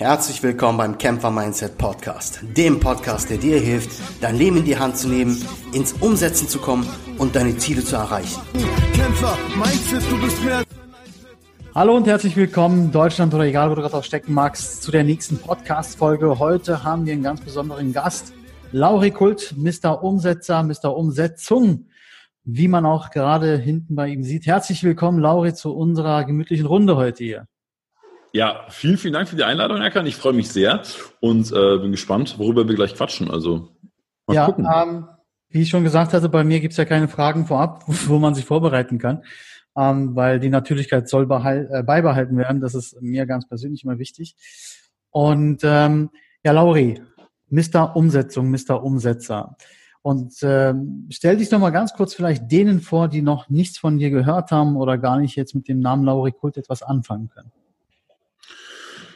Herzlich 0.00 0.42
willkommen 0.42 0.78
beim 0.78 0.96
Kämpfer 0.96 1.30
Mindset 1.30 1.76
Podcast, 1.76 2.40
dem 2.56 2.80
Podcast, 2.80 3.28
der 3.28 3.36
dir 3.36 3.60
hilft, 3.60 3.90
dein 4.22 4.34
Leben 4.34 4.56
in 4.56 4.64
die 4.64 4.78
Hand 4.78 4.96
zu 4.96 5.08
nehmen, 5.08 5.36
ins 5.74 5.92
Umsetzen 5.92 6.48
zu 6.48 6.58
kommen 6.58 6.88
und 7.18 7.36
deine 7.36 7.54
Ziele 7.58 7.84
zu 7.84 7.96
erreichen. 7.96 8.40
Kämpfer 8.94 9.36
Mindset, 9.56 10.10
du 10.10 10.18
bist 10.22 10.42
mehr. 10.42 10.62
Hallo 11.74 11.98
und 11.98 12.06
herzlich 12.06 12.34
willkommen, 12.34 12.90
Deutschland 12.90 13.34
oder 13.34 13.44
egal, 13.44 13.70
wo 13.70 13.74
du 13.74 13.82
gerade 13.82 13.94
auch 13.94 14.02
stecken 14.02 14.32
magst, 14.32 14.82
zu 14.82 14.90
der 14.90 15.04
nächsten 15.04 15.36
Podcast-Folge. 15.36 16.38
Heute 16.38 16.82
haben 16.82 17.04
wir 17.04 17.12
einen 17.12 17.22
ganz 17.22 17.42
besonderen 17.42 17.92
Gast, 17.92 18.32
Lauri 18.72 19.10
Kult, 19.10 19.54
Mr. 19.58 20.02
Umsetzer, 20.02 20.62
Mr. 20.62 20.96
Umsetzung, 20.96 21.88
wie 22.44 22.68
man 22.68 22.86
auch 22.86 23.10
gerade 23.10 23.58
hinten 23.58 23.96
bei 23.96 24.08
ihm 24.08 24.24
sieht. 24.24 24.46
Herzlich 24.46 24.82
willkommen, 24.82 25.18
Lauri, 25.18 25.52
zu 25.52 25.76
unserer 25.76 26.24
gemütlichen 26.24 26.64
Runde 26.64 26.96
heute 26.96 27.22
hier. 27.22 27.46
Ja, 28.32 28.66
vielen, 28.68 28.96
vielen 28.96 29.14
Dank 29.14 29.28
für 29.28 29.36
die 29.36 29.42
Einladung, 29.42 29.78
Erkan. 29.78 30.06
Ich 30.06 30.14
freue 30.14 30.32
mich 30.32 30.50
sehr 30.50 30.82
und 31.20 31.50
äh, 31.50 31.78
bin 31.78 31.90
gespannt, 31.90 32.38
worüber 32.38 32.68
wir 32.68 32.76
gleich 32.76 32.94
quatschen. 32.94 33.30
Also 33.30 33.68
mal 34.26 34.34
ja, 34.34 34.46
gucken. 34.46 34.68
Ähm, 34.72 35.08
wie 35.48 35.62
ich 35.62 35.68
schon 35.68 35.82
gesagt 35.82 36.12
hatte, 36.12 36.28
bei 36.28 36.44
mir 36.44 36.60
gibt's 36.60 36.76
ja 36.76 36.84
keine 36.84 37.08
Fragen 37.08 37.46
vorab, 37.46 37.84
wo 37.86 38.18
man 38.18 38.34
sich 38.34 38.44
vorbereiten 38.44 38.98
kann, 38.98 39.24
ähm, 39.76 40.14
weil 40.14 40.38
die 40.38 40.48
Natürlichkeit 40.48 41.08
soll 41.08 41.24
äh, 41.24 41.82
beibehalten 41.82 42.36
werden. 42.36 42.60
Das 42.60 42.74
ist 42.74 43.00
mir 43.02 43.26
ganz 43.26 43.48
persönlich 43.48 43.82
immer 43.82 43.98
wichtig. 43.98 44.36
Und 45.10 45.62
ähm, 45.64 46.10
ja, 46.44 46.52
Lauri, 46.52 47.02
Mr. 47.48 47.96
Umsetzung, 47.96 48.48
Mr. 48.50 48.82
Umsetzer. 48.82 49.56
Und 50.02 50.34
ähm, 50.42 51.08
stell 51.10 51.36
dich 51.36 51.48
doch 51.48 51.58
mal 51.58 51.70
ganz 51.70 51.92
kurz 51.92 52.14
vielleicht 52.14 52.50
denen 52.50 52.80
vor, 52.80 53.08
die 53.08 53.22
noch 53.22 53.48
nichts 53.50 53.76
von 53.76 53.98
dir 53.98 54.10
gehört 54.10 54.52
haben 54.52 54.76
oder 54.76 54.96
gar 54.98 55.18
nicht 55.18 55.34
jetzt 55.34 55.54
mit 55.54 55.66
dem 55.66 55.80
Namen 55.80 56.04
Lauri 56.04 56.32
Kult 56.32 56.56
etwas 56.56 56.82
anfangen 56.82 57.28
können. 57.28 57.50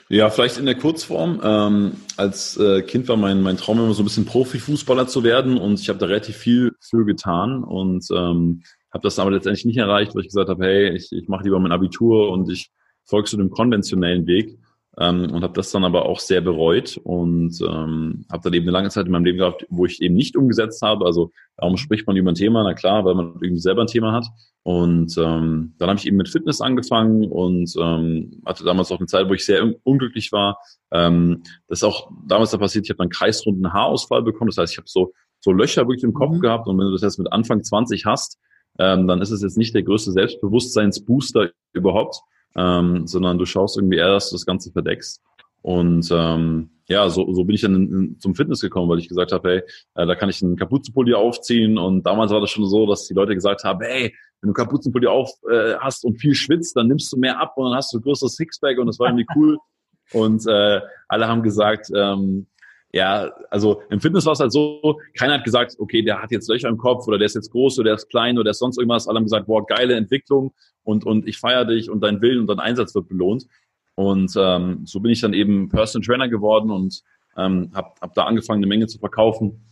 Ja, 0.09 0.29
vielleicht 0.29 0.59
in 0.59 0.67
der 0.67 0.75
Kurzform. 0.75 1.41
Ähm, 1.43 1.93
als 2.17 2.57
äh, 2.59 2.83
Kind 2.83 3.09
war 3.09 3.17
mein, 3.17 3.43
mein 3.43 3.57
Traum 3.57 3.79
immer 3.79 3.95
so 3.95 4.03
ein 4.03 4.05
bisschen 4.05 4.27
Profifußballer 4.27 5.07
zu 5.07 5.25
werden 5.25 5.57
und 5.57 5.81
ich 5.81 5.89
habe 5.89 5.99
da 5.99 6.07
relativ 6.07 6.37
viel 6.37 6.73
für 6.81 7.05
getan 7.05 7.65
und 7.65 8.07
ähm, 8.11 8.63
habe 8.93 9.03
das 9.03 9.19
aber 9.19 9.31
letztendlich 9.31 9.65
nicht 9.65 9.79
erreicht, 9.79 10.15
weil 10.15 10.23
ich 10.23 10.29
gesagt 10.29 10.51
habe, 10.51 10.65
hey, 10.65 10.95
ich, 10.95 11.11
ich 11.11 11.29
mache 11.29 11.45
lieber 11.45 11.59
mein 11.59 11.73
Abitur 11.73 12.31
und 12.31 12.51
ich 12.51 12.71
folge 13.05 13.29
so 13.29 13.37
dem 13.37 13.51
konventionellen 13.51 14.27
Weg 14.27 14.59
ähm, 14.99 15.31
und 15.33 15.43
habe 15.43 15.55
das 15.55 15.71
dann 15.71 15.85
aber 15.85 16.07
auch 16.07 16.21
sehr 16.21 16.41
bereut 16.41 16.99
und 17.03 17.61
ähm, 17.63 18.27
habe 18.31 18.43
dann 18.45 18.53
eben 18.53 18.65
eine 18.65 18.73
lange 18.73 18.91
Zeit 18.91 19.07
in 19.07 19.13
meinem 19.13 19.25
Leben 19.25 19.39
gehabt, 19.39 19.67
wo 19.69 19.87
ich 19.87 20.01
eben 20.01 20.15
nicht 20.15 20.37
umgesetzt 20.37 20.83
habe. 20.83 21.05
Also 21.05 21.33
warum 21.57 21.77
spricht 21.77 22.07
man 22.07 22.17
über 22.17 22.31
ein 22.31 22.37
Thema? 22.37 22.63
Na 22.63 22.75
klar, 22.75 23.05
weil 23.05 23.15
man 23.15 23.35
irgendwie 23.41 23.61
selber 23.61 23.83
ein 23.83 23.89
Thema 23.89 24.13
hat. 24.13 24.27
Und 24.63 25.17
ähm, 25.19 25.75
dann 25.79 25.89
habe 25.89 25.99
ich 25.99 26.07
eben 26.07 26.17
mit 26.17 26.29
Fitness 26.29 26.61
angefangen 26.61 27.31
und 27.31 27.75
ähm, 27.79 28.41
hatte 28.47 28.65
damals 28.65 28.91
auch 28.93 28.99
eine 28.99 29.07
Zeit, 29.07 29.29
wo 29.29 29.35
ich 29.35 29.45
sehr 29.45 29.63
un 29.63 29.75
unglücklich 29.83 30.33
war. 30.33 30.59
Ähm, 30.91 31.43
das 31.69 31.81
ist 31.81 31.85
auch 31.85 32.11
damals 32.27 32.53
da 32.53 32.59
passiert, 32.59 32.87
ich 32.87 32.91
habe 32.91 32.99
dann 32.99 33.11
kreisrunden 33.11 33.73
Haarausfall 33.73 34.23
bekommen. 34.23 34.49
Das 34.51 34.59
heißt, 34.59 34.73
ich 34.73 34.79
habe 34.79 34.89
so, 34.89 35.13
so 35.41 35.53
Löcher 35.53 35.83
wirklich 35.83 36.05
im 36.05 36.15
Kopf 36.15 36.37
mhm. 36.37 36.41
gehabt 36.41 36.67
und 36.69 36.79
wenn 36.79 36.87
du 36.87 36.93
das 36.93 37.03
jetzt 37.03 37.19
mit 37.19 37.33
Anfang 37.33 37.63
20 37.63 38.07
hast, 38.07 38.39
ähm, 38.79 39.07
dann 39.07 39.21
ist 39.21 39.31
es 39.31 39.43
jetzt 39.43 39.59
nicht 39.59 39.75
der 39.75 39.83
größte 39.83 40.13
Selbstbewusstseinsbooster 40.13 41.51
überhaupt 41.73 42.21
ähm, 42.57 43.07
sondern 43.07 43.39
du 43.39 43.47
schaust 43.47 43.77
irgendwie 43.77 43.99
eher, 43.99 44.13
dass 44.13 44.31
du 44.31 44.37
das 44.37 44.47
Ganze 44.47 44.71
verdeckst. 44.73 45.23
Und 45.63 46.09
ähm, 46.13 46.71
ja, 46.89 47.09
so, 47.09 47.33
so 47.33 47.45
bin 47.45 47.55
ich 47.55 47.63
dann 47.63 47.75
in, 47.75 47.93
in, 47.93 48.21
zum 48.21 48.35
Fitness 48.35 48.61
gekommen, 48.61 48.91
weil 48.91 48.99
ich 48.99 49.09
gesagt 49.09 49.33
habe, 49.33 49.49
hey, 49.49 49.63
äh, 49.95 50.07
da 50.07 50.15
kann 50.15 50.29
ich 50.29 50.43
einen 50.43 50.57
Kapuzenpulli 50.57 51.15
aufziehen. 51.15 51.79
Und 51.79 52.05
damals 52.05 52.33
war 52.33 52.41
das 52.41 52.51
schon 52.51 52.67
so, 52.67 52.87
dass 52.87 53.07
die 53.07 53.15
Leute 53.15 53.35
gesagt 53.35 53.65
haben, 53.65 53.81
hey, 53.83 54.15
wenn 54.41 54.49
du 54.49 54.55
Kapuzenpulli 54.55 55.07
auf 55.07 55.31
äh, 55.51 55.75
hast 55.77 56.05
und 56.05 56.21
viel 56.21 56.35
schwitzt, 56.35 56.77
dann 56.77 56.89
nimmst 56.89 57.11
du 57.13 57.17
mehr 57.17 57.41
ab 57.41 57.55
und 57.57 57.65
dann 57.65 57.77
hast 57.77 57.93
du 57.93 57.99
ein 57.99 58.03
größeres 58.03 58.37
Sixpack 58.37 58.79
und 58.79 58.87
das 58.87 58.99
war 58.99 59.09
irgendwie 59.09 59.27
cool. 59.35 59.57
Und 60.13 60.47
äh, 60.47 60.83
alle 61.09 61.29
haben 61.29 61.43
gesagt, 61.43 61.91
ähm, 61.97 62.47
ja, 62.95 63.33
also 63.51 63.83
im 63.91 64.01
Fitness 64.01 64.25
war 64.25 64.35
es 64.35 64.41
halt 64.41 64.53
so, 64.53 65.01
keiner 65.19 65.35
hat 65.35 65.45
gesagt, 65.45 65.75
okay, 65.79 66.03
der 66.03 66.23
hat 66.23 66.31
jetzt 66.31 66.49
Löcher 66.49 66.69
im 66.69 66.79
Kopf 66.79 67.09
oder 67.09 67.19
der 67.19 67.27
ist 67.27 67.35
jetzt 67.35 67.51
groß 67.51 67.81
oder 67.81 67.87
der 67.87 67.95
ist 67.95 68.09
klein 68.09 68.37
oder 68.37 68.45
der 68.45 68.53
ist 68.53 68.61
sonst 68.61 68.79
irgendwas. 68.79 69.09
Alle 69.09 69.17
haben 69.17 69.25
gesagt, 69.25 69.49
boah, 69.49 69.67
geile 69.67 69.97
Entwicklung 69.97 70.55
und, 70.85 71.05
und 71.05 71.27
ich 71.27 71.39
feiere 71.39 71.65
dich 71.65 71.91
und 71.91 72.03
dein 72.03 72.23
Willen 72.23 72.39
und 72.39 72.47
dein 72.47 72.61
Einsatz 72.61 72.95
wird 72.95 73.09
belohnt. 73.09 73.47
Und 73.97 74.33
ähm, 74.37 74.83
so 74.85 75.01
bin 75.01 75.11
ich 75.11 75.21
dann 75.21 75.35
eben 75.35 75.71
Personal 75.71 76.07
Trainer 76.07 76.29
geworden 76.29 76.71
und 76.71 77.03
ähm, 77.37 77.73
habe 77.75 77.91
hab 78.01 78.15
da 78.15 78.25
angefangen, 78.27 78.61
eine 78.61 78.69
Menge 78.69 78.87
zu 78.87 79.01
verkaufen. 79.01 79.65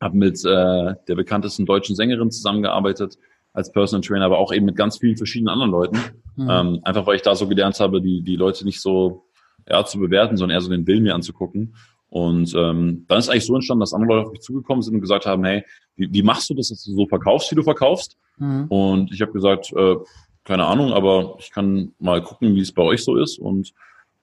Habe 0.00 0.16
mit 0.16 0.44
äh, 0.44 0.94
der 1.08 1.14
bekanntesten 1.16 1.66
deutschen 1.66 1.96
Sängerin 1.96 2.30
zusammengearbeitet 2.30 3.18
als 3.52 3.72
Personal 3.72 4.06
Trainer, 4.06 4.26
aber 4.26 4.38
auch 4.38 4.52
eben 4.52 4.66
mit 4.66 4.76
ganz 4.76 4.98
vielen 4.98 5.16
verschiedenen 5.16 5.48
anderen 5.48 5.72
Leuten. 5.72 5.98
Mhm. 6.36 6.48
Ähm, 6.48 6.80
einfach 6.84 7.04
weil 7.04 7.16
ich 7.16 7.22
da 7.22 7.34
so 7.34 7.48
gelernt 7.48 7.80
habe, 7.80 8.00
die, 8.00 8.22
die 8.22 8.36
Leute 8.36 8.64
nicht 8.64 8.80
so 8.80 9.24
ja, 9.68 9.84
zu 9.84 9.98
bewerten, 9.98 10.36
sondern 10.36 10.54
eher 10.54 10.60
so 10.60 10.70
den 10.70 10.86
Willen 10.86 11.02
mir 11.02 11.16
anzugucken. 11.16 11.74
Und 12.10 12.52
ähm, 12.56 13.04
dann 13.08 13.18
ist 13.18 13.28
eigentlich 13.28 13.46
so 13.46 13.54
entstanden, 13.54 13.80
dass 13.80 13.94
andere 13.94 14.16
Leute 14.16 14.26
auf 14.26 14.32
mich 14.32 14.42
zugekommen 14.42 14.82
sind 14.82 14.94
und 14.94 15.00
gesagt 15.00 15.26
haben, 15.26 15.44
hey, 15.44 15.64
wie, 15.96 16.12
wie 16.12 16.22
machst 16.22 16.50
du 16.50 16.54
das, 16.54 16.68
dass 16.68 16.84
du 16.84 16.92
so 16.92 17.06
verkaufst, 17.06 17.50
wie 17.52 17.54
du 17.54 17.62
verkaufst? 17.62 18.18
Mhm. 18.36 18.66
Und 18.66 19.12
ich 19.12 19.22
habe 19.22 19.32
gesagt, 19.32 19.72
äh, 19.72 19.96
keine 20.44 20.66
Ahnung, 20.66 20.92
aber 20.92 21.36
ich 21.38 21.50
kann 21.50 21.92
mal 22.00 22.22
gucken, 22.22 22.54
wie 22.56 22.60
es 22.60 22.72
bei 22.72 22.82
euch 22.82 23.04
so 23.04 23.16
ist. 23.16 23.38
Und 23.38 23.72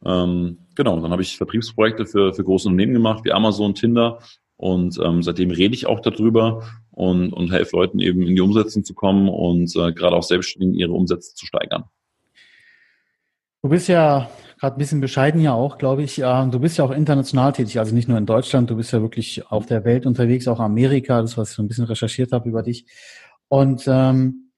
ähm, 0.03 0.57
genau, 0.75 0.99
dann 0.99 1.11
habe 1.11 1.21
ich 1.21 1.37
Vertriebsprojekte 1.37 2.05
für, 2.05 2.33
für 2.33 2.43
große 2.43 2.67
Unternehmen 2.67 2.93
gemacht, 2.93 3.23
wie 3.23 3.31
Amazon, 3.31 3.73
Tinder. 3.73 4.19
Und 4.57 4.99
ähm, 5.01 5.23
seitdem 5.23 5.51
rede 5.51 5.75
ich 5.75 5.85
auch 5.85 6.01
darüber 6.01 6.63
und, 6.91 7.31
und 7.31 7.51
helfe 7.51 7.75
Leuten 7.77 7.99
eben 7.99 8.23
in 8.23 8.35
die 8.35 8.41
Umsetzung 8.41 8.83
zu 8.83 8.95
kommen 8.95 9.29
und 9.29 9.73
äh, 9.75 9.93
gerade 9.93 10.15
auch 10.15 10.23
Selbstständigen 10.23 10.73
ihre 10.73 10.91
Umsätze 10.91 11.35
zu 11.35 11.45
steigern. 11.45 11.85
Du 13.61 13.69
bist 13.69 13.87
ja 13.87 14.29
gerade 14.59 14.75
ein 14.75 14.79
bisschen 14.79 15.01
bescheiden 15.01 15.41
ja 15.41 15.53
auch, 15.53 15.77
glaube 15.77 16.03
ich. 16.03 16.15
Du 16.15 16.59
bist 16.59 16.77
ja 16.77 16.85
auch 16.85 16.91
international 16.91 17.53
tätig, 17.53 17.79
also 17.79 17.93
nicht 17.93 18.07
nur 18.07 18.17
in 18.17 18.25
Deutschland, 18.25 18.69
du 18.69 18.75
bist 18.75 18.91
ja 18.91 19.01
wirklich 19.01 19.49
auf 19.49 19.65
der 19.65 19.85
Welt 19.85 20.05
unterwegs, 20.05 20.47
auch 20.47 20.59
Amerika, 20.59 21.21
das, 21.21 21.37
was 21.37 21.51
ich 21.51 21.55
so 21.55 21.63
ein 21.63 21.67
bisschen 21.67 21.85
recherchiert 21.85 22.31
habe 22.31 22.49
über 22.49 22.63
dich. 22.63 22.85
Und 23.47 23.83
ähm, 23.87 24.51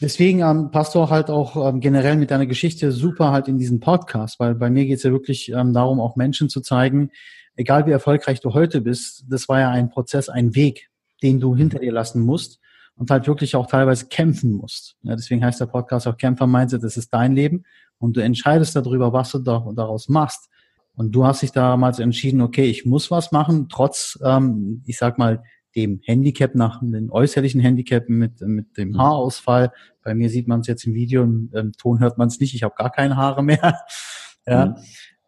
deswegen 0.00 0.40
ähm, 0.40 0.70
passt 0.70 0.94
du 0.94 1.00
auch 1.00 1.10
halt 1.10 1.30
auch 1.30 1.68
ähm, 1.68 1.80
generell 1.80 2.16
mit 2.16 2.30
deiner 2.30 2.46
Geschichte 2.46 2.92
super 2.92 3.30
halt 3.30 3.48
in 3.48 3.58
diesen 3.58 3.80
Podcast, 3.80 4.40
weil 4.40 4.54
bei 4.54 4.68
mir 4.68 4.84
geht 4.84 4.98
es 4.98 5.04
ja 5.04 5.12
wirklich 5.12 5.50
ähm, 5.50 5.72
darum, 5.72 6.00
auch 6.00 6.16
Menschen 6.16 6.48
zu 6.48 6.60
zeigen, 6.60 7.10
egal 7.54 7.86
wie 7.86 7.92
erfolgreich 7.92 8.40
du 8.40 8.52
heute 8.52 8.80
bist, 8.80 9.24
das 9.28 9.48
war 9.48 9.60
ja 9.60 9.70
ein 9.70 9.88
Prozess, 9.88 10.28
ein 10.28 10.54
Weg, 10.54 10.90
den 11.22 11.40
du 11.40 11.56
hinter 11.56 11.78
dir 11.78 11.92
lassen 11.92 12.20
musst 12.20 12.60
und 12.96 13.10
halt 13.10 13.26
wirklich 13.26 13.56
auch 13.56 13.66
teilweise 13.66 14.06
kämpfen 14.06 14.52
musst. 14.52 14.96
Ja, 15.02 15.14
deswegen 15.14 15.44
heißt 15.44 15.60
der 15.60 15.66
Podcast 15.66 16.06
auch 16.06 16.16
Kämpfer 16.16 16.46
Mindset, 16.46 16.82
das 16.82 16.96
ist 16.96 17.14
dein 17.14 17.34
Leben 17.34 17.64
und 17.98 18.16
du 18.16 18.22
entscheidest 18.22 18.76
darüber, 18.76 19.12
was 19.12 19.32
du 19.32 19.38
da, 19.38 19.66
daraus 19.74 20.08
machst. 20.08 20.48
Und 20.94 21.12
du 21.12 21.26
hast 21.26 21.42
dich 21.42 21.52
damals 21.52 21.98
entschieden, 21.98 22.40
okay, 22.40 22.64
ich 22.64 22.86
muss 22.86 23.10
was 23.10 23.30
machen, 23.30 23.68
trotz, 23.68 24.18
ähm, 24.24 24.82
ich 24.86 24.96
sag 24.96 25.18
mal, 25.18 25.42
dem 25.76 26.00
Handicap 26.04 26.54
nach 26.54 26.80
den 26.80 27.10
äußerlichen 27.10 27.60
Handicap 27.60 28.08
mit, 28.08 28.40
mit 28.40 28.78
dem 28.78 28.90
mhm. 28.90 28.98
Haarausfall. 28.98 29.72
Bei 30.02 30.14
mir 30.14 30.30
sieht 30.30 30.48
man 30.48 30.60
es 30.60 30.66
jetzt 30.66 30.86
im 30.86 30.94
Video, 30.94 31.22
im, 31.22 31.50
im 31.52 31.72
Ton 31.72 32.00
hört 32.00 32.16
man 32.16 32.28
es 32.28 32.40
nicht, 32.40 32.54
ich 32.54 32.62
habe 32.62 32.74
gar 32.76 32.90
keine 32.90 33.16
Haare 33.16 33.44
mehr. 33.44 33.78
ja. 34.46 34.66
Mhm. 34.66 34.76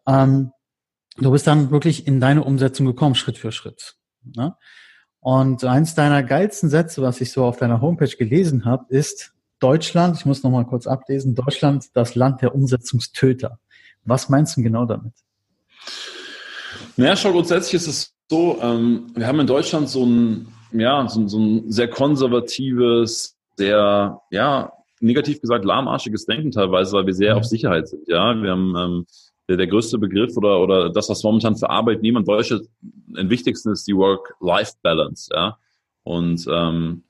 Ähm, 0.07 0.51
du 1.17 1.31
bist 1.31 1.45
dann 1.45 1.69
wirklich 1.69 2.07
in 2.07 2.19
deine 2.19 2.43
Umsetzung 2.43 2.87
gekommen, 2.87 3.13
Schritt 3.13 3.37
für 3.37 3.51
Schritt. 3.51 3.95
Ne? 4.23 4.55
Und 5.19 5.63
eins 5.65 5.93
deiner 5.93 6.23
geilsten 6.23 6.69
Sätze, 6.69 7.01
was 7.03 7.21
ich 7.21 7.31
so 7.31 7.45
auf 7.45 7.57
deiner 7.57 7.81
Homepage 7.81 8.15
gelesen 8.17 8.65
habe, 8.65 8.85
ist, 8.89 9.33
Deutschland, 9.59 10.17
ich 10.17 10.25
muss 10.25 10.43
noch 10.43 10.51
mal 10.51 10.65
kurz 10.65 10.87
ablesen, 10.87 11.35
Deutschland, 11.35 11.85
das 11.93 12.15
Land 12.15 12.41
der 12.41 12.55
Umsetzungstöter. 12.55 13.59
Was 14.05 14.29
meinst 14.29 14.57
du 14.57 14.63
genau 14.63 14.85
damit? 14.85 15.13
Naja, 16.95 17.15
schon 17.15 17.33
grundsätzlich 17.33 17.75
ist 17.75 17.87
es 17.87 18.13
so, 18.29 18.59
ähm, 18.61 19.07
wir 19.15 19.27
haben 19.27 19.39
in 19.39 19.47
Deutschland 19.47 19.89
so 19.89 20.05
ein, 20.05 20.47
ja, 20.71 21.07
so, 21.07 21.27
so 21.27 21.39
ein 21.39 21.71
sehr 21.71 21.89
konservatives, 21.89 23.37
sehr, 23.57 24.21
ja, 24.31 24.71
negativ 24.99 25.41
gesagt, 25.41 25.65
lahmarschiges 25.65 26.25
Denken 26.25 26.51
teilweise, 26.51 26.93
weil 26.93 27.05
wir 27.05 27.13
sehr 27.13 27.37
auf 27.37 27.45
Sicherheit 27.45 27.87
sind. 27.87 28.07
Ja, 28.07 28.35
wir 28.35 28.51
haben 28.51 28.75
ähm, 28.77 29.05
der, 29.47 29.57
der 29.57 29.67
größte 29.67 29.97
Begriff 29.97 30.37
oder, 30.37 30.59
oder 30.59 30.89
das, 30.89 31.09
was 31.09 31.23
momentan 31.23 31.55
für 31.55 31.69
Arbeitnehmer 31.69 32.19
in 32.19 32.25
Deutschland 32.25 32.67
am 33.17 33.29
wichtigsten 33.29 33.71
ist, 33.71 33.87
die 33.87 33.95
Work-Life-Balance. 33.95 35.31
Ja, 35.33 35.57
und 36.03 36.45
ähm, 36.51 37.03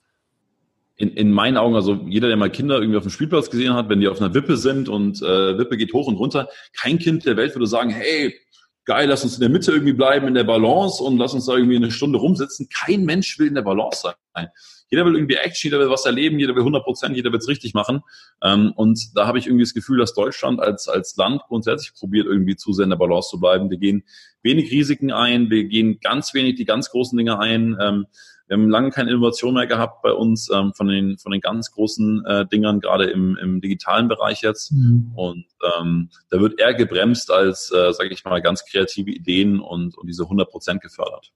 in, 0.99 1.11
in 1.11 1.31
meinen 1.31 1.55
Augen, 1.55 1.75
also 1.75 1.93
jeder, 2.07 2.27
der 2.27 2.35
mal 2.35 2.49
Kinder 2.49 2.77
irgendwie 2.77 2.97
auf 2.97 3.03
dem 3.03 3.11
Spielplatz 3.11 3.49
gesehen 3.49 3.73
hat, 3.73 3.87
wenn 3.87 4.01
die 4.01 4.09
auf 4.09 4.21
einer 4.21 4.33
Wippe 4.33 4.57
sind 4.57 4.89
und 4.89 5.21
äh, 5.21 5.57
Wippe 5.57 5.77
geht 5.77 5.93
hoch 5.93 6.07
und 6.07 6.17
runter, 6.17 6.49
kein 6.77 6.99
Kind 6.99 7.25
der 7.25 7.37
Welt 7.37 7.55
würde 7.55 7.67
sagen, 7.67 7.89
hey, 7.89 8.35
geil, 8.83 9.07
lass 9.07 9.23
uns 9.23 9.35
in 9.35 9.39
der 9.39 9.49
Mitte 9.49 9.71
irgendwie 9.71 9.93
bleiben, 9.93 10.27
in 10.27 10.33
der 10.33 10.43
Balance 10.43 11.01
und 11.01 11.17
lass 11.17 11.33
uns 11.33 11.45
da 11.45 11.55
irgendwie 11.55 11.77
eine 11.77 11.91
Stunde 11.91 12.19
rumsitzen. 12.19 12.67
Kein 12.69 13.05
Mensch 13.05 13.39
will 13.39 13.47
in 13.47 13.55
der 13.55 13.61
Balance 13.61 14.13
sein. 14.33 14.47
Jeder 14.89 15.05
will 15.05 15.15
irgendwie 15.15 15.35
Action, 15.35 15.69
jeder 15.69 15.79
will 15.79 15.89
was 15.89 16.05
erleben, 16.05 16.37
jeder 16.37 16.53
will 16.53 16.61
100 16.61 16.83
Prozent, 16.83 17.15
jeder 17.15 17.31
will 17.31 17.39
es 17.39 17.47
richtig 17.47 17.73
machen. 17.73 18.01
Ähm, 18.43 18.73
und 18.75 19.15
da 19.15 19.25
habe 19.25 19.37
ich 19.37 19.45
irgendwie 19.45 19.63
das 19.63 19.73
Gefühl, 19.73 19.99
dass 19.99 20.13
Deutschland 20.15 20.59
als, 20.59 20.89
als 20.89 21.15
Land 21.15 21.43
grundsätzlich 21.47 21.93
probiert, 21.93 22.25
irgendwie 22.25 22.57
zu 22.57 22.73
sehr 22.73 22.83
in 22.83 22.89
der 22.89 22.97
Balance 22.97 23.29
zu 23.29 23.39
bleiben. 23.39 23.69
Wir 23.69 23.77
gehen 23.77 24.03
wenig 24.43 24.69
Risiken 24.69 25.11
ein, 25.11 25.49
wir 25.49 25.63
gehen 25.65 25.99
ganz 26.01 26.33
wenig 26.33 26.55
die 26.55 26.65
ganz 26.65 26.89
großen 26.89 27.17
Dinge 27.17 27.39
ein. 27.39 27.77
Ähm, 27.79 28.07
wir 28.49 28.57
haben 28.57 28.69
lange 28.69 28.89
keine 28.89 29.11
Innovation 29.11 29.53
mehr 29.53 29.67
gehabt 29.67 30.01
bei 30.01 30.11
uns 30.11 30.49
ähm, 30.51 30.73
von 30.73 30.87
den 30.87 31.19
von 31.19 31.31
den 31.31 31.39
ganz 31.39 31.71
großen 31.71 32.25
äh, 32.25 32.47
Dingern, 32.47 32.79
gerade 32.79 33.05
im, 33.05 33.37
im 33.37 33.61
digitalen 33.61 34.07
Bereich 34.07 34.41
jetzt. 34.41 34.71
Mhm. 34.71 35.11
Und 35.15 35.45
ähm, 35.79 36.09
da 36.31 36.39
wird 36.39 36.59
eher 36.59 36.73
gebremst 36.73 37.29
als, 37.29 37.71
äh, 37.71 37.93
sage 37.93 38.09
ich 38.09 38.25
mal, 38.25 38.41
ganz 38.41 38.65
kreative 38.65 39.11
Ideen 39.11 39.59
und, 39.59 39.95
und 39.95 40.07
diese 40.07 40.23
100 40.23 40.49
Prozent 40.49 40.81
gefördert. 40.81 41.31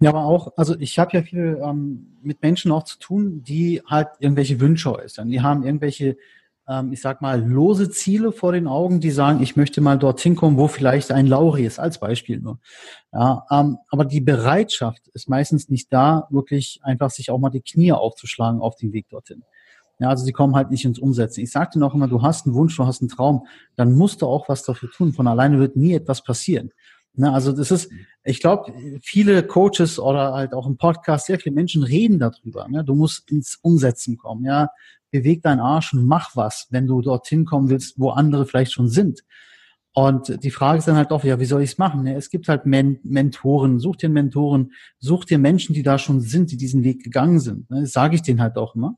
Ja, 0.00 0.10
aber 0.10 0.24
auch, 0.24 0.52
also 0.56 0.74
ich 0.78 0.98
habe 0.98 1.16
ja 1.16 1.22
viel 1.22 1.60
ähm, 1.62 2.18
mit 2.22 2.42
Menschen 2.42 2.72
auch 2.72 2.84
zu 2.84 2.98
tun, 2.98 3.44
die 3.44 3.80
halt 3.86 4.08
irgendwelche 4.18 4.58
Wünsche 4.58 4.92
äußern. 4.92 5.28
Die 5.28 5.42
haben 5.42 5.64
irgendwelche 5.64 6.16
ich 6.92 7.00
sag 7.00 7.20
mal, 7.20 7.42
lose 7.42 7.90
Ziele 7.90 8.30
vor 8.30 8.52
den 8.52 8.68
Augen, 8.68 9.00
die 9.00 9.10
sagen, 9.10 9.42
ich 9.42 9.56
möchte 9.56 9.80
mal 9.80 9.98
dorthin 9.98 10.36
kommen, 10.36 10.56
wo 10.56 10.68
vielleicht 10.68 11.10
ein 11.10 11.26
Lauri 11.26 11.66
ist, 11.66 11.80
als 11.80 11.98
Beispiel 11.98 12.38
nur. 12.38 12.60
Ja, 13.12 13.44
ähm, 13.50 13.78
aber 13.90 14.04
die 14.04 14.20
Bereitschaft 14.20 15.08
ist 15.08 15.28
meistens 15.28 15.68
nicht 15.68 15.92
da, 15.92 16.28
wirklich 16.30 16.80
einfach 16.82 17.10
sich 17.10 17.30
auch 17.30 17.38
mal 17.38 17.50
die 17.50 17.62
Knie 17.62 17.92
aufzuschlagen 17.92 18.60
auf 18.60 18.76
den 18.76 18.92
Weg 18.92 19.08
dorthin. 19.08 19.42
Ja, 19.98 20.08
also 20.08 20.24
sie 20.24 20.32
kommen 20.32 20.54
halt 20.54 20.70
nicht 20.70 20.84
ins 20.84 20.98
Umsetzen. 20.98 21.40
Ich 21.42 21.50
sagte 21.50 21.78
noch 21.78 21.94
immer, 21.94 22.08
du 22.08 22.22
hast 22.22 22.46
einen 22.46 22.54
Wunsch, 22.54 22.76
du 22.76 22.86
hast 22.86 23.02
einen 23.02 23.08
Traum, 23.08 23.46
dann 23.76 23.92
musst 23.92 24.22
du 24.22 24.26
auch 24.26 24.48
was 24.48 24.64
dafür 24.64 24.90
tun. 24.90 25.12
Von 25.12 25.28
alleine 25.28 25.58
wird 25.58 25.76
nie 25.76 25.94
etwas 25.94 26.24
passieren. 26.24 26.72
Ne, 27.14 27.30
also 27.30 27.52
das 27.52 27.70
ist, 27.70 27.90
ich 28.24 28.40
glaube, 28.40 28.72
viele 29.02 29.46
Coaches 29.46 29.98
oder 29.98 30.32
halt 30.32 30.54
auch 30.54 30.66
im 30.66 30.78
Podcast, 30.78 31.26
sehr 31.26 31.38
viele 31.38 31.54
Menschen 31.54 31.82
reden 31.82 32.18
darüber. 32.18 32.66
Ne? 32.68 32.84
Du 32.84 32.94
musst 32.94 33.30
ins 33.30 33.58
Umsetzen 33.60 34.16
kommen. 34.16 34.44
Ja, 34.44 34.70
beweg 35.12 35.42
deinen 35.42 35.60
Arsch 35.60 35.94
und 35.94 36.04
mach 36.04 36.34
was, 36.34 36.66
wenn 36.70 36.88
du 36.88 37.00
dorthin 37.00 37.44
kommen 37.44 37.68
willst, 37.68 38.00
wo 38.00 38.10
andere 38.10 38.46
vielleicht 38.46 38.72
schon 38.72 38.88
sind. 38.88 39.22
Und 39.94 40.42
die 40.42 40.50
Frage 40.50 40.78
ist 40.78 40.88
dann 40.88 40.96
halt 40.96 41.10
auch, 41.10 41.22
ja, 41.22 41.38
wie 41.38 41.44
soll 41.44 41.62
ich 41.62 41.72
es 41.72 41.78
machen? 41.78 42.06
Es 42.06 42.30
gibt 42.30 42.48
halt 42.48 42.64
Men 42.64 42.98
Mentoren, 43.04 43.78
such 43.78 43.96
dir 43.96 44.08
Mentoren, 44.08 44.72
such 44.98 45.26
dir 45.26 45.38
Menschen, 45.38 45.74
die 45.74 45.82
da 45.82 45.98
schon 45.98 46.20
sind, 46.22 46.50
die 46.50 46.56
diesen 46.56 46.82
Weg 46.82 47.04
gegangen 47.04 47.40
sind. 47.40 47.70
Ne? 47.70 47.82
Das 47.82 47.92
sage 47.92 48.14
ich 48.14 48.22
denen 48.22 48.40
halt 48.40 48.56
auch 48.56 48.74
immer. 48.74 48.96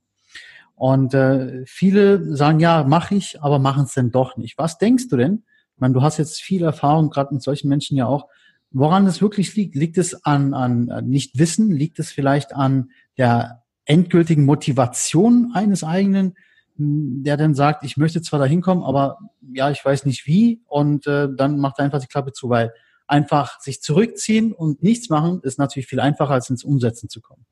Und 0.77 1.15
äh, 1.15 1.65
viele 1.67 2.37
sagen, 2.37 2.61
ja, 2.61 2.85
mache 2.85 3.17
ich, 3.17 3.43
aber 3.43 3.59
machen 3.59 3.85
es 3.85 3.95
denn 3.95 4.11
doch 4.11 4.37
nicht. 4.37 4.57
Was 4.57 4.79
denkst 4.79 5.09
du 5.09 5.17
denn? 5.17 5.45
Ich 5.75 5.81
meine, 5.81 5.95
du 5.95 6.03
hast 6.03 6.19
jetzt 6.19 6.41
viel 6.41 6.63
Erfahrung, 6.63 7.11
gerade 7.11 7.35
mit 7.35 7.43
solchen 7.43 7.69
Menschen 7.69 7.97
ja 7.97 8.07
auch. 8.07 8.29
Woran 8.71 9.07
es 9.07 9.21
wirklich 9.21 9.55
liegt? 9.57 9.75
Liegt 9.75 9.99
es 9.99 10.25
an, 10.25 10.55
an 10.55 10.87
Nichtwissen? 11.07 11.71
Liegt 11.71 11.99
es 11.99 12.13
vielleicht 12.13 12.55
an 12.55 12.91
der 13.19 13.64
endgültigen 13.85 14.45
Motivation 14.45 15.53
eines 15.55 15.85
eigenen, 15.85 16.35
der 16.77 17.37
dann 17.37 17.55
sagt, 17.55 17.85
ich 17.85 17.97
möchte 17.97 18.23
zwar 18.23 18.41
da 18.41 18.47
hinkommen, 18.47 18.83
aber 18.83 19.19
ja, 19.53 19.71
ich 19.71 19.85
weiß 19.85 20.07
nicht 20.07 20.27
wie 20.27 20.61
und 20.67 21.07
äh, 21.07 21.29
dann 21.35 21.59
macht 21.59 21.79
er 21.79 21.85
einfach 21.85 22.01
die 22.01 22.09
Klappe 22.09 22.33
zu, 22.33 22.49
weil 22.49 22.73
einfach 23.07 23.61
sich 23.61 23.81
zurückziehen 23.83 24.53
und 24.53 24.83
nichts 24.83 25.09
machen 25.09 25.41
ist 25.43 25.59
natürlich 25.59 25.87
viel 25.87 26.01
einfacher, 26.01 26.33
als 26.33 26.51
ins 26.51 26.65
Umsetzen 26.65 27.09
zu 27.09 27.21
kommen. 27.21 27.45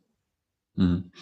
Mhm. 0.74 1.12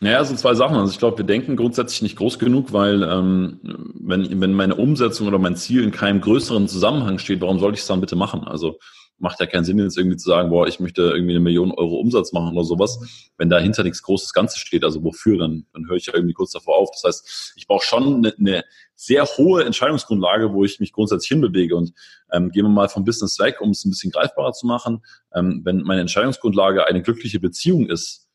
Naja, 0.00 0.24
so 0.24 0.34
zwei 0.34 0.54
Sachen. 0.54 0.76
Also 0.76 0.90
ich 0.90 0.98
glaube, 0.98 1.18
wir 1.18 1.24
denken 1.24 1.54
grundsätzlich 1.54 2.02
nicht 2.02 2.16
groß 2.16 2.40
genug, 2.40 2.72
weil 2.72 3.04
ähm, 3.04 3.60
wenn, 4.00 4.40
wenn 4.40 4.52
meine 4.52 4.74
Umsetzung 4.74 5.28
oder 5.28 5.38
mein 5.38 5.54
Ziel 5.54 5.84
in 5.84 5.92
keinem 5.92 6.20
größeren 6.20 6.66
Zusammenhang 6.66 7.18
steht, 7.18 7.40
warum 7.40 7.60
sollte 7.60 7.76
ich 7.76 7.82
es 7.82 7.86
dann 7.86 8.00
bitte 8.00 8.16
machen? 8.16 8.42
Also 8.42 8.80
macht 9.22 9.38
ja 9.38 9.46
keinen 9.46 9.64
Sinn, 9.64 9.78
jetzt 9.78 9.96
irgendwie 9.96 10.16
zu 10.16 10.28
sagen, 10.28 10.50
boah, 10.50 10.66
ich 10.66 10.80
möchte 10.80 11.02
irgendwie 11.02 11.32
eine 11.32 11.40
Million 11.40 11.70
Euro 11.70 11.94
Umsatz 11.94 12.32
machen 12.32 12.56
oder 12.56 12.64
sowas, 12.64 13.30
wenn 13.38 13.48
dahinter 13.48 13.84
nichts 13.84 14.02
Großes 14.02 14.32
Ganzes 14.32 14.58
steht. 14.58 14.82
Also 14.82 15.04
wofür? 15.04 15.38
Dann, 15.38 15.64
dann 15.72 15.88
höre 15.88 15.96
ich 15.96 16.06
ja 16.06 16.14
irgendwie 16.14 16.34
kurz 16.34 16.50
davor 16.50 16.76
auf. 16.76 16.90
Das 16.90 17.04
heißt, 17.04 17.54
ich 17.56 17.68
brauche 17.68 17.86
schon 17.86 18.16
eine, 18.16 18.34
eine 18.36 18.64
sehr 18.96 19.24
hohe 19.24 19.64
Entscheidungsgrundlage, 19.64 20.52
wo 20.52 20.64
ich 20.64 20.80
mich 20.80 20.92
grundsätzlich 20.92 21.28
hinbewege. 21.28 21.76
Und 21.76 21.92
ähm, 22.32 22.50
gehen 22.50 22.64
wir 22.64 22.70
mal 22.70 22.88
vom 22.88 23.04
Business 23.04 23.38
weg, 23.38 23.60
um 23.60 23.70
es 23.70 23.84
ein 23.84 23.90
bisschen 23.90 24.10
greifbarer 24.10 24.52
zu 24.52 24.66
machen. 24.66 25.04
Ähm, 25.32 25.62
wenn 25.64 25.82
meine 25.82 26.00
Entscheidungsgrundlage 26.00 26.86
eine 26.88 27.00
glückliche 27.00 27.38
Beziehung 27.38 27.88
ist, 27.88 28.28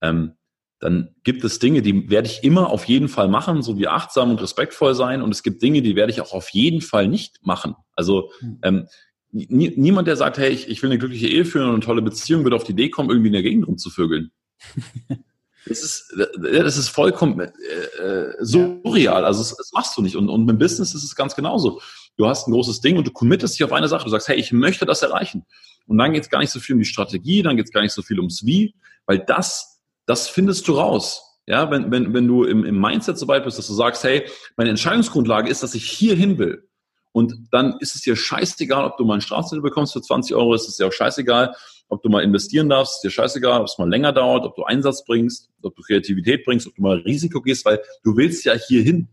ähm, 0.00 0.32
dann 0.78 1.14
gibt 1.24 1.44
es 1.44 1.58
Dinge, 1.58 1.82
die 1.82 2.08
werde 2.08 2.28
ich 2.28 2.42
immer 2.42 2.70
auf 2.70 2.86
jeden 2.86 3.08
Fall 3.08 3.28
machen, 3.28 3.60
so 3.60 3.78
wie 3.78 3.86
achtsam 3.86 4.30
und 4.30 4.40
respektvoll 4.40 4.94
sein. 4.94 5.20
Und 5.20 5.32
es 5.32 5.42
gibt 5.42 5.60
Dinge, 5.60 5.82
die 5.82 5.94
werde 5.94 6.10
ich 6.10 6.22
auch 6.22 6.32
auf 6.32 6.48
jeden 6.48 6.80
Fall 6.80 7.06
nicht 7.06 7.44
machen. 7.44 7.74
Also 7.94 8.32
hm. 8.38 8.88
Ähm, 9.32 9.46
niemand, 9.48 10.08
der 10.08 10.16
sagt, 10.16 10.38
hey, 10.38 10.50
ich, 10.50 10.68
ich 10.68 10.82
will 10.82 10.90
eine 10.90 10.98
glückliche 10.98 11.28
Ehe 11.28 11.44
führen 11.44 11.68
und 11.68 11.74
eine 11.74 11.84
tolle 11.84 12.02
Beziehung, 12.02 12.44
wird 12.44 12.54
auf 12.54 12.64
die 12.64 12.72
Idee 12.72 12.90
kommen, 12.90 13.10
irgendwie 13.10 13.28
in 13.28 13.34
der 13.34 13.42
Gegend 13.42 13.66
rumzuvögeln. 13.66 14.30
das 15.66 15.82
ist, 15.82 16.14
das 16.40 16.76
ist 16.76 16.88
vollkommen 16.88 17.40
äh, 17.40 18.02
äh, 18.02 18.34
surreal. 18.40 19.24
Also 19.24 19.40
das, 19.40 19.56
das 19.56 19.72
machst 19.72 19.96
du 19.96 20.02
nicht. 20.02 20.16
Und, 20.16 20.28
und 20.28 20.46
mit 20.46 20.58
Business 20.58 20.94
ist 20.94 21.04
es 21.04 21.14
ganz 21.14 21.34
genauso. 21.34 21.80
Du 22.16 22.26
hast 22.26 22.48
ein 22.48 22.52
großes 22.52 22.80
Ding 22.80 22.98
und 22.98 23.06
du 23.06 23.12
committest 23.12 23.54
dich 23.54 23.64
auf 23.64 23.72
eine 23.72 23.88
Sache. 23.88 24.04
Du 24.04 24.10
sagst, 24.10 24.28
hey, 24.28 24.38
ich 24.38 24.52
möchte 24.52 24.86
das 24.86 25.02
erreichen. 25.02 25.46
Und 25.86 25.98
dann 25.98 26.12
geht 26.12 26.22
es 26.22 26.30
gar 26.30 26.40
nicht 26.40 26.50
so 26.50 26.60
viel 26.60 26.74
um 26.74 26.80
die 26.80 26.86
Strategie, 26.86 27.42
dann 27.42 27.56
geht 27.56 27.66
es 27.66 27.72
gar 27.72 27.82
nicht 27.82 27.92
so 27.92 28.02
viel 28.02 28.18
ums 28.18 28.44
Wie, 28.44 28.74
weil 29.06 29.18
das, 29.18 29.80
das 30.06 30.28
findest 30.28 30.68
du 30.68 30.74
raus. 30.74 31.22
Ja, 31.46 31.70
wenn, 31.70 31.90
wenn, 31.90 32.14
wenn 32.14 32.28
du 32.28 32.44
im, 32.44 32.64
im 32.64 32.80
Mindset 32.80 33.18
so 33.18 33.26
weit 33.26 33.44
bist, 33.44 33.58
dass 33.58 33.66
du 33.66 33.74
sagst, 33.74 34.04
hey, 34.04 34.24
meine 34.56 34.70
Entscheidungsgrundlage 34.70 35.50
ist, 35.50 35.62
dass 35.62 35.74
ich 35.74 35.90
hier 35.90 36.14
hin 36.14 36.38
will. 36.38 36.68
Und 37.12 37.48
dann 37.50 37.76
ist 37.80 37.94
es 37.94 38.02
dir 38.02 38.14
scheißegal, 38.16 38.84
ob 38.84 38.96
du 38.96 39.04
mal 39.04 39.14
einen 39.14 39.20
Straßenzettel 39.22 39.62
bekommst 39.62 39.92
für 39.92 40.02
20 40.02 40.34
Euro, 40.36 40.54
ist 40.54 40.68
es 40.68 40.76
dir 40.76 40.86
auch 40.86 40.92
scheißegal, 40.92 41.54
ob 41.88 42.02
du 42.02 42.08
mal 42.08 42.22
investieren 42.22 42.68
darfst, 42.68 42.96
ist 42.96 43.02
dir 43.02 43.10
scheißegal, 43.10 43.60
ob 43.60 43.66
es 43.66 43.78
mal 43.78 43.88
länger 43.88 44.12
dauert, 44.12 44.44
ob 44.44 44.54
du 44.54 44.62
Einsatz 44.62 45.04
bringst, 45.04 45.50
ob 45.62 45.74
du 45.74 45.82
Kreativität 45.82 46.44
bringst, 46.44 46.66
ob 46.68 46.74
du 46.76 46.82
mal 46.82 46.98
Risiko 46.98 47.42
gehst, 47.42 47.64
weil 47.64 47.80
du 48.04 48.16
willst 48.16 48.44
ja 48.44 48.54
hier 48.54 48.82
hin. 48.82 49.08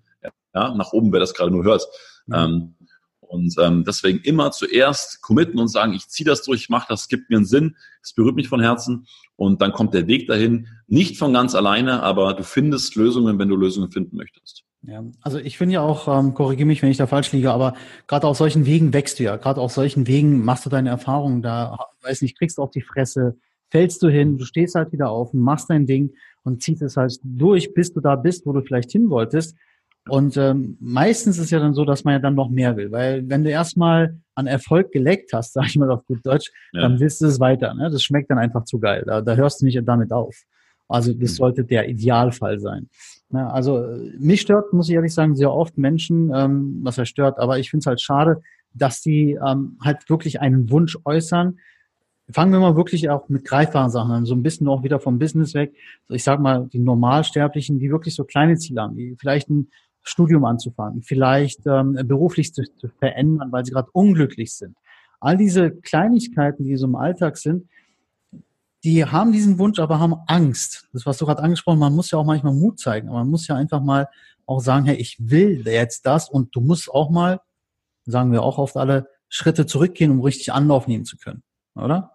Ja, 0.53 0.73
nach 0.73 0.91
oben, 0.91 1.11
wer 1.11 1.19
das 1.19 1.33
gerade 1.33 1.51
nur 1.51 1.63
hört. 1.63 1.85
Mhm. 2.27 2.35
Ähm, 2.35 2.75
und 3.19 3.55
ähm, 3.59 3.83
deswegen 3.85 4.19
immer 4.19 4.51
zuerst 4.51 5.21
committen 5.21 5.59
und 5.59 5.67
sagen, 5.67 5.93
ich 5.93 6.07
ziehe 6.07 6.25
das 6.25 6.43
durch, 6.43 6.61
ich 6.61 6.69
mache 6.69 6.87
das, 6.89 7.09
gibt 7.09 7.29
mir 7.29 7.37
einen 7.37 7.45
Sinn, 7.45 7.75
es 8.01 8.13
berührt 8.13 8.35
mich 8.35 8.47
von 8.47 8.61
Herzen 8.61 9.05
und 9.35 9.61
dann 9.61 9.73
kommt 9.73 9.93
der 9.93 10.07
Weg 10.07 10.27
dahin, 10.27 10.67
nicht 10.87 11.17
von 11.17 11.33
ganz 11.33 11.53
alleine, 11.53 12.03
aber 12.03 12.33
du 12.33 12.43
findest 12.43 12.95
Lösungen, 12.95 13.37
wenn 13.37 13.49
du 13.49 13.57
Lösungen 13.57 13.91
finden 13.91 14.15
möchtest. 14.15 14.63
Ja, 14.87 15.03
also 15.21 15.37
ich 15.37 15.57
finde 15.57 15.73
ja 15.73 15.81
auch, 15.81 16.07
ähm, 16.07 16.33
korrigiere 16.33 16.65
mich, 16.65 16.81
wenn 16.81 16.89
ich 16.89 16.97
da 16.97 17.07
falsch 17.07 17.33
liege, 17.33 17.51
aber 17.51 17.73
gerade 18.07 18.25
auf 18.25 18.37
solchen 18.37 18.65
Wegen 18.65 18.93
wächst 18.93 19.19
du 19.19 19.23
ja. 19.23 19.35
Gerade 19.35 19.59
auf 19.59 19.73
solchen 19.73 20.07
Wegen 20.07 20.45
machst 20.45 20.65
du 20.65 20.69
deine 20.69 20.89
Erfahrungen 20.89 21.41
da, 21.41 21.77
weiß 22.03 22.21
nicht, 22.21 22.37
kriegst 22.37 22.57
du 22.57 22.61
auf 22.61 22.71
die 22.71 22.81
Fresse, 22.81 23.35
fällst 23.69 24.01
du 24.01 24.07
hin, 24.07 24.37
du 24.37 24.45
stehst 24.45 24.75
halt 24.75 24.93
wieder 24.93 25.09
auf 25.09 25.33
und 25.33 25.41
machst 25.41 25.69
dein 25.69 25.87
Ding 25.87 26.13
und 26.43 26.63
ziehst 26.63 26.81
es 26.81 26.95
halt 26.95 27.19
durch, 27.21 27.73
bis 27.73 27.91
du 27.91 27.99
da 27.99 28.15
bist, 28.15 28.45
wo 28.45 28.53
du 28.53 28.61
vielleicht 28.61 28.89
hin 28.89 29.09
wolltest. 29.09 29.57
Und 30.07 30.37
ähm, 30.37 30.77
meistens 30.79 31.37
ist 31.37 31.45
es 31.45 31.51
ja 31.51 31.59
dann 31.59 31.73
so, 31.73 31.83
dass 31.83 32.05
man 32.05 32.13
ja 32.13 32.19
dann 32.19 32.35
noch 32.35 32.49
mehr 32.49 32.77
will, 32.77 32.89
weil 32.93 33.27
wenn 33.27 33.43
du 33.43 33.49
erstmal 33.49 34.17
an 34.35 34.47
Erfolg 34.47 34.93
geleckt 34.93 35.33
hast, 35.33 35.51
sag 35.53 35.65
ich 35.65 35.75
mal 35.75 35.91
auf 35.91 36.05
gut 36.05 36.25
Deutsch, 36.25 36.49
ja. 36.71 36.81
dann 36.81 37.01
willst 37.01 37.19
du 37.19 37.25
es 37.25 37.41
weiter. 37.41 37.73
Ne? 37.73 37.89
Das 37.91 38.03
schmeckt 38.03 38.31
dann 38.31 38.37
einfach 38.37 38.63
zu 38.63 38.79
geil. 38.79 39.03
Da, 39.05 39.19
da 39.19 39.35
hörst 39.35 39.59
du 39.59 39.65
nicht 39.65 39.81
damit 39.85 40.13
auf. 40.13 40.43
Also 40.87 41.11
das 41.11 41.31
hm. 41.31 41.35
sollte 41.35 41.65
der 41.65 41.89
Idealfall 41.89 42.59
sein. 42.61 42.87
Ja, 43.33 43.49
also 43.49 43.85
mich 44.19 44.41
stört, 44.41 44.71
muss 44.71 44.87
ich 44.87 44.95
ehrlich 44.95 45.13
sagen, 45.13 45.35
sehr 45.35 45.51
oft 45.51 45.77
Menschen, 45.77 46.31
ähm, 46.33 46.79
was 46.83 46.97
er 46.97 47.05
stört, 47.05 47.39
aber 47.39 47.59
ich 47.59 47.69
finde 47.69 47.81
es 47.81 47.87
halt 47.87 48.01
schade, 48.01 48.41
dass 48.73 49.01
die 49.01 49.37
ähm, 49.45 49.77
halt 49.83 50.09
wirklich 50.09 50.39
einen 50.39 50.69
Wunsch 50.69 50.97
äußern. 51.03 51.59
Fangen 52.29 52.51
wir 52.51 52.59
mal 52.59 52.75
wirklich 52.75 53.09
auch 53.09 53.27
mit 53.29 53.45
greifbaren 53.45 53.89
Sachen 53.89 54.11
an, 54.11 54.25
so 54.25 54.33
ein 54.33 54.43
bisschen 54.43 54.67
auch 54.67 54.83
wieder 54.83 54.99
vom 54.99 55.19
Business 55.19 55.53
weg. 55.53 55.73
Ich 56.09 56.23
sag 56.23 56.39
mal, 56.39 56.67
die 56.71 56.79
Normalsterblichen, 56.79 57.79
die 57.79 57.91
wirklich 57.91 58.15
so 58.15 58.23
kleine 58.23 58.57
Ziele 58.57 58.81
haben, 58.81 58.95
die 58.95 59.15
vielleicht 59.17 59.49
ein 59.49 59.69
Studium 60.03 60.45
anzufangen, 60.45 61.03
vielleicht 61.03 61.65
ähm, 61.67 61.99
beruflich 62.05 62.53
zu, 62.53 62.63
zu 62.63 62.87
verändern, 62.87 63.51
weil 63.51 63.65
sie 63.65 63.71
gerade 63.71 63.89
unglücklich 63.91 64.53
sind. 64.53 64.75
All 65.19 65.35
diese 65.35 65.71
Kleinigkeiten, 65.71 66.63
die 66.63 66.77
so 66.77 66.87
im 66.87 66.95
Alltag 66.95 67.37
sind, 67.37 67.67
die 68.87 69.03
haben 69.03 69.33
diesen 69.33 69.59
Wunsch, 69.59 69.79
aber 69.79 69.99
haben 69.99 70.15
Angst. 70.27 70.87
Das, 70.93 71.05
was 71.05 71.17
du 71.17 71.25
gerade 71.25 71.43
angesprochen 71.43 71.75
hast, 71.75 71.89
man 71.89 71.93
muss 71.93 72.09
ja 72.09 72.19
auch 72.19 72.25
manchmal 72.25 72.53
Mut 72.53 72.79
zeigen. 72.79 73.09
Aber 73.09 73.17
man 73.17 73.29
muss 73.29 73.45
ja 73.45 73.55
einfach 73.55 73.81
mal 73.81 74.07
auch 74.45 74.61
sagen, 74.61 74.85
hey, 74.85 74.95
ich 74.95 75.17
will 75.19 75.61
jetzt 75.65 76.05
das 76.05 76.29
und 76.29 76.55
du 76.55 76.61
musst 76.61 76.89
auch 76.89 77.09
mal, 77.09 77.41
sagen 78.05 78.31
wir 78.31 78.43
auch 78.43 78.57
oft 78.57 78.77
alle, 78.77 79.09
Schritte 79.27 79.65
zurückgehen, 79.65 80.11
um 80.11 80.21
richtig 80.21 80.53
Anlauf 80.53 80.87
nehmen 80.87 81.03
zu 81.03 81.17
können, 81.17 81.43
oder? 81.75 82.13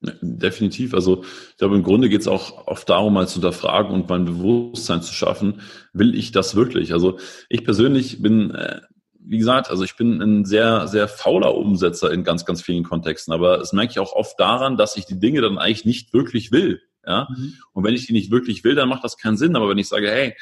Definitiv. 0.00 0.94
Also 0.94 1.24
ich 1.50 1.58
glaube, 1.58 1.76
im 1.76 1.82
Grunde 1.82 2.08
geht 2.08 2.22
es 2.22 2.26
auch 2.26 2.66
oft 2.66 2.88
darum, 2.88 3.12
mal 3.12 3.28
zu 3.28 3.34
hinterfragen 3.34 3.92
und 3.92 4.08
mein 4.08 4.24
Bewusstsein 4.24 5.02
zu 5.02 5.12
schaffen, 5.12 5.60
will 5.92 6.14
ich 6.14 6.32
das 6.32 6.54
wirklich? 6.54 6.94
Also 6.94 7.18
ich 7.50 7.64
persönlich 7.64 8.22
bin 8.22 8.50
äh, 8.52 8.80
wie 9.28 9.38
gesagt, 9.38 9.70
also 9.70 9.82
ich 9.82 9.96
bin 9.96 10.20
ein 10.22 10.44
sehr, 10.44 10.86
sehr 10.86 11.08
fauler 11.08 11.54
Umsetzer 11.54 12.12
in 12.12 12.22
ganz, 12.22 12.44
ganz 12.44 12.62
vielen 12.62 12.84
Kontexten. 12.84 13.34
Aber 13.34 13.60
es 13.60 13.72
merke 13.72 13.90
ich 13.90 13.98
auch 13.98 14.12
oft 14.12 14.38
daran, 14.38 14.76
dass 14.76 14.96
ich 14.96 15.04
die 15.04 15.18
Dinge 15.18 15.40
dann 15.40 15.58
eigentlich 15.58 15.84
nicht 15.84 16.12
wirklich 16.12 16.52
will. 16.52 16.80
Ja? 17.04 17.28
Mhm. 17.30 17.54
Und 17.72 17.84
wenn 17.84 17.94
ich 17.94 18.06
die 18.06 18.12
nicht 18.12 18.30
wirklich 18.30 18.62
will, 18.62 18.76
dann 18.76 18.88
macht 18.88 19.04
das 19.04 19.16
keinen 19.16 19.36
Sinn. 19.36 19.56
Aber 19.56 19.68
wenn 19.68 19.78
ich 19.78 19.88
sage, 19.88 20.08
hey, 20.08 20.36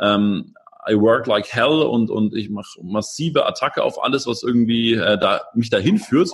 ähm, 0.00 0.54
I 0.88 0.94
work 0.94 1.26
like 1.26 1.52
hell 1.52 1.82
und, 1.82 2.10
und 2.10 2.34
ich 2.34 2.48
mache 2.48 2.82
massive 2.82 3.44
Attacke 3.46 3.82
auf 3.82 4.02
alles, 4.02 4.26
was 4.26 4.42
irgendwie 4.42 4.94
äh, 4.94 5.18
da, 5.18 5.42
mich 5.54 5.68
dahin 5.68 5.98
führt, 5.98 6.30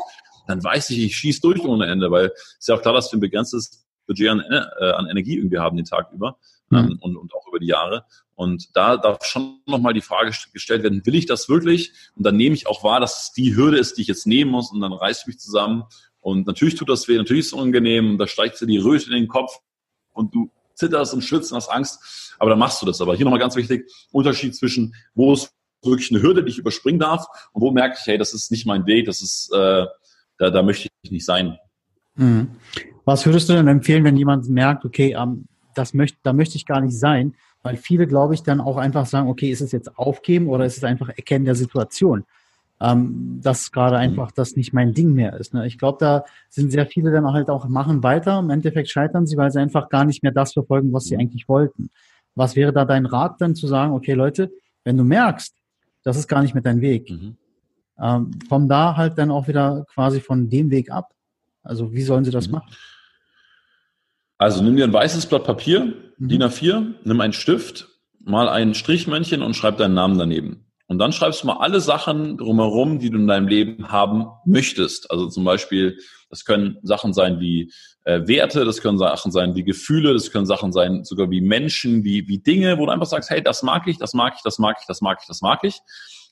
dann 0.47 0.63
weiß 0.63 0.91
ich, 0.91 1.01
ich 1.01 1.17
schieße 1.17 1.41
durch 1.41 1.61
ohne 1.65 1.87
Ende, 1.87 2.13
weil 2.13 2.27
es 2.27 2.57
ist 2.61 2.69
ja 2.69 2.77
auch 2.77 2.83
klar, 2.83 2.95
dass 2.95 3.11
wir 3.11 3.19
ein 3.19 3.21
begrenztes 3.21 3.85
Budget 4.07 4.29
an, 4.29 4.41
äh, 4.41 4.91
an 4.93 5.09
Energie 5.09 5.37
irgendwie 5.37 5.59
haben 5.59 5.77
den 5.77 5.87
Tag 5.87 6.13
über. 6.13 6.39
Ähm, 6.73 6.99
und, 7.01 7.17
und 7.17 7.35
auch 7.35 7.47
über 7.49 7.59
die 7.59 7.67
Jahre. 7.67 8.05
Und 8.35 8.77
da 8.77 8.97
darf 8.97 9.25
schon 9.25 9.61
nochmal 9.67 9.95
die 9.95 10.01
Frage 10.01 10.33
gestellt 10.53 10.83
werden, 10.83 11.05
will 11.07 11.15
ich 11.15 11.27
das 11.27 11.49
wirklich? 11.49 11.93
Und 12.17 12.25
dann 12.25 12.37
nehme 12.37 12.55
ich 12.55 12.67
auch 12.67 12.85
wahr, 12.85 13.01
dass 13.01 13.25
es 13.25 13.33
die 13.33 13.57
Hürde 13.57 13.79
ist, 13.79 13.97
die 13.97 14.03
ich 14.03 14.09
jetzt 14.09 14.27
nehmen 14.27 14.51
muss 14.51 14.71
und 14.71 14.81
dann 14.81 14.93
reiße 14.93 15.23
ich 15.23 15.27
mich 15.27 15.39
zusammen. 15.39 15.85
Und 16.21 16.47
natürlich 16.47 16.75
tut 16.75 16.89
das 16.89 17.09
weh, 17.09 17.17
natürlich 17.17 17.41
ist 17.41 17.47
es 17.47 17.53
unangenehm, 17.53 18.19
da 18.19 18.27
steigt 18.27 18.61
dir 18.61 18.67
die 18.67 18.79
Röte 18.79 19.07
in 19.07 19.13
den 19.13 19.29
Kopf. 19.29 19.61
und 20.13 20.35
du 20.35 20.51
zitterst 20.77 21.15
und 21.15 21.23
schwitzt 21.23 21.53
und 21.53 21.57
hast 21.57 21.69
Angst, 21.69 22.35
aber 22.39 22.51
dann 22.51 22.59
machst 22.59 22.81
du 22.83 22.87
das. 22.87 23.01
Aber 23.01 23.17
hier 23.17 23.25
nochmal 23.25 23.41
ganz 23.41 23.57
wichtig, 23.57 23.91
Unterschied 24.13 24.55
zwischen, 24.55 24.95
wo 25.15 25.33
es 25.33 25.53
wirklich 25.83 26.11
eine 26.11 26.23
Hürde, 26.23 26.45
die 26.45 26.51
ich 26.51 26.59
überspringen 26.59 27.01
darf 27.01 27.27
und 27.53 27.63
wo 27.63 27.71
merke 27.71 27.97
ich, 27.99 28.07
hey, 28.07 28.19
das 28.19 28.35
ist 28.35 28.51
nicht 28.51 28.67
mein 28.67 28.87
Weg, 28.87 29.07
das 29.07 29.23
ist, 29.23 29.51
äh, 29.53 29.87
da, 30.39 30.51
da 30.51 30.63
möchte 30.63 30.89
ich 31.03 31.11
nicht 31.11 31.25
sein. 31.25 31.59
Mhm. 32.17 32.51
Was 33.05 33.25
würdest 33.25 33.49
du 33.49 33.55
denn 33.55 33.69
empfehlen, 33.69 34.05
wenn 34.05 34.17
jemand 34.17 34.49
merkt, 34.49 34.85
okay, 34.85 35.15
das 35.77 35.95
möchte, 35.95 36.19
da 36.23 36.33
möchte 36.33 36.57
ich 36.57 36.67
gar 36.67 36.81
nicht 36.81 36.99
sein? 36.99 37.35
Weil 37.63 37.77
viele, 37.77 38.07
glaube 38.07 38.35
ich, 38.35 38.43
dann 38.43 38.61
auch 38.61 38.77
einfach 38.77 39.07
sagen, 39.07 39.29
okay, 39.29 39.51
ist 39.51 39.61
es 39.61 39.73
jetzt 39.73 39.99
aufgeben 39.99 40.49
oder 40.49 40.65
ist 40.65 40.77
es 40.77 40.85
einfach 40.85 41.09
Erkennen 41.09 41.45
der 41.45 41.55
Situation? 41.55 42.25
Ähm, 42.79 43.41
dass 43.43 43.73
gerade 43.73 43.97
mhm. 43.97 44.03
einfach 44.03 44.33
das 44.33 44.55
nicht 44.55 44.73
mein 44.73 44.93
Ding 44.93 45.15
mehr 45.15 45.35
ist. 45.39 45.55
Ne? 45.55 45.67
Ich 45.67 45.79
glaube, 45.79 45.97
da 45.99 46.25
sind 46.51 46.71
sehr 46.71 46.87
viele 46.87 47.11
dann 47.11 47.33
halt 47.33 47.49
auch 47.49 47.67
machen 47.69 48.03
weiter. 48.03 48.39
Im 48.39 48.51
Endeffekt 48.51 48.91
scheitern 48.91 49.27
sie, 49.27 49.37
weil 49.37 49.51
sie 49.51 49.61
einfach 49.61 49.89
gar 49.89 50.05
nicht 50.05 50.23
mehr 50.23 50.33
das 50.33 50.53
verfolgen, 50.53 50.93
was 50.93 51.05
sie 51.05 51.15
mhm. 51.15 51.23
eigentlich 51.23 51.49
wollten. 51.49 51.91
Was 52.35 52.55
wäre 52.55 52.73
da 52.73 52.85
dein 52.85 53.07
Rat 53.07 53.41
dann 53.41 53.55
zu 53.55 53.67
sagen, 53.67 53.95
okay, 53.95 54.13
Leute, 54.13 54.53
wenn 54.85 54.97
du 54.97 55.05
merkst, 55.05 55.55
das 56.05 56.17
ist 56.17 56.29
gar 56.29 56.43
nicht 56.43 56.55
mehr 56.55 56.63
dein 56.63 56.81
Weg, 56.83 57.11
mhm. 57.11 57.37
ähm, 57.99 58.31
komm 58.49 58.69
da 58.69 58.97
halt 58.97 59.17
dann 59.19 59.31
auch 59.31 59.49
wieder 59.49 59.87
quasi 59.93 60.21
von 60.21 60.49
dem 60.51 60.71
Weg 60.71 60.91
ab. 60.91 61.15
Also 61.63 61.93
wie 61.93 62.03
sollen 62.03 62.25
sie 62.25 62.31
das 62.31 62.47
mhm. 62.47 62.53
machen? 62.53 62.71
Also 64.39 64.63
nimm 64.63 64.77
dir 64.77 64.85
ein 64.85 64.93
weißes 64.93 65.27
Blatt 65.27 65.45
Papier, 65.45 65.95
mhm. 66.19 66.29
DIN 66.29 66.43
A4, 66.43 66.95
nimm 67.05 67.21
einen 67.21 67.33
Stift, 67.33 67.89
mal 68.21 68.49
ein 68.49 68.75
Strichmännchen 68.75 69.43
und 69.43 69.55
schreib 69.55 69.79
deinen 69.79 69.95
Namen 69.95 70.19
daneben. 70.19 70.67
Und 70.89 70.99
dann 70.99 71.13
schreibst 71.13 71.43
du 71.43 71.49
mal 71.49 71.59
alle 71.59 71.81
Sachen 71.81 72.37
drumherum, 72.37 73.01
die 73.01 73.11
du 73.11 73.19
in 73.19 73.27
deinem 73.27 73.49
Leben 73.49 73.91
haben 73.91 74.27
möchtest. 74.45 75.11
Also 75.11 75.29
zum 75.29 75.45
Beispiel, 75.45 75.99
das 76.31 76.45
können 76.45 76.79
Sachen 76.83 77.13
sein 77.13 77.41
wie 77.41 77.73
äh, 78.05 78.21
Werte, 78.27 78.65
das 78.65 78.81
können 78.81 78.99
Sachen 78.99 79.33
sein 79.33 79.57
wie 79.57 79.65
Gefühle, 79.65 80.13
das 80.13 80.31
können 80.31 80.47
Sachen 80.47 80.73
sein 80.73 81.03
sogar 81.03 81.31
wie 81.31 81.41
Menschen, 81.41 82.05
wie, 82.05 82.29
wie 82.29 82.39
Dinge, 82.39 82.79
wo 82.79 82.87
du 82.87 82.93
einfach 82.93 83.07
sagst, 83.07 83.31
hey, 83.31 83.43
das 83.43 83.65
mag 83.65 83.89
ich, 83.89 83.99
das 83.99 84.15
mag 84.15 84.35
ich, 84.37 84.43
das 84.43 84.59
mag 84.59 84.77
ich, 84.81 84.87
das 84.87 85.01
mag 85.01 85.19
ich, 85.21 85.27
das 85.27 85.41
mag 85.41 85.65
ich. 85.65 85.81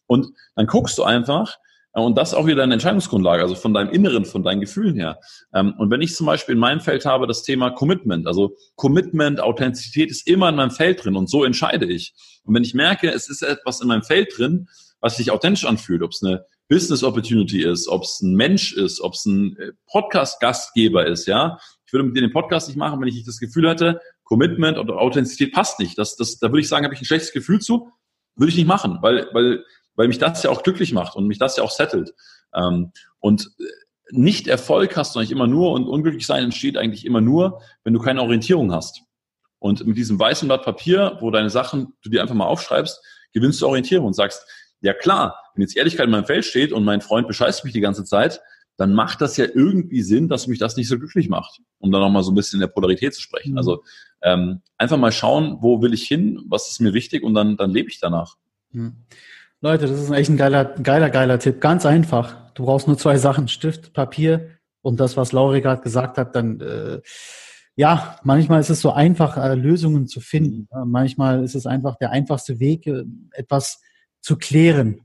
Und 0.07 0.29
dann 0.55 0.67
guckst 0.67 0.99
du 0.99 1.03
einfach, 1.03 1.57
und 2.03 2.19
das 2.19 2.35
auch 2.35 2.47
wieder 2.47 2.57
deine 2.57 2.75
Entscheidungsgrundlage, 2.75 3.43
also 3.43 3.55
von 3.55 3.73
deinem 3.73 3.91
Inneren, 3.91 4.25
von 4.25 4.43
deinen 4.43 4.61
Gefühlen 4.61 4.97
her. 4.97 5.21
Ähm, 5.55 5.75
und 5.79 5.91
wenn 5.91 6.03
ich 6.03 6.15
zum 6.15 6.27
Beispiel 6.27 6.55
in 6.55 6.59
meinem 6.59 6.81
Feld 6.81 7.07
habe 7.07 7.27
das 7.27 7.43
Thema 7.43 7.71
Commitment, 7.71 8.27
also 8.27 8.57
Commitment, 8.75 9.41
Authentizität 9.41 10.11
ist 10.11 10.27
immer 10.27 10.49
in 10.49 10.57
meinem 10.57 10.73
Feld 10.73 11.05
drin 11.05 11.17
und 11.17 11.31
so 11.31 11.45
entscheide 11.45 11.87
ich. 11.87 12.15
Und 12.45 12.55
wenn 12.55 12.65
ich 12.65 12.75
merke, 12.75 13.11
es 13.11 13.29
ist 13.29 13.43
etwas 13.43 13.81
in 13.81 13.89
meinem 13.89 14.03
Feld 14.03 14.37
drin, 14.37 14.69
was 15.01 15.17
sich 15.19 15.31
authentisch 15.31 15.67
anfühlt, 15.67 16.03
ob 16.03 16.11
es 16.11 16.23
eine 16.23 16.45
Business 16.69 17.05
Opportunity 17.05 17.63
ist, 17.63 17.89
ob 17.89 18.03
es 18.03 18.21
ein 18.23 18.35
Mensch 18.35 18.73
ist, 18.73 19.01
ob 19.01 19.13
es 19.15 19.25
ein 19.27 19.57
äh, 19.59 19.73
Podcast-Gastgeber 19.87 21.07
ist, 21.07 21.27
ja. 21.27 21.59
Ich 21.87 21.93
würde 21.93 22.07
mit 22.07 22.17
dir 22.17 22.23
den 22.23 22.33
Podcast 22.33 22.69
nicht 22.69 22.77
machen, 22.77 23.01
wenn 23.01 23.09
ich 23.09 23.15
nicht 23.15 23.29
das 23.29 23.39
Gefühl 23.39 23.69
hätte, 23.69 24.01
Commitment 24.25 24.79
oder 24.79 24.99
Authentizität 24.99 25.53
passt 25.53 25.79
nicht. 25.79 25.97
Das, 25.99 26.17
das, 26.17 26.39
da 26.39 26.49
würde 26.49 26.61
ich 26.61 26.69
sagen, 26.69 26.85
habe 26.85 26.95
ich 26.95 27.01
ein 27.01 27.05
schlechtes 27.05 27.33
Gefühl 27.33 27.61
zu, 27.61 27.93
würde 28.35 28.51
ich 28.51 28.57
nicht 28.57 28.67
machen, 28.67 28.99
weil, 29.01 29.29
weil 29.33 29.65
weil 29.97 30.09
mich 30.09 30.19
das 30.19 30.43
ja 30.43 30.51
auch 30.51 30.63
glücklich 30.63 30.93
macht 30.93 31.17
und 31.17 31.27
mich 31.27 31.39
das 31.39 31.57
ja 31.57 31.63
auch 31.63 31.71
settelt. 31.71 32.15
Ähm, 32.55 32.93
und 33.21 33.51
äh, 33.59 33.65
nicht 34.11 34.49
Erfolg 34.49 34.97
hast 34.97 35.15
du 35.15 35.19
eigentlich 35.19 35.33
immer 35.33 35.47
nur 35.47 35.73
und 35.73 35.87
unglücklich 35.87 36.27
sein 36.27 36.45
entsteht 36.45 36.77
eigentlich 36.77 37.05
immer 37.05 37.21
nur, 37.21 37.61
wenn 37.85 37.95
du 37.95 38.01
keine 38.01 38.23
Orientierung 38.23 38.73
hast. 38.73 39.03
Und 39.59 39.87
mit 39.87 39.97
diesem 39.97 40.19
weißen 40.19 40.47
Blatt 40.47 40.63
Papier, 40.63 41.17
wo 41.21 41.31
deine 41.31 41.49
Sachen, 41.49 41.95
du 42.03 42.11
dir 42.11 42.21
einfach 42.21 42.35
mal 42.35 42.47
aufschreibst, 42.47 43.01
gewinnst 43.33 43.63
du 43.63 43.67
Orientierung 43.67 44.07
und 44.07 44.13
sagst, 44.15 44.47
ja 44.81 44.93
klar, 44.93 45.41
wenn 45.55 45.63
jetzt 45.63 45.77
Ehrlichkeit 45.77 46.05
in 46.05 46.11
meinem 46.11 46.27
Feld 46.27 46.45
steht 46.45 46.73
und 46.73 46.85
mein 46.85 47.01
Freund 47.01 47.27
bescheißt 47.27 47.65
mich 47.65 47.73
die 47.73 47.81
ganze 47.81 48.05
Zeit, 48.05 48.41
dann 48.77 48.93
macht 48.93 49.21
das 49.21 49.37
ja 49.37 49.47
irgendwie 49.47 50.03
Sinn, 50.03 50.29
dass 50.29 50.47
mich 50.47 50.59
das 50.59 50.77
nicht 50.77 50.89
so 50.89 50.99
glücklich 50.99 51.29
macht, 51.29 51.61
um 51.79 51.93
dann 51.93 52.01
nochmal 52.01 52.23
so 52.23 52.33
ein 52.33 52.35
bisschen 52.35 52.59
in 52.59 52.67
der 52.67 52.73
Polarität 52.73 53.15
zu 53.15 53.23
sprechen. 53.23 53.53
Mhm. 53.53 53.59
Also 53.59 53.85
ähm, 54.23 54.63
einfach 54.77 54.97
mal 54.97 55.13
schauen, 55.13 55.59
wo 55.61 55.81
will 55.81 55.95
ich 55.95 56.07
hin, 56.07 56.43
was 56.49 56.69
ist 56.69 56.81
mir 56.81 56.93
wichtig 56.93 57.23
und 57.23 57.35
dann, 57.35 57.57
dann 57.57 57.71
lebe 57.71 57.89
ich 57.89 58.01
danach. 58.01 58.37
Mhm. 58.73 59.05
Leute, 59.65 59.87
das 59.87 59.99
ist 59.99 60.11
echt 60.11 60.29
ein 60.29 60.37
geiler, 60.37 60.67
geiler, 60.67 61.09
geiler 61.09 61.39
Tipp. 61.39 61.59
Ganz 61.59 61.87
einfach. 61.87 62.53
Du 62.53 62.67
brauchst 62.67 62.87
nur 62.87 62.99
zwei 62.99 63.17
Sachen, 63.17 63.49
Stift, 63.49 63.95
Papier 63.95 64.51
und 64.83 65.01
das, 65.01 65.17
was 65.17 65.33
Lauri 65.33 65.63
gerade 65.63 65.81
gesagt 65.81 66.19
hat, 66.19 66.37
dann 66.37 66.61
äh, 66.61 67.01
ja, 67.75 68.19
manchmal 68.25 68.61
ist 68.61 68.69
es 68.69 68.83
so 68.83 68.93
einfach, 68.93 69.39
äh, 69.39 69.55
Lösungen 69.55 70.07
zu 70.07 70.21
finden. 70.21 70.69
Ja, 70.71 70.85
manchmal 70.85 71.43
ist 71.43 71.55
es 71.55 71.65
einfach 71.65 71.97
der 71.97 72.11
einfachste 72.11 72.61
Weg, 72.61 72.87
äh, 72.87 73.05
etwas 73.33 73.81
zu 74.21 74.37
klären 74.37 75.01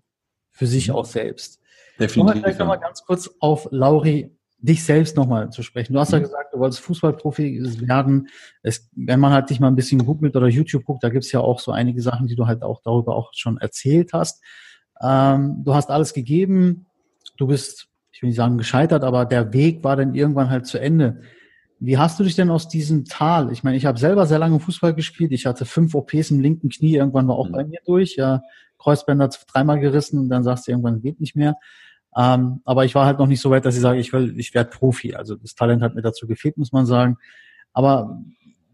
für 0.51 0.67
sich 0.67 0.89
mhm. 0.89 0.95
auch 0.95 1.05
selbst. 1.05 1.61
Definitiv. 1.97 2.15
Kommen 2.15 2.27
wir 2.27 2.41
vielleicht 2.41 2.59
nochmal 2.59 2.79
ganz 2.81 3.05
kurz 3.05 3.33
auf 3.39 3.69
Lauri 3.71 4.37
dich 4.61 4.83
selbst 4.83 5.15
nochmal 5.15 5.49
zu 5.51 5.63
sprechen. 5.63 5.93
Du 5.93 5.99
hast 5.99 6.11
ja 6.11 6.19
mhm. 6.19 6.23
gesagt, 6.23 6.53
du 6.53 6.59
wolltest 6.59 6.81
Fußballprofi 6.81 7.61
werden. 7.87 8.27
Es, 8.61 8.89
wenn 8.95 9.19
man 9.19 9.31
halt 9.31 9.49
dich 9.49 9.59
mal 9.59 9.67
ein 9.67 9.75
bisschen 9.75 10.05
googelt 10.05 10.35
oder 10.35 10.47
YouTube 10.47 10.83
guckt, 10.83 11.03
da 11.03 11.09
gibt's 11.09 11.31
ja 11.31 11.39
auch 11.39 11.59
so 11.59 11.71
einige 11.71 12.01
Sachen, 12.01 12.27
die 12.27 12.35
du 12.35 12.47
halt 12.47 12.63
auch 12.63 12.81
darüber 12.83 13.15
auch 13.15 13.31
schon 13.33 13.57
erzählt 13.57 14.11
hast. 14.13 14.43
Ähm, 15.01 15.61
du 15.63 15.73
hast 15.73 15.89
alles 15.89 16.13
gegeben. 16.13 16.85
Du 17.37 17.47
bist, 17.47 17.87
ich 18.11 18.21
will 18.21 18.29
nicht 18.29 18.37
sagen 18.37 18.57
gescheitert, 18.57 19.03
aber 19.03 19.25
der 19.25 19.53
Weg 19.53 19.83
war 19.83 19.95
dann 19.95 20.13
irgendwann 20.13 20.49
halt 20.49 20.65
zu 20.65 20.77
Ende. 20.77 21.21
Wie 21.79 21.97
hast 21.97 22.19
du 22.19 22.25
dich 22.25 22.35
denn 22.35 22.49
aus 22.49 22.67
diesem 22.67 23.05
Tal? 23.05 23.53
Ich 23.53 23.63
meine, 23.63 23.77
ich 23.77 23.85
habe 23.85 23.97
selber 23.97 24.25
sehr 24.25 24.39
lange 24.39 24.59
Fußball 24.59 24.93
gespielt. 24.93 25.31
Ich 25.31 25.45
hatte 25.45 25.63
fünf 25.63 25.95
OPs 25.95 26.31
im 26.31 26.41
linken 26.41 26.67
Knie. 26.67 26.95
Irgendwann 26.95 27.29
war 27.29 27.35
auch 27.35 27.47
mhm. 27.47 27.53
bei 27.53 27.63
mir 27.63 27.79
durch. 27.85 28.17
Ja, 28.17 28.41
Kreuzbänder 28.77 29.29
dreimal 29.51 29.79
gerissen 29.79 30.19
und 30.19 30.29
dann 30.29 30.43
sagst 30.43 30.67
du, 30.67 30.71
irgendwann 30.71 31.01
geht 31.01 31.21
nicht 31.21 31.37
mehr. 31.37 31.55
Ähm, 32.15 32.61
aber 32.65 32.85
ich 32.85 32.95
war 32.95 33.05
halt 33.05 33.19
noch 33.19 33.27
nicht 33.27 33.41
so 33.41 33.51
weit, 33.51 33.65
dass 33.65 33.75
ich 33.75 33.81
sage, 33.81 33.99
ich 33.99 34.11
will, 34.13 34.37
ich 34.39 34.53
werde 34.53 34.69
Profi. 34.69 35.15
Also 35.15 35.35
das 35.35 35.55
Talent 35.55 35.81
hat 35.81 35.95
mir 35.95 36.01
dazu 36.01 36.27
gefehlt, 36.27 36.57
muss 36.57 36.71
man 36.71 36.85
sagen. 36.85 37.17
Aber 37.73 38.19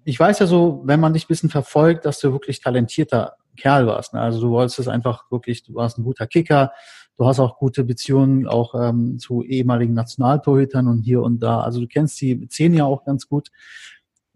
ich 0.03 0.19
weiß 0.19 0.39
ja 0.39 0.47
so, 0.47 0.81
wenn 0.85 0.99
man 0.99 1.13
dich 1.13 1.25
ein 1.25 1.27
bisschen 1.27 1.49
verfolgt, 1.49 2.05
dass 2.05 2.19
du 2.19 2.31
wirklich 2.31 2.61
talentierter 2.61 3.35
Kerl 3.57 3.87
warst. 3.87 4.13
Ne? 4.13 4.21
Also 4.21 4.39
du 4.39 4.51
wolltest 4.51 4.79
es 4.79 4.87
einfach 4.87 5.29
wirklich, 5.31 5.63
du 5.63 5.73
warst 5.75 5.97
ein 5.97 6.03
guter 6.03 6.27
Kicker, 6.27 6.71
du 7.17 7.25
hast 7.25 7.39
auch 7.39 7.57
gute 7.57 7.83
Beziehungen 7.83 8.47
auch 8.47 8.75
ähm, 8.75 9.17
zu 9.19 9.43
ehemaligen 9.43 9.93
Nationaltorhütern 9.93 10.87
und 10.87 11.01
hier 11.01 11.21
und 11.21 11.39
da. 11.39 11.61
Also 11.61 11.81
du 11.81 11.87
kennst 11.87 12.19
die 12.21 12.47
Szene 12.49 12.77
ja 12.77 12.85
auch 12.85 13.03
ganz 13.05 13.27
gut. 13.27 13.49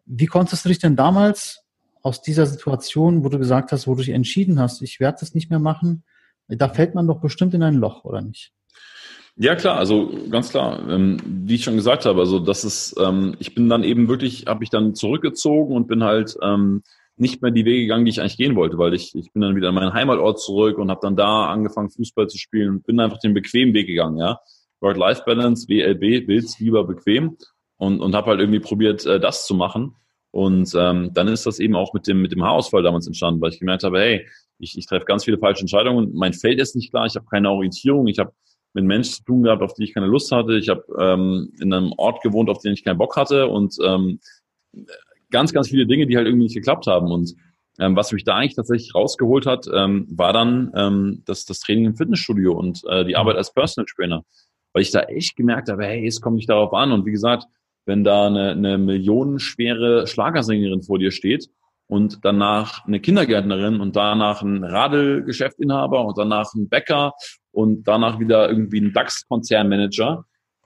Wie 0.06 0.26
konntest 0.26 0.66
du 0.66 0.70
dich 0.70 0.80
denn 0.80 0.96
damals 0.96 1.64
aus 2.02 2.22
dieser 2.22 2.46
Situation, 2.46 3.24
wo 3.24 3.30
du 3.30 3.38
gesagt 3.38 3.72
hast, 3.72 3.88
wo 3.88 3.94
du 3.94 4.02
dich 4.02 4.10
entschieden 4.10 4.60
hast, 4.60 4.82
ich 4.82 5.00
werde 5.00 5.18
das 5.20 5.36
nicht 5.36 5.50
mehr 5.50 5.60
machen, 5.60 6.04
da 6.48 6.70
fällt 6.70 6.96
man 6.96 7.08
doch 7.08 7.20
bestimmt 7.20 7.54
in 7.54 7.62
ein 7.62 7.76
Loch, 7.76 8.06
oder 8.06 8.22
nicht? 8.22 8.54
Ja, 9.36 9.56
klar, 9.56 9.78
also 9.78 10.12
ganz 10.30 10.50
klar. 10.50 10.88
Ähm, 10.90 11.18
wie 11.26 11.56
ich 11.56 11.64
schon 11.64 11.76
gesagt 11.76 12.06
habe, 12.06 12.20
also 12.20 12.40
das 12.40 12.64
ist, 12.64 12.96
ähm, 13.00 13.36
ich 13.40 13.56
bin 13.56 13.70
dann 13.70 13.84
eben 13.84 14.08
wirklich, 14.10 14.46
habe 14.48 14.64
ich 14.64 14.70
dann 14.70 14.96
zurückgezogen 14.96 15.76
und 15.76 15.88
bin 15.88 16.04
halt 16.04 16.38
ähm, 16.42 16.84
nicht 17.16 17.42
mehr 17.42 17.52
die 17.52 17.66
Wege 17.66 17.82
gegangen, 17.82 18.06
die 18.06 18.12
ich 18.12 18.22
eigentlich 18.22 18.38
gehen 18.38 18.56
wollte, 18.56 18.78
weil 18.78 18.94
ich, 18.94 19.14
ich 19.16 19.32
bin 19.34 19.42
dann 19.42 19.56
wieder 19.56 19.70
in 19.70 19.76
meinen 19.76 19.94
Heimatort 19.94 20.40
zurück 20.40 20.78
und 20.78 20.90
habe 20.90 21.02
dann 21.02 21.16
da 21.16 21.48
angefangen, 21.48 21.90
Fußball 21.90 22.28
zu 22.28 22.38
spielen 22.38 22.70
und 22.70 22.86
bin 22.86 23.00
einfach 23.00 23.20
den 23.20 23.34
bequemen 23.34 23.74
Weg 23.74 23.88
gegangen, 23.88 24.18
ja. 24.18 24.40
Work-Life-Balance, 24.82 25.68
WLB, 25.68 26.28
willst 26.28 26.60
lieber 26.62 26.86
bequem 26.86 27.38
und, 27.78 28.00
und 28.00 28.16
habe 28.16 28.28
halt 28.28 28.40
irgendwie 28.40 28.62
probiert, 28.62 29.06
äh, 29.06 29.20
das 29.20 29.46
zu 29.46 29.54
machen. 29.54 29.96
Und 30.32 30.74
ähm, 30.78 31.12
dann 31.14 31.28
ist 31.28 31.46
das 31.46 31.60
eben 31.60 31.76
auch 31.76 31.94
mit 31.94 32.08
dem, 32.08 32.22
mit 32.22 32.32
dem 32.32 32.44
Haarausfall 32.44 32.84
damals 32.84 33.08
entstanden, 33.08 33.42
weil 33.42 33.52
ich 33.52 33.60
gemerkt 33.60 33.84
habe, 33.84 34.00
hey, 34.00 34.28
ich, 34.60 34.78
ich 34.78 34.86
treffe 34.86 35.06
ganz 35.06 35.26
viele 35.26 35.40
falsche 35.40 35.62
Entscheidungen, 35.62 36.14
mein 36.14 36.34
Feld 36.34 36.60
ist 36.60 36.76
nicht 36.76 36.92
klar, 36.92 37.06
ich 37.06 37.16
habe 37.16 37.26
keine 37.26 37.50
Orientierung, 37.50 38.08
ich 38.08 38.20
habe 38.20 38.32
mit 38.74 38.86
Menschen 38.86 39.14
zu 39.16 39.24
tun 39.24 39.44
gehabt, 39.44 39.62
auf 39.62 39.74
die 39.74 39.84
ich 39.84 39.94
keine 39.94 40.08
Lust 40.08 40.32
hatte. 40.32 40.58
Ich 40.58 40.70
habe 40.70 40.84
ähm, 41.00 41.52
in 41.60 41.74
einem 41.74 41.92
Ort 41.98 42.22
gewohnt, 42.22 42.50
auf 42.50 42.60
den 42.60 42.74
ich 42.74 42.84
keinen 42.84 42.98
Bock 42.98 43.16
hatte 43.16 43.48
und 43.48 43.76
ähm, 43.84 44.20
ganz, 45.32 45.54
ganz 45.54 45.70
viele 45.70 45.86
Dinge, 45.86 46.08
die 46.08 46.18
halt 46.18 46.28
irgendwie 46.28 46.46
nicht 46.46 46.56
geklappt 46.56 46.88
haben. 46.88 47.12
Und 47.12 47.34
ähm, 47.80 47.96
was 47.96 48.12
mich 48.12 48.24
da 48.24 48.36
eigentlich 48.36 48.56
tatsächlich 48.56 48.94
rausgeholt 48.94 49.46
hat, 49.46 49.68
ähm, 49.74 50.08
war 50.12 50.34
dann 50.34 50.72
ähm, 50.76 51.24
das, 51.26 51.46
das 51.46 51.60
Training 51.60 51.86
im 51.86 51.96
Fitnessstudio 51.96 52.54
und 52.54 52.82
äh, 52.88 53.06
die 53.06 53.16
Arbeit 53.16 53.38
als 53.38 53.54
Personal 53.54 53.86
Trainer. 53.86 54.24
Weil 54.74 54.84
ich 54.84 54.92
da 54.92 55.02
echt 55.02 55.36
gemerkt 55.36 55.70
habe, 55.70 55.86
hey, 55.86 56.06
es 56.06 56.22
kommt 56.22 56.36
nicht 56.36 56.50
darauf 56.50 56.74
an. 56.74 56.92
Und 56.92 57.06
wie 57.06 57.12
gesagt, 57.12 57.46
wenn 57.86 58.04
da 58.04 58.28
eine, 58.28 58.52
eine 58.52 58.78
millionenschwere 58.78 60.06
Schlagersängerin 60.06 60.84
vor 60.84 61.00
dir 61.00 61.12
steht 61.12 61.50
und 61.90 62.24
danach 62.24 62.86
eine 62.86 63.00
Kindergärtnerin 63.00 63.82
und 63.82 63.96
danach 63.96 64.44
ein 64.44 64.64
Radelgeschäftinhaber 64.64 66.06
und 66.06 66.20
danach 66.20 66.54
ein 66.54 66.70
Bäcker 66.70 67.14
und 67.52 67.88
danach 67.88 68.20
wieder 68.20 68.48
irgendwie 68.48 68.80
ein 68.80 68.94
DAX-Konzernmanager, 68.94 70.24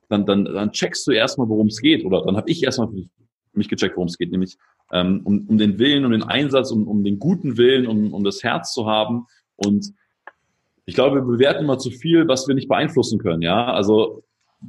dann, 0.10 0.26
dann, 0.26 0.44
dann 0.44 0.72
checkst 0.74 1.08
du 1.08 1.12
erstmal, 1.12 1.48
worum 1.48 1.68
es 1.68 1.80
geht. 1.80 2.04
Oder 2.04 2.24
dann 2.24 2.36
habe 2.36 2.52
ich 2.52 2.62
erstmal 2.62 2.90
für 2.90 3.08
mich 3.54 3.70
gecheckt, 3.70 3.96
worum 3.96 4.10
es 4.10 4.18
geht, 4.18 4.32
nämlich 4.32 4.58
ähm, 4.92 5.22
um, 5.24 5.48
um 5.48 5.58
den 5.58 5.80
Willen, 5.80 6.04
um 6.04 6.12
den 6.12 6.24
Einsatz, 6.24 6.72
um, 6.72 6.90
um 6.90 7.06
den 7.06 7.20
guten 7.20 7.56
Willen, 7.58 7.88
um, 7.88 8.14
um 8.14 8.26
das 8.26 8.44
Herz 8.44 8.74
zu 8.74 8.86
haben. 8.86 9.26
Und 9.56 9.94
ich 10.86 10.94
glaube, 10.94 11.16
wir 11.16 11.22
bewerten 11.22 11.64
immer 11.64 11.78
zu 11.78 11.90
viel, 11.90 12.28
was 12.28 12.50
wir 12.50 12.56
nicht 12.56 12.68
beeinflussen 12.68 13.18
können. 13.18 13.42
Ja, 13.42 13.74
also 13.74 14.24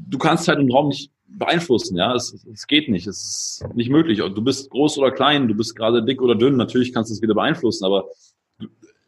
du 0.08 0.18
kannst 0.18 0.48
halt 0.48 0.58
den 0.58 0.72
Raum 0.72 0.88
nicht 0.88 1.10
beeinflussen. 1.26 1.96
Ja, 1.96 2.14
es, 2.14 2.46
es 2.52 2.66
geht 2.66 2.88
nicht, 2.88 3.06
es 3.06 3.60
ist 3.62 3.74
nicht 3.74 3.90
möglich. 3.90 4.18
Du 4.18 4.42
bist 4.42 4.70
groß 4.70 4.98
oder 4.98 5.10
klein, 5.10 5.48
du 5.48 5.54
bist 5.54 5.76
gerade 5.76 6.04
dick 6.04 6.22
oder 6.22 6.34
dünn. 6.34 6.56
Natürlich 6.56 6.92
kannst 6.92 7.10
du 7.10 7.14
es 7.14 7.22
wieder 7.22 7.34
beeinflussen, 7.34 7.84
aber 7.84 8.08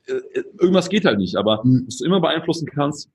äh, 0.07 0.43
irgendwas 0.61 0.89
geht 0.89 1.05
halt 1.05 1.19
nicht. 1.19 1.37
Aber 1.37 1.65
mhm. 1.65 1.85
was 1.87 1.99
du 1.99 2.05
immer 2.05 2.21
beeinflussen 2.21 2.67
kannst, 2.67 3.11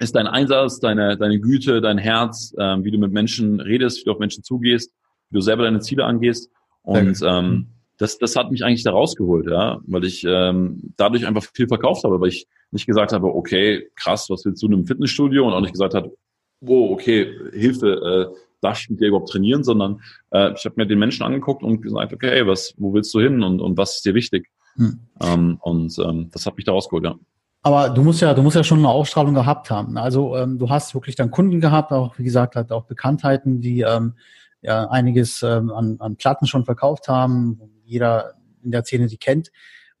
ist 0.00 0.14
dein 0.14 0.26
Einsatz, 0.26 0.78
deine, 0.80 1.16
deine 1.16 1.40
Güte, 1.40 1.80
dein 1.80 1.98
Herz, 1.98 2.54
ähm, 2.58 2.84
wie 2.84 2.90
du 2.90 2.98
mit 2.98 3.12
Menschen 3.12 3.60
redest, 3.60 4.00
wie 4.00 4.04
du 4.04 4.12
auf 4.12 4.18
Menschen 4.18 4.44
zugehst, 4.44 4.92
wie 5.30 5.36
du 5.36 5.40
selber 5.40 5.64
deine 5.64 5.80
Ziele 5.80 6.04
angehst. 6.04 6.50
Und 6.82 7.20
ähm, 7.22 7.68
das, 7.98 8.18
das 8.18 8.36
hat 8.36 8.50
mich 8.52 8.64
eigentlich 8.64 8.84
da 8.84 8.92
rausgeholt, 8.92 9.46
ja, 9.50 9.80
weil 9.86 10.04
ich 10.04 10.24
ähm, 10.24 10.94
dadurch 10.96 11.26
einfach 11.26 11.44
viel 11.52 11.66
verkauft 11.66 12.04
habe, 12.04 12.20
weil 12.20 12.28
ich 12.28 12.46
nicht 12.70 12.86
gesagt 12.86 13.12
habe, 13.12 13.26
okay, 13.26 13.90
krass, 13.96 14.30
was 14.30 14.44
willst 14.44 14.62
du 14.62 14.68
in 14.68 14.74
einem 14.74 14.86
Fitnessstudio 14.86 15.46
und 15.46 15.52
auch 15.52 15.60
nicht 15.60 15.72
gesagt 15.72 15.94
habe, 15.94 16.12
wow, 16.60 16.92
okay, 16.92 17.32
Hilfe, 17.52 18.32
äh, 18.32 18.38
darf 18.60 18.80
ich 18.80 18.90
mit 18.90 19.00
dir 19.00 19.08
überhaupt 19.08 19.30
trainieren, 19.30 19.64
sondern 19.64 20.00
äh, 20.30 20.52
ich 20.54 20.64
habe 20.64 20.74
mir 20.76 20.86
den 20.86 20.98
Menschen 20.98 21.22
angeguckt 21.22 21.62
und 21.62 21.80
gesagt, 21.80 22.12
okay, 22.12 22.46
was, 22.46 22.74
wo 22.76 22.92
willst 22.92 23.14
du 23.14 23.20
hin 23.20 23.42
und, 23.42 23.60
und 23.60 23.76
was 23.76 23.96
ist 23.96 24.04
dir 24.04 24.14
wichtig? 24.14 24.48
Hm. 24.76 25.00
Ähm, 25.22 25.58
und 25.60 25.96
ähm, 25.98 26.30
das 26.32 26.46
hat 26.46 26.56
mich 26.56 26.64
da 26.64 26.72
rausgeholt, 26.72 27.04
ja. 27.04 27.14
Aber 27.62 27.90
du 27.90 28.02
musst 28.02 28.20
ja, 28.20 28.34
du 28.34 28.42
musst 28.42 28.56
ja 28.56 28.64
schon 28.64 28.78
eine 28.78 28.88
Ausstrahlung 28.88 29.34
gehabt 29.34 29.70
haben. 29.70 29.98
Also 29.98 30.36
ähm, 30.36 30.58
du 30.58 30.70
hast 30.70 30.94
wirklich 30.94 31.16
dann 31.16 31.30
Kunden 31.30 31.60
gehabt, 31.60 31.92
auch 31.92 32.16
wie 32.18 32.24
gesagt, 32.24 32.56
halt 32.56 32.70
auch 32.70 32.84
Bekanntheiten, 32.84 33.60
die 33.60 33.80
ähm, 33.80 34.14
ja 34.62 34.88
einiges 34.88 35.42
ähm, 35.42 35.70
an, 35.70 35.96
an 35.98 36.16
Platten 36.16 36.46
schon 36.46 36.64
verkauft 36.64 37.08
haben, 37.08 37.60
jeder 37.84 38.34
in 38.62 38.70
der 38.70 38.84
Szene 38.84 39.06
die 39.08 39.18
kennt. 39.18 39.50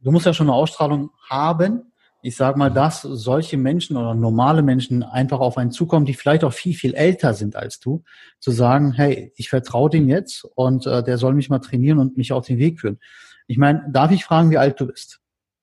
Du 0.00 0.12
musst 0.12 0.26
ja 0.26 0.32
schon 0.32 0.46
eine 0.46 0.54
Ausstrahlung 0.54 1.10
haben. 1.28 1.92
Ich 2.20 2.36
sage 2.36 2.58
mal, 2.58 2.70
dass 2.70 3.02
solche 3.02 3.56
Menschen 3.56 3.96
oder 3.96 4.14
normale 4.14 4.62
Menschen 4.62 5.02
einfach 5.02 5.38
auf 5.38 5.56
einen 5.56 5.70
zukommen, 5.70 6.04
die 6.04 6.14
vielleicht 6.14 6.42
auch 6.42 6.52
viel, 6.52 6.74
viel 6.74 6.94
älter 6.94 7.32
sind 7.32 7.54
als 7.54 7.78
du, 7.78 8.02
zu 8.40 8.50
sagen, 8.50 8.92
hey, 8.92 9.32
ich 9.36 9.48
vertraue 9.48 9.88
dem 9.88 10.08
jetzt 10.08 10.44
und 10.56 10.86
äh, 10.86 11.02
der 11.02 11.16
soll 11.16 11.34
mich 11.34 11.48
mal 11.48 11.60
trainieren 11.60 11.98
und 11.98 12.16
mich 12.16 12.32
auf 12.32 12.46
den 12.46 12.58
Weg 12.58 12.80
führen. 12.80 12.98
Ich 13.46 13.56
meine, 13.56 13.84
darf 13.90 14.10
ich 14.10 14.24
fragen, 14.24 14.50
wie 14.50 14.58
alt 14.58 14.80
du 14.80 14.86
bist, 14.86 15.20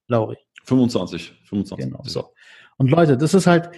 Lauri? 0.07 0.37
25, 0.63 1.33
25. 1.45 1.85
Genau, 1.85 2.01
so. 2.05 2.33
Und 2.77 2.89
Leute, 2.89 3.17
das 3.17 3.33
ist 3.33 3.47
halt, 3.47 3.69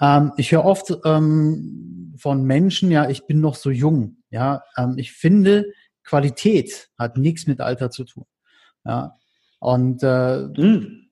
ähm, 0.00 0.32
ich 0.36 0.52
höre 0.52 0.64
oft 0.64 0.92
ähm, 1.04 2.14
von 2.18 2.44
Menschen, 2.44 2.90
ja, 2.90 3.08
ich 3.08 3.26
bin 3.26 3.40
noch 3.40 3.54
so 3.54 3.70
jung. 3.70 4.18
Ja, 4.30 4.62
ähm, 4.76 4.94
ich 4.98 5.12
finde, 5.12 5.66
Qualität 6.04 6.90
hat 6.98 7.16
nichts 7.16 7.46
mit 7.46 7.60
Alter 7.60 7.90
zu 7.90 8.04
tun. 8.04 8.26
Ja, 8.84 9.14
und 9.58 10.02
äh, 10.02 10.48
hm. 10.54 11.05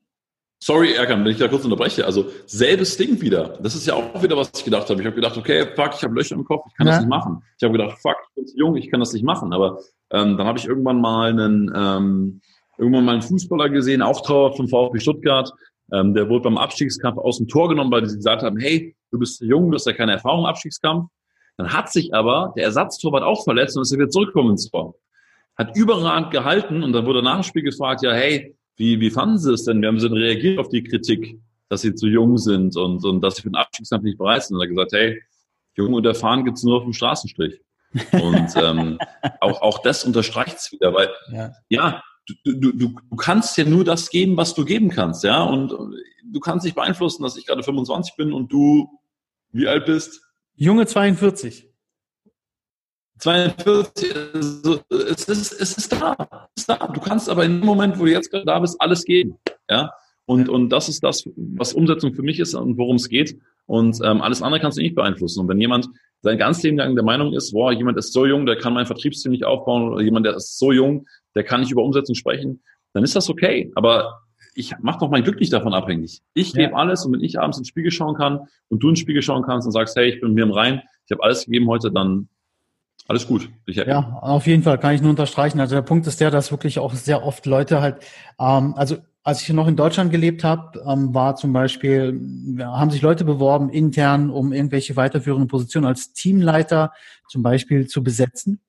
Sorry, 0.67 0.95
Erkan, 0.95 1.23
wenn 1.23 1.33
ich 1.33 1.37
da 1.37 1.47
kurz 1.47 1.63
unterbreche. 1.65 2.07
Also 2.07 2.25
selbes 2.47 2.97
Ding 2.97 3.21
wieder. 3.21 3.59
Das 3.61 3.75
ist 3.75 3.87
ja 3.87 3.93
auch 3.93 4.23
wieder, 4.23 4.35
was 4.35 4.51
ich 4.57 4.65
gedacht 4.65 4.89
habe. 4.89 4.99
Ich 4.99 5.07
habe 5.07 5.15
gedacht, 5.15 5.37
okay, 5.37 5.67
fuck, 5.77 5.91
ich 5.95 6.03
habe 6.03 6.15
Löcher 6.15 6.37
im 6.37 6.45
Kopf, 6.45 6.65
ich 6.69 6.75
kann 6.75 6.87
ja. 6.87 6.95
das 6.95 7.01
nicht 7.03 7.11
machen. 7.11 7.43
Ich 7.59 7.65
habe 7.65 7.77
gedacht, 7.77 7.99
fuck, 8.01 8.17
ich 8.31 8.35
bin 8.35 8.47
zu 8.47 8.57
jung, 8.57 8.75
ich 8.77 8.91
kann 8.91 8.99
das 8.99 9.13
nicht 9.13 9.27
machen. 9.27 9.53
Aber 9.53 9.79
ähm, 10.11 10.39
dann 10.39 10.47
habe 10.47 10.59
ich 10.59 10.65
irgendwann 10.65 11.03
mal 11.03 11.29
einen 11.29 11.71
ähm, 11.77 12.41
irgendwann 12.79 13.05
mal 13.05 13.13
einen 13.13 13.21
Fußballer 13.21 13.69
gesehen, 13.69 14.01
auch 14.01 14.23
Trauer 14.23 14.57
vom 14.57 14.67
VfB 14.67 15.01
Stuttgart. 15.01 15.53
Ähm, 15.93 16.15
der 16.15 16.31
wurde 16.31 16.45
beim 16.45 16.57
Abstiegskampf 16.57 17.19
aus 17.19 17.37
dem 17.37 17.47
Tor 17.47 17.69
genommen, 17.69 17.91
weil 17.91 18.09
sie 18.09 18.17
gesagt 18.17 18.43
haben, 18.43 18.57
hey, 18.59 18.97
du 19.11 19.19
bist 19.19 19.37
zu 19.37 19.45
jung, 19.45 19.71
du 19.71 19.75
hast 19.75 19.87
ja 19.87 19.93
keine 19.93 20.13
Erfahrung 20.13 20.41
im 20.41 20.47
Abstiegskampf. 20.47 21.11
Dann 21.59 21.75
hat 21.75 21.93
sich 21.93 22.15
aber 22.15 22.55
der 22.57 22.65
Ersatztorwart 22.65 23.23
auch 23.23 23.45
verletzt 23.45 23.77
und 23.77 23.83
ist 23.83 23.93
wieder 23.93 24.09
zurückgekommen 24.09 24.53
ins 24.53 24.71
Tor. 24.71 24.95
Hat 25.59 25.77
überragend 25.77 26.31
gehalten 26.31 26.83
und 26.83 26.95
dann 26.95 27.05
wurde 27.05 27.23
nach 27.23 27.35
dem 27.35 27.43
Spiel 27.43 27.65
gefragt, 27.65 28.03
ja, 28.03 28.15
hey, 28.15 28.57
wie, 28.77 29.01
wie 29.01 29.11
fanden 29.11 29.39
Sie 29.39 29.53
es 29.53 29.65
denn? 29.65 29.83
Wie 29.83 29.87
haben 29.87 30.01
Sie 30.01 30.09
denn 30.09 30.19
reagiert 30.19 30.59
auf 30.59 30.69
die 30.69 30.83
Kritik, 30.83 31.41
dass 31.69 31.83
Sie 31.83 31.95
zu 31.95 32.07
jung 32.07 32.39
sind 32.39 32.77
und, 32.77 33.05
und 33.05 33.21
dass 33.21 33.37
Sie 33.37 33.43
für 33.43 33.51
den 33.51 33.57
Abstiegskampf 33.57 34.05
nicht 34.05 34.19
bereit 34.19 34.45
sind? 34.45 34.57
Und 34.57 34.63
er 34.63 34.65
hat 34.65 34.71
gesagt, 34.71 34.93
hey, 34.93 35.23
jung 35.77 35.95
und 35.95 36.07
erfahren 36.07 36.45
gibt's 36.45 36.63
nur 36.63 36.79
auf 36.79 36.85
dem 36.85 36.93
Straßenstrich. 36.93 37.61
Und 38.13 38.49
ähm, 38.57 38.99
auch, 39.41 39.63
auch 39.63 39.79
das 39.83 40.05
unterstreicht 40.05 40.57
es 40.57 40.73
wieder, 40.73 40.93
weil 40.93 41.09
ja, 41.31 41.53
ja 41.69 42.03
du, 42.27 42.53
du, 42.53 42.73
du, 42.73 42.89
du 43.11 43.17
kannst 43.17 43.57
ja 43.57 43.65
nur 43.65 43.85
das 43.85 44.11
geben, 44.11 44.37
was 44.37 44.55
du 44.55 44.65
geben 44.65 44.91
kannst, 44.91 45.25
ja. 45.25 45.43
Und 45.43 45.73
du 46.25 46.41
kannst 46.41 46.65
nicht 46.65 46.75
beeinflussen, 46.75 47.23
dass 47.23 47.37
ich 47.37 47.47
gerade 47.47 47.63
25 47.63 48.17
bin 48.17 48.33
und 48.33 48.53
du 48.53 48.89
wie 49.53 49.69
alt 49.69 49.87
bist? 49.87 50.21
Junge 50.57 50.87
42. 50.87 51.71
42, 53.19 54.17
also, 54.35 54.81
es, 54.91 55.25
ist, 55.29 55.53
es 55.53 55.77
ist 55.79 55.93
da. 55.93 56.17
Es 56.57 56.63
ist 56.63 56.69
da. 56.69 56.87
Du 56.89 57.01
kannst 57.01 57.29
aber 57.29 57.45
in 57.45 57.61
dem 57.61 57.67
Moment, 57.67 57.99
wo 57.99 58.05
du 58.05 58.11
jetzt 58.11 58.31
gerade 58.31 58.45
da 58.45 58.59
bist, 58.59 58.81
alles 58.81 59.05
geben. 59.05 59.39
Ja? 59.71 59.93
Und, 60.27 60.49
und 60.49 60.71
das 60.71 60.89
ist 60.89 61.05
das, 61.05 61.25
was 61.37 61.75
Umsetzung 61.75 62.15
für 62.15 62.23
mich 62.23 62.41
ist 62.41 62.55
und 62.55 62.77
worum 62.79 62.97
es 62.97 63.09
geht. 63.09 63.39
Und 63.67 63.99
ähm, 64.03 64.21
alles 64.21 64.43
andere 64.43 64.61
kannst 64.61 64.79
du 64.79 64.83
nicht 64.83 64.95
beeinflussen. 64.95 65.41
Und 65.41 65.49
wenn 65.49 65.61
jemand 65.61 65.89
sein 66.23 66.39
ganz 66.39 66.63
Leben 66.63 66.79
lang 66.79 66.95
der 66.95 67.05
Meinung 67.05 67.33
ist, 67.35 67.53
boah, 67.53 67.73
jemand 67.73 67.99
ist 67.99 68.13
so 68.13 68.27
jung, 68.27 68.47
der 68.47 68.57
kann 68.57 68.73
mein 68.73 68.87
Vertriebsteam 68.87 69.33
nicht 69.33 69.45
aufbauen, 69.45 69.93
oder 69.93 70.03
jemand, 70.03 70.27
der 70.27 70.35
ist 70.37 70.59
so 70.59 70.73
jung, 70.73 71.07
der 71.35 71.45
kann 71.45 71.61
nicht 71.61 71.71
über 71.71 71.83
Umsetzung 71.83 72.15
sprechen, 72.15 72.63
dann 72.95 73.05
ist 73.05 73.15
das 73.15 73.29
okay. 73.29 73.71
Aber 73.75 74.23
ich 74.55 74.73
mache 74.81 75.01
doch 75.01 75.11
mein 75.11 75.25
Glück 75.25 75.41
nicht 75.41 75.53
davon 75.53 75.75
abhängig. 75.75 76.23
Ich 76.33 76.53
ja. 76.53 76.65
gebe 76.65 76.77
alles 76.77 77.05
und 77.05 77.13
wenn 77.13 77.21
ich 77.21 77.39
abends 77.39 77.59
ins 77.59 77.69
Spiegel 77.69 77.91
schauen 77.91 78.15
kann 78.15 78.47
und 78.69 78.83
du 78.83 78.89
ins 78.89 79.01
Spiegel 79.01 79.23
schauen 79.23 79.43
kannst 79.43 79.67
und 79.67 79.73
sagst, 79.73 79.97
hey, 79.97 80.15
ich 80.15 80.21
bin 80.21 80.35
mir 80.35 80.45
im 80.45 80.53
Rein, 80.53 80.83
ich 81.07 81.13
habe 81.13 81.23
alles 81.23 81.45
gegeben 81.45 81.67
heute, 81.69 81.91
dann 81.91 82.29
alles 83.07 83.27
gut. 83.27 83.51
ja, 83.67 84.19
auf 84.23 84.47
jeden 84.47 84.63
Fall 84.63 84.79
kann 84.79 84.95
ich 84.95 85.03
nur 85.03 85.11
unterstreichen. 85.11 85.61
Also 85.61 85.75
der 85.75 85.83
Punkt 85.83 86.07
ist 86.07 86.21
der, 86.21 86.31
dass 86.31 86.51
wirklich 86.51 86.79
auch 86.79 86.95
sehr 86.95 87.23
oft 87.23 87.45
Leute 87.45 87.83
halt, 87.83 87.97
ähm, 88.39 88.75
also 88.77 88.97
als 89.23 89.43
ich 89.43 89.49
noch 89.51 89.69
in 89.69 89.77
Deutschland 89.77 90.11
gelebt 90.11 90.45
habe, 90.45 90.83
ähm, 90.87 91.15
war 91.15 91.37
zum 91.37 91.53
Beispiel, 91.53 92.19
haben 92.61 92.91
sich 92.91 93.03
Leute 93.03 93.25
beworben 93.25 93.71
intern, 93.71 94.31
um 94.31 94.53
irgendwelche 94.53 94.97
weiterführenden 94.97 95.49
Positionen 95.49 95.87
als 95.87 96.13
Teamleiter 96.13 96.93
zum 97.29 97.43
Beispiel 97.43 97.87
zu 97.87 98.03
besetzen. 98.03 98.61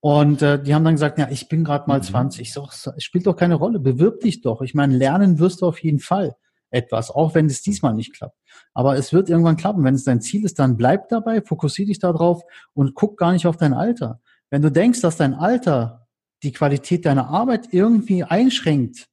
Und 0.00 0.42
äh, 0.42 0.62
die 0.62 0.74
haben 0.74 0.84
dann 0.84 0.94
gesagt, 0.94 1.18
ja, 1.18 1.28
ich 1.30 1.48
bin 1.48 1.64
gerade 1.64 1.88
mal 1.88 1.98
mhm. 1.98 2.04
20. 2.04 2.40
Ich 2.40 2.52
sag, 2.52 2.72
es 2.72 3.04
spielt 3.04 3.26
doch 3.26 3.36
keine 3.36 3.56
Rolle, 3.56 3.80
bewirb 3.80 4.20
dich 4.20 4.40
doch. 4.40 4.62
Ich 4.62 4.74
meine, 4.74 4.96
lernen 4.96 5.38
wirst 5.40 5.62
du 5.62 5.66
auf 5.66 5.82
jeden 5.82 6.00
Fall 6.00 6.36
etwas, 6.70 7.10
auch 7.10 7.34
wenn 7.34 7.46
es 7.46 7.62
diesmal 7.62 7.94
nicht 7.94 8.14
klappt. 8.14 8.38
Aber 8.74 8.96
es 8.96 9.12
wird 9.12 9.30
irgendwann 9.30 9.56
klappen. 9.56 9.84
Wenn 9.84 9.94
es 9.94 10.04
dein 10.04 10.20
Ziel 10.20 10.44
ist, 10.44 10.58
dann 10.58 10.76
bleib 10.76 11.08
dabei, 11.08 11.40
fokussier 11.40 11.86
dich 11.86 11.98
darauf 11.98 12.42
und 12.74 12.94
guck 12.94 13.16
gar 13.16 13.32
nicht 13.32 13.46
auf 13.46 13.56
dein 13.56 13.74
Alter. 13.74 14.20
Wenn 14.50 14.62
du 14.62 14.70
denkst, 14.70 15.00
dass 15.00 15.16
dein 15.16 15.34
Alter 15.34 16.06
die 16.42 16.52
Qualität 16.52 17.04
deiner 17.04 17.28
Arbeit 17.28 17.72
irgendwie 17.72 18.24
einschränkt, 18.24 19.08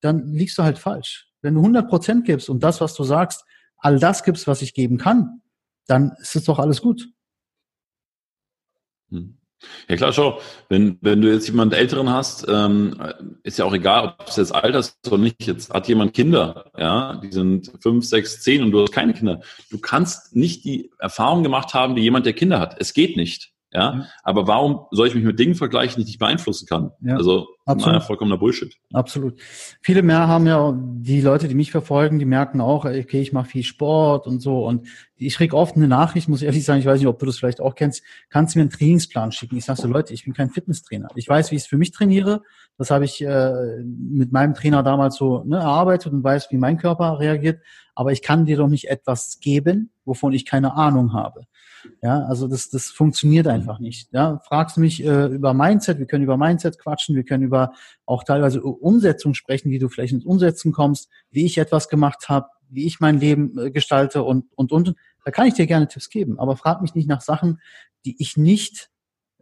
dann 0.00 0.32
liegst 0.32 0.58
du 0.58 0.62
halt 0.62 0.78
falsch. 0.78 1.30
Wenn 1.42 1.54
du 1.54 1.60
100 1.60 1.88
Prozent 1.88 2.24
gibst 2.24 2.48
und 2.48 2.62
das, 2.62 2.80
was 2.80 2.94
du 2.94 3.04
sagst, 3.04 3.44
all 3.76 3.98
das 3.98 4.24
gibst, 4.24 4.46
was 4.46 4.62
ich 4.62 4.74
geben 4.74 4.98
kann, 4.98 5.42
dann 5.86 6.12
ist 6.20 6.36
es 6.36 6.44
doch 6.44 6.58
alles 6.58 6.82
gut. 6.82 7.08
Hm. 9.10 9.38
Ja 9.88 9.96
klar, 9.96 10.12
schau, 10.12 10.40
wenn, 10.68 10.98
wenn 11.00 11.20
du 11.20 11.32
jetzt 11.32 11.48
jemand 11.48 11.74
Älteren 11.74 12.10
hast, 12.10 12.46
ähm, 12.48 12.96
ist 13.42 13.58
ja 13.58 13.64
auch 13.64 13.74
egal, 13.74 14.14
ob 14.18 14.28
es 14.28 14.36
jetzt 14.36 14.54
Alter 14.54 14.78
ist 14.78 14.98
oder 15.06 15.18
nicht. 15.18 15.46
Jetzt 15.46 15.70
hat 15.70 15.88
jemand 15.88 16.14
Kinder, 16.14 16.70
ja, 16.76 17.16
die 17.16 17.32
sind 17.32 17.72
fünf, 17.80 18.04
sechs, 18.04 18.40
zehn 18.42 18.62
und 18.62 18.70
du 18.70 18.82
hast 18.82 18.92
keine 18.92 19.14
Kinder. 19.14 19.40
Du 19.70 19.78
kannst 19.78 20.36
nicht 20.36 20.64
die 20.64 20.90
Erfahrung 20.98 21.42
gemacht 21.42 21.74
haben, 21.74 21.96
wie 21.96 22.02
jemand, 22.02 22.26
der 22.26 22.34
Kinder 22.34 22.60
hat. 22.60 22.76
Es 22.78 22.92
geht 22.94 23.16
nicht. 23.16 23.52
Ja? 23.72 23.94
ja? 23.94 24.06
Aber 24.22 24.46
warum 24.46 24.86
soll 24.90 25.08
ich 25.08 25.14
mich 25.14 25.24
mit 25.24 25.38
Dingen 25.38 25.54
vergleichen, 25.54 25.96
die 25.96 26.02
ich 26.02 26.08
nicht 26.08 26.18
beeinflussen 26.18 26.66
kann? 26.66 26.92
Ja. 27.00 27.16
Also 27.16 27.48
Absolut. 27.68 28.02
Vollkommener 28.02 28.38
Bullshit. 28.38 28.74
Absolut. 28.94 29.38
Viele 29.82 30.02
mehr 30.02 30.26
haben 30.26 30.46
ja, 30.46 30.74
die 30.74 31.20
Leute, 31.20 31.48
die 31.48 31.54
mich 31.54 31.70
verfolgen, 31.70 32.18
die 32.18 32.24
merken 32.24 32.62
auch, 32.62 32.86
okay, 32.86 33.20
ich 33.20 33.34
mache 33.34 33.50
viel 33.50 33.62
Sport 33.62 34.26
und 34.26 34.40
so. 34.40 34.66
Und 34.66 34.88
ich 35.16 35.36
krieg 35.36 35.52
oft 35.52 35.76
eine 35.76 35.86
Nachricht, 35.86 36.28
muss 36.28 36.40
ich 36.40 36.46
ehrlich 36.46 36.64
sagen, 36.64 36.80
ich 36.80 36.86
weiß 36.86 36.98
nicht, 36.98 37.08
ob 37.08 37.18
du 37.18 37.26
das 37.26 37.38
vielleicht 37.38 37.60
auch 37.60 37.74
kennst, 37.74 38.02
kannst 38.30 38.54
du 38.54 38.58
mir 38.58 38.62
einen 38.62 38.70
Trainingsplan 38.70 39.32
schicken? 39.32 39.58
Ich 39.58 39.66
sage 39.66 39.82
so, 39.82 39.88
Leute, 39.88 40.14
ich 40.14 40.24
bin 40.24 40.32
kein 40.32 40.48
Fitnesstrainer. 40.48 41.08
Ich 41.14 41.28
weiß, 41.28 41.50
wie 41.50 41.56
ich 41.56 41.62
es 41.62 41.68
für 41.68 41.76
mich 41.76 41.90
trainiere. 41.90 42.40
Das 42.78 42.90
habe 42.90 43.04
ich 43.04 43.20
äh, 43.20 43.82
mit 43.84 44.32
meinem 44.32 44.54
Trainer 44.54 44.82
damals 44.82 45.16
so 45.16 45.44
ne, 45.44 45.58
erarbeitet 45.58 46.12
und 46.12 46.24
weiß, 46.24 46.50
wie 46.50 46.56
mein 46.56 46.78
Körper 46.78 47.18
reagiert. 47.18 47.60
Aber 47.94 48.12
ich 48.12 48.22
kann 48.22 48.46
dir 48.46 48.56
doch 48.56 48.68
nicht 48.68 48.88
etwas 48.88 49.40
geben, 49.40 49.90
wovon 50.06 50.32
ich 50.32 50.46
keine 50.46 50.74
Ahnung 50.74 51.12
habe. 51.12 51.42
Ja, 52.02 52.24
also 52.24 52.48
das, 52.48 52.70
das 52.70 52.86
funktioniert 52.86 53.46
mhm. 53.46 53.52
einfach 53.52 53.78
nicht. 53.78 54.12
Ja, 54.12 54.40
fragst 54.46 54.76
du 54.76 54.80
mich 54.80 55.04
äh, 55.04 55.26
über 55.26 55.54
Mindset, 55.54 55.98
wir 55.98 56.06
können 56.06 56.24
über 56.24 56.36
Mindset 56.36 56.78
quatschen, 56.78 57.16
wir 57.16 57.24
können 57.24 57.44
über 57.44 57.72
auch 58.06 58.24
teilweise 58.24 58.62
Umsetzung 58.62 59.34
sprechen, 59.34 59.70
wie 59.70 59.78
du 59.78 59.88
vielleicht 59.88 60.12
ins 60.12 60.24
Umsetzen 60.24 60.72
kommst, 60.72 61.08
wie 61.30 61.44
ich 61.44 61.58
etwas 61.58 61.88
gemacht 61.88 62.28
habe, 62.28 62.48
wie 62.68 62.86
ich 62.86 63.00
mein 63.00 63.18
Leben 63.18 63.58
äh, 63.58 63.70
gestalte 63.70 64.22
und, 64.22 64.46
und, 64.54 64.72
und. 64.72 64.94
Da 65.24 65.30
kann 65.30 65.46
ich 65.46 65.54
dir 65.54 65.66
gerne 65.66 65.88
Tipps 65.88 66.08
geben, 66.08 66.38
aber 66.38 66.56
frag 66.56 66.80
mich 66.80 66.94
nicht 66.94 67.08
nach 67.08 67.20
Sachen, 67.20 67.60
die 68.04 68.16
ich 68.18 68.36
nicht 68.36 68.90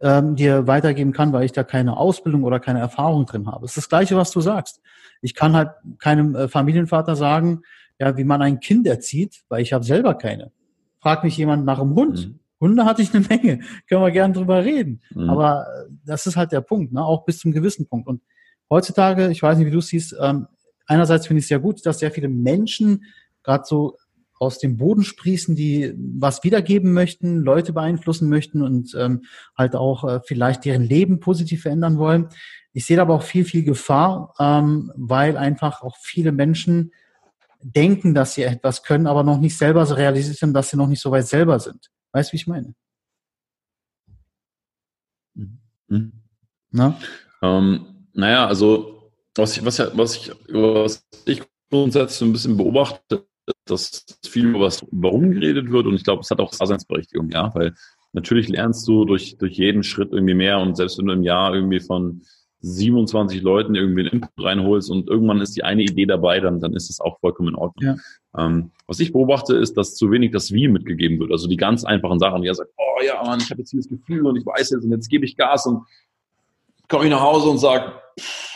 ähm, 0.01 0.35
dir 0.35 0.67
weitergeben 0.67 1.13
kann, 1.13 1.33
weil 1.33 1.43
ich 1.45 1.51
da 1.51 1.63
keine 1.63 1.97
Ausbildung 1.97 2.43
oder 2.43 2.59
keine 2.59 2.79
Erfahrung 2.79 3.25
drin 3.25 3.47
habe. 3.47 3.65
Es 3.65 3.71
ist 3.71 3.77
das 3.77 3.89
Gleiche, 3.89 4.15
was 4.15 4.31
du 4.31 4.41
sagst. 4.41 4.81
Ich 5.21 5.33
kann 5.33 5.55
halt 5.55 5.71
keinem 5.99 6.35
äh, 6.35 6.47
Familienvater 6.47 7.15
sagen, 7.15 7.61
ja, 7.99 8.15
wie 8.17 8.23
man 8.23 8.41
ein 8.41 8.59
Kind 8.59 8.85
erzieht, 8.85 9.41
weil 9.49 9.61
ich 9.61 9.73
habe 9.73 9.83
selber 9.83 10.15
keine 10.15 10.51
fragt 10.99 11.23
mich 11.23 11.37
jemand 11.37 11.65
nach 11.65 11.79
einem 11.79 11.95
Hund. 11.95 12.27
Mhm. 12.27 12.39
Hunde 12.59 12.85
hatte 12.85 13.01
ich 13.01 13.13
eine 13.13 13.25
Menge, 13.27 13.59
können 13.89 14.01
wir 14.01 14.11
gerne 14.11 14.33
drüber 14.33 14.63
reden. 14.63 15.01
Mhm. 15.13 15.29
Aber 15.29 15.65
äh, 15.67 15.91
das 16.05 16.25
ist 16.25 16.37
halt 16.37 16.51
der 16.51 16.61
Punkt, 16.61 16.93
ne? 16.93 17.03
auch 17.03 17.25
bis 17.25 17.39
zum 17.39 17.51
gewissen 17.51 17.87
Punkt. 17.87 18.07
Und 18.07 18.21
heutzutage, 18.69 19.29
ich 19.29 19.43
weiß 19.43 19.57
nicht, 19.57 19.67
wie 19.67 19.71
du 19.71 19.79
es 19.79 19.87
siehst, 19.87 20.15
ähm, 20.19 20.47
einerseits 20.85 21.27
finde 21.27 21.39
ich 21.39 21.45
es 21.45 21.49
sehr 21.49 21.59
gut, 21.59 21.85
dass 21.85 21.99
sehr 21.99 22.11
viele 22.11 22.29
Menschen 22.29 23.03
gerade 23.43 23.63
so 23.65 23.97
aus 24.39 24.59
dem 24.59 24.77
Boden 24.77 25.03
sprießen, 25.03 25.55
die 25.55 25.93
was 25.97 26.43
wiedergeben 26.43 26.93
möchten, 26.93 27.37
Leute 27.37 27.73
beeinflussen 27.73 28.29
möchten 28.29 28.61
und 28.61 28.95
ähm, 28.97 29.23
halt 29.57 29.75
auch 29.75 30.03
äh, 30.07 30.19
vielleicht 30.23 30.65
deren 30.65 30.83
Leben 30.83 31.19
positiv 31.19 31.63
verändern 31.63 31.97
wollen. 31.97 32.27
Ich 32.73 32.85
sehe 32.85 33.01
aber 33.01 33.15
auch 33.15 33.23
viel, 33.23 33.45
viel 33.45 33.63
Gefahr, 33.63 34.35
ähm, 34.39 34.91
weil 34.95 35.37
einfach 35.37 35.81
auch 35.81 35.97
viele 35.99 36.31
Menschen 36.31 36.91
denken, 37.61 38.13
dass 38.13 38.35
sie 38.35 38.43
etwas 38.43 38.83
können, 38.83 39.07
aber 39.07 39.23
noch 39.23 39.39
nicht 39.39 39.57
selber 39.57 39.85
so 39.85 39.95
realisiert 39.95 40.41
haben, 40.41 40.53
dass 40.53 40.69
sie 40.69 40.77
noch 40.77 40.87
nicht 40.87 41.01
so 41.01 41.11
weit 41.11 41.27
selber 41.27 41.59
sind. 41.59 41.89
Weißt 42.11 42.31
du, 42.31 42.33
wie 42.33 42.37
ich 42.37 42.47
meine? 42.47 42.73
Mhm. 45.87 46.11
Na? 46.71 46.99
Ähm, 47.41 48.07
naja, 48.13 48.47
also 48.47 49.11
was 49.35 49.57
ich, 49.57 49.65
was, 49.65 49.79
was 49.79 50.15
ich, 50.15 50.31
was 50.49 51.07
ich 51.25 51.43
grundsätzlich 51.69 52.17
so 52.17 52.25
ein 52.25 52.33
bisschen 52.33 52.57
beobachte, 52.57 53.27
dass 53.65 54.05
viel 54.25 54.47
über 54.47 54.61
was 54.61 54.85
warum 54.91 55.31
geredet 55.31 55.71
wird 55.71 55.85
und 55.85 55.95
ich 55.95 56.03
glaube, 56.03 56.21
es 56.21 56.31
hat 56.31 56.39
auch 56.39 56.51
Daseinsberechtigung, 56.51 57.29
ja, 57.29 57.53
weil 57.55 57.73
natürlich 58.13 58.49
lernst 58.49 58.87
du 58.87 59.05
durch, 59.05 59.37
durch 59.37 59.53
jeden 59.53 59.83
Schritt 59.83 60.11
irgendwie 60.11 60.33
mehr 60.33 60.59
und 60.59 60.75
selbst 60.75 60.97
wenn 60.97 61.05
du 61.05 61.13
im 61.13 61.23
Jahr 61.23 61.53
irgendwie 61.53 61.79
von 61.79 62.21
27 62.61 63.41
Leuten 63.41 63.75
irgendwie 63.75 64.01
einen 64.01 64.21
Input 64.21 64.31
reinholst 64.39 64.89
und 64.89 65.07
irgendwann 65.07 65.41
ist 65.41 65.55
die 65.55 65.63
eine 65.63 65.83
Idee 65.83 66.05
dabei, 66.05 66.39
dann, 66.39 66.59
dann 66.59 66.73
ist 66.73 66.89
es 66.89 66.99
auch 66.99 67.19
vollkommen 67.19 67.49
in 67.49 67.55
Ordnung. 67.55 67.97
Ja. 68.35 68.45
Ähm, 68.45 68.71
was 68.87 68.99
ich 68.99 69.11
beobachte, 69.11 69.55
ist, 69.55 69.77
dass 69.77 69.95
zu 69.95 70.11
wenig 70.11 70.31
das 70.31 70.51
Wie 70.51 70.67
mitgegeben 70.67 71.19
wird. 71.19 71.31
Also 71.31 71.47
die 71.47 71.57
ganz 71.57 71.83
einfachen 71.83 72.19
Sachen, 72.19 72.41
die 72.41 72.47
er 72.47 72.55
sagt, 72.55 72.71
oh 72.77 73.03
ja, 73.05 73.23
Mann, 73.23 73.39
ich 73.39 73.49
habe 73.51 73.61
jetzt 73.61 73.71
hier 73.71 73.79
das 73.79 73.89
Gefühl 73.89 74.25
und 74.25 74.35
ich 74.37 74.45
weiß 74.45 74.71
jetzt 74.71 74.83
und 74.83 74.91
jetzt 74.91 75.09
gebe 75.09 75.25
ich 75.25 75.37
Gas 75.37 75.65
und 75.67 75.83
komme 76.87 77.05
ich 77.05 77.11
nach 77.11 77.21
Hause 77.21 77.49
und 77.49 77.59
sage, 77.59 77.93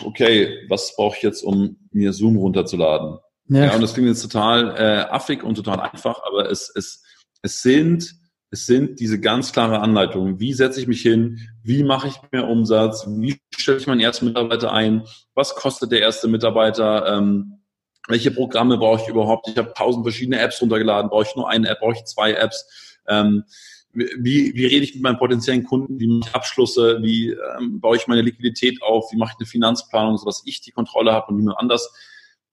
okay, 0.03 0.65
was 0.67 0.95
brauche 0.95 1.17
ich 1.17 1.23
jetzt, 1.23 1.43
um 1.43 1.77
mir 1.91 2.13
Zoom 2.13 2.37
runterzuladen? 2.37 3.19
Ja. 3.49 3.65
ja 3.65 3.75
und 3.75 3.81
das 3.81 3.93
klingt 3.93 4.09
jetzt 4.09 4.21
total 4.21 4.75
äh, 4.77 5.11
affig 5.11 5.43
und 5.43 5.55
total 5.55 5.79
einfach, 5.79 6.21
aber 6.25 6.49
es, 6.49 6.71
es, 6.75 7.03
es 7.41 7.61
sind 7.61 8.20
es 8.51 8.65
sind 8.65 8.99
diese 8.99 9.19
ganz 9.19 9.53
klare 9.53 9.79
Anleitungen. 9.79 10.41
Wie 10.41 10.53
setze 10.53 10.81
ich 10.81 10.87
mich 10.87 11.01
hin? 11.01 11.39
Wie 11.63 11.83
mache 11.83 12.09
ich 12.09 12.15
mehr 12.31 12.49
Umsatz? 12.49 13.05
Wie 13.07 13.39
stelle 13.55 13.77
ich 13.77 13.87
meinen 13.87 14.01
ersten 14.01 14.25
Mitarbeiter 14.25 14.73
ein? 14.73 15.03
Was 15.33 15.55
kostet 15.55 15.93
der 15.93 16.01
erste 16.01 16.27
Mitarbeiter? 16.27 17.17
Ähm, 17.17 17.61
welche 18.09 18.29
Programme 18.29 18.77
brauche 18.77 19.01
ich 19.03 19.07
überhaupt? 19.07 19.47
Ich 19.47 19.57
habe 19.57 19.73
tausend 19.73 20.03
verschiedene 20.03 20.39
Apps 20.39 20.61
runtergeladen. 20.61 21.09
Brauche 21.09 21.23
ich 21.23 21.35
nur 21.37 21.49
eine 21.49 21.69
App? 21.69 21.79
Brauche 21.79 21.93
ich 21.93 22.03
zwei 22.03 22.33
Apps? 22.33 22.99
Ähm, 23.07 23.45
wie, 23.93 24.53
wie 24.53 24.65
rede 24.65 24.83
ich 24.83 24.95
mit 24.95 25.03
meinen 25.03 25.17
potenziellen 25.17 25.63
Kunden? 25.63 25.97
Wie 25.97 26.07
mache 26.07 26.29
ich 26.29 26.35
Abschlüsse? 26.35 26.99
Wie 27.01 27.29
ähm, 27.29 27.79
baue 27.79 27.95
ich 27.95 28.07
meine 28.07 28.21
Liquidität 28.21 28.81
auf? 28.83 29.13
Wie 29.13 29.17
mache 29.17 29.31
ich 29.33 29.39
eine 29.39 29.47
Finanzplanung, 29.47 30.17
sodass 30.17 30.43
ich 30.45 30.59
die 30.59 30.71
Kontrolle 30.71 31.13
habe 31.13 31.27
und 31.27 31.37
niemand 31.37 31.57
anders? 31.57 31.93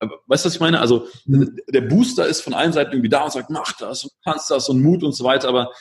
Weißt 0.01 0.45
du, 0.45 0.49
was 0.49 0.55
ich 0.55 0.61
meine? 0.61 0.81
Also 0.81 1.07
mhm. 1.27 1.59
der 1.69 1.81
Booster 1.83 2.27
ist 2.27 2.41
von 2.41 2.55
allen 2.55 2.73
Seiten 2.73 2.93
irgendwie 2.93 3.09
da 3.09 3.25
und 3.25 3.33
sagt, 3.33 3.51
mach 3.51 3.73
das 3.73 4.05
und 4.05 4.13
kannst 4.25 4.51
das 4.51 4.69
und 4.69 4.81
Mut 4.81 5.03
und 5.03 5.13
so 5.13 5.25
weiter, 5.25 5.49
aber 5.49 5.73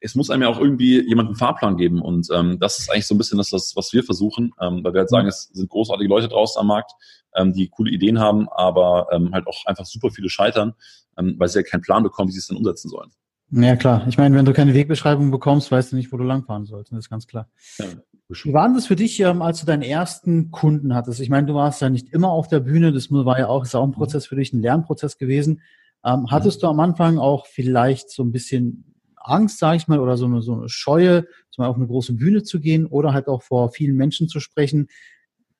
es 0.00 0.14
muss 0.14 0.30
einem 0.30 0.42
ja 0.42 0.48
auch 0.48 0.58
irgendwie 0.58 1.00
jemanden 1.06 1.36
Fahrplan 1.36 1.76
geben 1.76 2.02
und 2.02 2.28
ähm, 2.34 2.58
das 2.58 2.78
ist 2.78 2.90
eigentlich 2.90 3.06
so 3.06 3.14
ein 3.14 3.18
bisschen 3.18 3.38
das, 3.38 3.52
was 3.52 3.92
wir 3.92 4.02
versuchen, 4.02 4.52
ähm, 4.60 4.82
weil 4.82 4.92
wir 4.92 5.00
halt 5.00 5.10
sagen, 5.10 5.24
mhm. 5.24 5.30
es 5.30 5.50
sind 5.52 5.70
großartige 5.70 6.08
Leute 6.08 6.28
draußen 6.28 6.60
am 6.60 6.66
Markt, 6.66 6.92
ähm, 7.36 7.52
die 7.52 7.68
coole 7.68 7.90
Ideen 7.90 8.18
haben, 8.18 8.48
aber 8.48 9.08
ähm, 9.12 9.30
halt 9.32 9.46
auch 9.46 9.64
einfach 9.66 9.86
super 9.86 10.10
viele 10.10 10.28
scheitern, 10.28 10.74
ähm, 11.16 11.36
weil 11.38 11.48
sie 11.48 11.60
ja 11.60 11.62
keinen 11.62 11.82
Plan 11.82 12.02
bekommen, 12.02 12.28
wie 12.28 12.32
sie 12.32 12.40
es 12.40 12.48
dann 12.48 12.56
umsetzen 12.56 12.88
sollen. 12.88 13.10
Ja, 13.50 13.76
klar. 13.76 14.06
Ich 14.08 14.18
meine, 14.18 14.36
wenn 14.36 14.44
du 14.44 14.52
keine 14.52 14.74
Wegbeschreibung 14.74 15.30
bekommst, 15.30 15.70
weißt 15.72 15.92
du 15.92 15.96
nicht, 15.96 16.12
wo 16.12 16.18
du 16.18 16.24
langfahren 16.24 16.66
sollst. 16.66 16.92
Das 16.92 16.98
ist 16.98 17.08
ganz 17.08 17.26
klar. 17.26 17.48
Ja, 17.78 17.86
Wie 18.28 18.52
war 18.52 18.66
denn 18.66 18.74
das 18.74 18.86
für 18.86 18.96
dich, 18.96 19.18
ähm, 19.20 19.40
als 19.40 19.60
du 19.60 19.66
deinen 19.66 19.82
ersten 19.82 20.50
Kunden 20.50 20.94
hattest? 20.94 21.20
Ich 21.20 21.30
meine, 21.30 21.46
du 21.46 21.54
warst 21.54 21.80
ja 21.80 21.88
nicht 21.88 22.10
immer 22.10 22.30
auf 22.30 22.46
der 22.46 22.60
Bühne. 22.60 22.92
Das 22.92 23.10
war 23.10 23.38
ja 23.38 23.48
auch, 23.48 23.64
ist 23.64 23.74
auch 23.74 23.84
ein 23.84 23.92
Prozess 23.92 24.26
für 24.26 24.36
dich, 24.36 24.52
ein 24.52 24.60
Lernprozess 24.60 25.16
gewesen. 25.16 25.62
Ähm, 26.04 26.30
hattest 26.30 26.62
du 26.62 26.66
am 26.66 26.78
Anfang 26.80 27.18
auch 27.18 27.46
vielleicht 27.46 28.10
so 28.10 28.22
ein 28.22 28.30
bisschen 28.30 28.94
Angst, 29.16 29.58
sage 29.58 29.78
ich 29.78 29.88
mal, 29.88 29.98
oder 29.98 30.18
so 30.18 30.26
eine, 30.26 30.42
so 30.42 30.54
eine 30.54 30.68
Scheue, 30.68 31.22
zum 31.50 31.62
Beispiel 31.62 31.70
auf 31.70 31.76
eine 31.76 31.86
große 31.86 32.12
Bühne 32.14 32.42
zu 32.42 32.60
gehen 32.60 32.86
oder 32.86 33.14
halt 33.14 33.28
auch 33.28 33.42
vor 33.42 33.70
vielen 33.70 33.96
Menschen 33.96 34.28
zu 34.28 34.40
sprechen, 34.40 34.88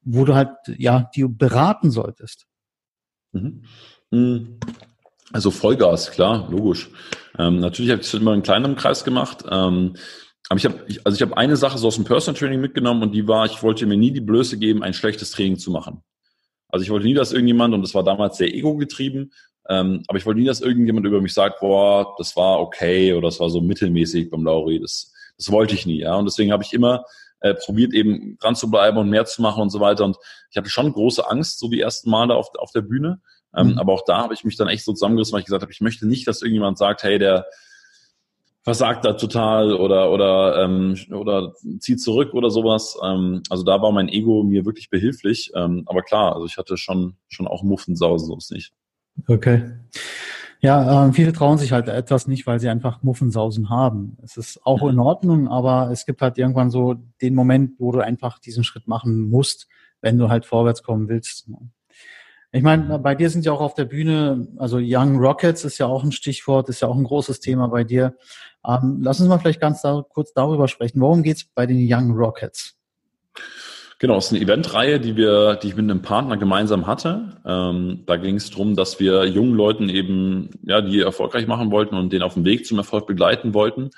wo 0.03 0.27
du 0.27 0.35
halt, 0.35 0.51
ja, 0.77 1.11
die 1.17 1.25
beraten 1.25 1.91
solltest? 1.91 2.47
Mhm. 3.33 3.63
mhm. 4.11 4.59
Also 5.31 5.51
Vollgas, 5.51 6.11
klar, 6.11 6.49
logisch. 6.51 6.89
Ähm, 7.39 7.61
natürlich 7.61 7.91
habe 7.91 8.01
ich 8.01 8.07
es 8.07 8.15
immer 8.15 8.33
in 8.33 8.43
kleinem 8.43 8.77
Kreis 8.77 9.05
gemacht. 9.05 9.45
Ähm, 9.51 9.95
aber 10.49 10.59
ich 10.59 10.65
habe, 10.65 10.87
also 11.05 11.17
ich 11.17 11.23
habe 11.23 11.37
eine 11.37 11.57
Sache 11.57 11.79
so 11.79 11.89
aus 11.89 11.97
dem 11.97 12.05
Personal 12.05 12.39
Training 12.39 12.61
mitgenommen 12.61 13.03
und 13.03 13.13
die 13.13 13.29
war, 13.29 13.47
ich 13.47 13.63
wollte 13.63 13.87
mir 13.87 13.97
nie 13.97 14.13
die 14.13 14.21
Blöße 14.21 14.59
geben, 14.59 14.83
ein 14.83 14.95
schlechtes 14.95 15.31
Training 15.31 15.59
zu 15.59 15.71
machen. 15.71 16.03
Also 16.69 16.83
ich 16.83 16.91
wollte 16.91 17.07
nie, 17.07 17.15
dass 17.15 17.33
irgendjemand, 17.33 17.75
und 17.75 17.83
das 17.83 17.95
war 17.95 18.05
damals 18.05 18.39
sehr 18.39 18.55
ego 18.55 18.77
getrieben, 18.77 19.33
ähm, 19.69 20.03
aber 20.09 20.19
ich 20.19 20.27
wollte 20.27 20.41
nie, 20.41 20.47
dass 20.47 20.61
irgendjemand 20.61 21.07
über 21.07 21.21
mich 21.21 21.35
sagt, 21.35 21.61
boah, 21.61 22.15
das 22.17 22.35
war 22.37 22.61
okay 22.61 23.13
oder 23.13 23.29
das 23.29 23.41
war 23.41 23.51
so 23.51 23.61
mittelmäßig 23.61 24.31
beim 24.31 24.45
Lauri. 24.45 24.81
Das, 24.81 25.13
das 25.37 25.51
wollte 25.51 25.75
ich 25.75 25.85
nie, 25.85 26.01
ja. 26.01 26.15
Und 26.15 26.25
deswegen 26.25 26.53
habe 26.53 26.63
ich 26.63 26.73
immer 26.73 27.05
äh, 27.41 27.55
probiert, 27.55 27.93
eben 27.93 28.39
dran 28.39 28.57
zu 28.57 28.71
bleiben 28.71 28.97
und 28.97 29.11
mehr 29.11 29.27
zu 29.27 29.43
machen 29.43 29.63
und 29.63 29.71
so 29.71 29.81
weiter. 29.81 30.05
Und 30.05 30.17
ich 30.51 30.57
hatte 30.57 30.71
schon 30.71 30.93
große 30.93 31.29
Angst, 31.29 31.59
so 31.59 31.69
die 31.69 31.81
ersten 31.81 32.11
Male 32.11 32.35
auf, 32.35 32.49
auf 32.59 32.73
der 32.73 32.81
Bühne. 32.81 33.21
Ähm, 33.55 33.73
mhm. 33.73 33.79
Aber 33.79 33.93
auch 33.93 34.05
da 34.07 34.19
habe 34.23 34.35
ich 34.35 34.45
mich 34.45 34.57
dann 34.57 34.69
echt 34.69 34.85
so 34.85 34.93
zusammengerissen, 34.93 35.35
weil 35.35 35.41
ich 35.41 35.47
gesagt 35.47 35.63
habe, 35.63 35.73
ich 35.73 35.81
möchte 35.81 36.07
nicht, 36.07 36.27
dass 36.27 36.43
irgendjemand 36.43 36.79
sagt, 36.79 37.03
hey, 37.03 37.19
der 37.19 37.47
versagt 38.69 39.07
da 39.07 39.15
total 39.15 39.73
oder 39.73 40.13
oder 40.13 40.63
ähm, 40.63 40.95
oder 41.11 41.55
zieht 41.79 42.03
zurück 42.03 42.35
oder 42.35 42.51
sowas. 42.51 42.99
Ähm, 43.03 43.43
also 43.49 43.65
da 43.65 43.81
war 43.81 43.93
mein 43.93 44.11
Ego 44.11 44.43
mir 44.43 44.67
wirklich 44.67 44.91
behilflich. 44.91 45.51
Ähm, 45.55 45.85
aber 45.87 46.03
klar, 46.03 46.35
also 46.35 46.45
ich 46.45 46.59
hatte 46.59 46.77
schon 46.77 47.17
schon 47.29 47.47
auch 47.47 47.63
Muffensausen, 47.63 48.29
so 48.29 48.37
ist 48.37 48.53
nicht. 48.53 48.75
Okay. 49.27 49.73
Ja, 50.61 51.07
ähm, 51.07 51.15
viele 51.15 51.33
trauen 51.33 51.57
sich 51.57 51.73
halt 51.73 51.89
etwas 51.89 52.27
nicht, 52.27 52.47
weil 52.47 52.61
sie 52.61 52.69
einfach 52.69 53.03
Muffensausen 53.03 53.71
haben. 53.71 54.19
Es 54.23 54.37
ist 54.37 54.61
auch 54.67 54.87
in 54.87 54.99
Ordnung, 54.99 55.49
aber 55.49 55.91
es 55.91 56.05
gibt 56.05 56.21
halt 56.21 56.37
irgendwann 56.37 56.71
so 56.71 56.97
den 57.23 57.35
Moment, 57.35 57.73
wo 57.79 57.91
du 57.91 58.01
einfach 58.01 58.39
diesen 58.39 58.65
Schritt 58.65 58.87
machen 58.87 59.31
musst, 59.31 59.67
wenn 60.03 60.19
du 60.19 60.29
halt 60.29 60.45
vorwärts 60.45 60.83
kommen 60.83 61.09
willst. 61.09 61.49
Ich 62.51 62.63
meine, 62.63 62.99
bei 62.99 63.15
dir 63.15 63.29
sind 63.29 63.45
ja 63.45 63.53
auch 63.53 63.61
auf 63.61 63.75
der 63.75 63.85
Bühne, 63.85 64.49
also 64.57 64.79
Young 64.81 65.19
Rockets 65.19 65.65
ist 65.65 65.77
ja 65.77 65.87
auch 65.87 66.03
ein 66.03 66.13
Stichwort, 66.13 66.71
ist 66.71 66.81
ja 66.81 66.89
auch 66.89 66.97
ein 66.97 67.05
großes 67.05 67.41
Thema 67.41 67.69
bei 67.69 67.85
dir. 67.85 68.17
Ähm, 68.69 68.99
lass 69.03 69.21
uns 69.21 69.29
mal 69.29 69.39
vielleicht 69.39 69.61
ganz 69.61 69.81
da, 69.83 70.05
kurz 70.09 70.33
darüber 70.35 70.69
sprechen. 70.69 71.01
Worum 71.01 71.23
geht's 71.23 71.45
bei 71.55 71.67
den 71.67 71.79
Young 71.91 72.11
Rockets? 72.13 72.75
Genau, 74.01 74.17
es 74.17 74.27
ist 74.27 74.33
eine 74.33 74.43
Eventreihe, 74.43 75.01
die 75.01 75.17
wir, 75.17 75.57
die 75.57 75.69
ich 75.69 75.77
mit 75.77 75.91
einem 75.91 76.03
Partner 76.03 76.37
gemeinsam 76.37 76.87
hatte. 76.87 77.41
Ähm, 77.45 78.05
da 78.07 78.17
ging 78.17 78.37
es 78.37 78.49
darum, 78.49 78.77
dass 78.77 79.01
wir 79.01 79.25
jungen 79.25 79.55
Leuten 79.55 79.89
eben, 79.89 80.51
ja, 80.63 80.81
die 80.81 81.01
erfolgreich 81.01 81.49
machen 81.49 81.73
wollten 81.73 81.97
und 81.97 82.13
den 82.13 82.23
auf 82.23 82.35
dem 82.35 82.45
Weg 82.45 82.65
zum 82.65 82.79
Erfolg 82.79 83.09
begleiten 83.09 83.55
wollten. 83.55 83.85
Und 83.85 83.93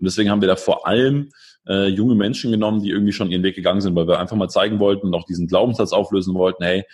deswegen 0.00 0.30
haben 0.30 0.40
wir 0.40 0.48
da 0.48 0.56
vor 0.56 0.88
allem 0.88 1.30
äh, 1.68 1.86
junge 1.86 2.16
Menschen 2.16 2.50
genommen, 2.50 2.82
die 2.82 2.90
irgendwie 2.90 3.12
schon 3.12 3.30
ihren 3.30 3.44
Weg 3.44 3.54
gegangen 3.54 3.80
sind, 3.80 3.94
weil 3.94 4.08
wir 4.08 4.18
einfach 4.18 4.36
mal 4.36 4.48
zeigen 4.48 4.80
wollten 4.80 5.06
und 5.06 5.14
auch 5.14 5.24
diesen 5.24 5.46
Glaubenssatz 5.46 5.92
auflösen 5.92 6.34
wollten, 6.34 6.64
hey, 6.64 6.84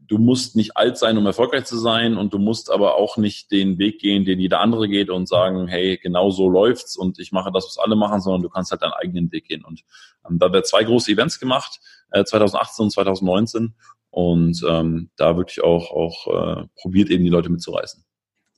du 0.00 0.18
musst 0.18 0.56
nicht 0.56 0.76
alt 0.76 0.98
sein, 0.98 1.16
um 1.18 1.26
erfolgreich 1.26 1.64
zu 1.64 1.78
sein 1.78 2.16
und 2.16 2.32
du 2.32 2.38
musst 2.38 2.70
aber 2.70 2.96
auch 2.96 3.16
nicht 3.16 3.50
den 3.50 3.78
Weg 3.78 3.98
gehen, 3.98 4.24
den 4.24 4.40
jeder 4.40 4.60
andere 4.60 4.88
geht 4.88 5.10
und 5.10 5.28
sagen, 5.28 5.68
hey, 5.68 5.98
genau 5.98 6.30
so 6.30 6.48
läuft's 6.48 6.96
und 6.96 7.18
ich 7.18 7.32
mache 7.32 7.50
das, 7.52 7.64
was 7.66 7.78
alle 7.78 7.96
machen, 7.96 8.20
sondern 8.20 8.42
du 8.42 8.48
kannst 8.48 8.70
halt 8.70 8.82
deinen 8.82 8.92
eigenen 8.92 9.30
Weg 9.32 9.46
gehen. 9.48 9.64
Und 9.64 9.82
ähm, 10.28 10.38
da 10.38 10.52
wird 10.52 10.66
zwei 10.66 10.84
große 10.84 11.10
Events 11.10 11.38
gemacht, 11.38 11.80
äh, 12.10 12.24
2018 12.24 12.84
und 12.84 12.90
2019 12.90 13.74
und 14.10 14.62
ähm, 14.68 15.10
da 15.16 15.36
wirklich 15.36 15.62
auch, 15.62 15.90
auch 15.90 16.26
äh, 16.60 16.66
probiert 16.76 17.10
eben 17.10 17.24
die 17.24 17.30
Leute 17.30 17.50
mitzureißen. 17.50 18.04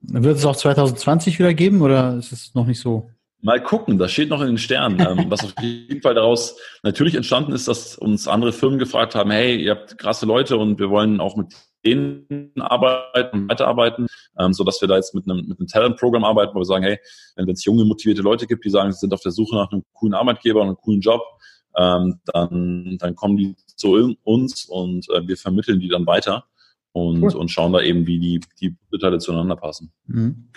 Wird 0.01 0.37
es 0.37 0.45
auch 0.45 0.57
2020 0.57 1.39
wieder 1.39 1.55
geben 1.55 1.81
oder 1.81 2.17
ist 2.17 2.33
es 2.33 2.55
noch 2.55 2.67
nicht 2.67 2.81
so? 2.81 3.11
Mal 3.45 3.63
gucken, 3.63 3.99
das 3.99 4.11
steht 4.11 4.31
noch 4.31 4.41
in 4.41 4.47
den 4.47 4.59
Sternen. 4.59 4.99
Ähm, 5.01 5.27
was 5.31 5.45
auf 5.45 5.53
jeden 5.61 6.01
Fall 6.01 6.15
daraus 6.15 6.59
natürlich 6.83 7.15
entstanden 7.15 7.53
ist, 7.53 7.69
dass 7.69 7.95
uns 7.95 8.27
andere 8.27 8.55
Firmen 8.55 8.79
gefragt 8.79 9.15
haben, 9.15 9.31
hey, 9.31 9.63
ihr 9.63 9.73
habt 9.73 9.99
krasse 9.99 10.25
Leute 10.25 10.57
und 10.57 10.79
wir 10.79 10.89
wollen 10.89 11.21
auch 11.21 11.37
mit 11.37 11.55
denen 11.85 12.51
arbeiten 12.59 13.43
und 13.43 13.51
weiterarbeiten, 13.51 14.07
ähm, 14.39 14.55
so 14.55 14.65
dass 14.65 14.81
wir 14.81 14.89
da 14.89 14.97
jetzt 14.97 15.15
mit 15.15 15.29
einem, 15.29 15.47
mit 15.47 15.59
einem 15.59 15.69
Talent-Programm 15.69 16.25
arbeiten, 16.25 16.55
wo 16.55 16.61
wir 16.61 16.65
sagen, 16.65 16.85
hey, 16.85 16.99
wenn 17.37 17.47
es 17.51 17.63
junge, 17.67 17.85
motivierte 17.85 18.23
Leute 18.23 18.47
gibt, 18.47 18.65
die 18.65 18.71
sagen, 18.71 18.91
sie 18.93 19.01
sind 19.01 19.13
auf 19.13 19.21
der 19.21 19.33
Suche 19.33 19.57
nach 19.57 19.71
einem 19.71 19.83
coolen 19.93 20.15
Arbeitgeber 20.15 20.63
und 20.63 20.69
einem 20.69 20.77
coolen 20.77 21.03
Job, 21.03 21.21
ähm, 21.77 22.21
dann, 22.33 22.97
dann 22.99 23.15
kommen 23.15 23.37
die 23.37 23.55
zu 23.77 24.17
uns 24.23 24.65
und 24.65 25.07
äh, 25.11 25.21
wir 25.29 25.37
vermitteln 25.37 25.81
die 25.81 25.89
dann 25.89 26.07
weiter 26.07 26.47
und, 26.93 27.23
cool. 27.23 27.35
und 27.35 27.51
schauen 27.51 27.75
da 27.75 27.83
eben, 27.83 28.07
wie 28.07 28.19
die, 28.19 28.41
die 28.59 28.99
Teile 28.99 29.19
zueinander 29.19 29.57
passen. 29.57 29.93
Mhm. 30.07 30.49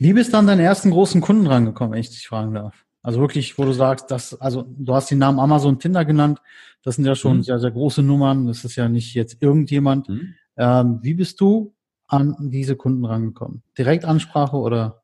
Wie 0.00 0.14
bist 0.14 0.32
du 0.32 0.38
an 0.38 0.46
deinen 0.46 0.60
ersten 0.60 0.90
großen 0.90 1.20
Kunden 1.20 1.46
rangekommen, 1.46 1.92
wenn 1.92 2.00
ich 2.00 2.08
dich 2.08 2.26
fragen 2.26 2.54
darf? 2.54 2.86
Also 3.02 3.20
wirklich, 3.20 3.58
wo 3.58 3.66
du 3.66 3.72
sagst, 3.72 4.10
dass, 4.10 4.32
also 4.40 4.64
du 4.66 4.94
hast 4.94 5.10
den 5.10 5.18
Namen 5.18 5.38
Amazon 5.38 5.78
Tinder 5.78 6.06
genannt, 6.06 6.40
das 6.82 6.96
sind 6.96 7.04
ja 7.04 7.14
schon 7.14 7.38
mhm. 7.38 7.42
sehr, 7.42 7.58
sehr 7.58 7.70
große 7.70 8.02
Nummern, 8.02 8.46
das 8.46 8.64
ist 8.64 8.76
ja 8.76 8.88
nicht 8.88 9.12
jetzt 9.12 9.42
irgendjemand. 9.42 10.08
Mhm. 10.08 10.34
Ähm, 10.56 11.00
wie 11.02 11.12
bist 11.12 11.38
du 11.42 11.74
an 12.08 12.34
diese 12.50 12.76
Kunden 12.76 13.04
rangekommen? 13.04 13.62
Direktansprache 13.76 14.56
oder? 14.56 15.02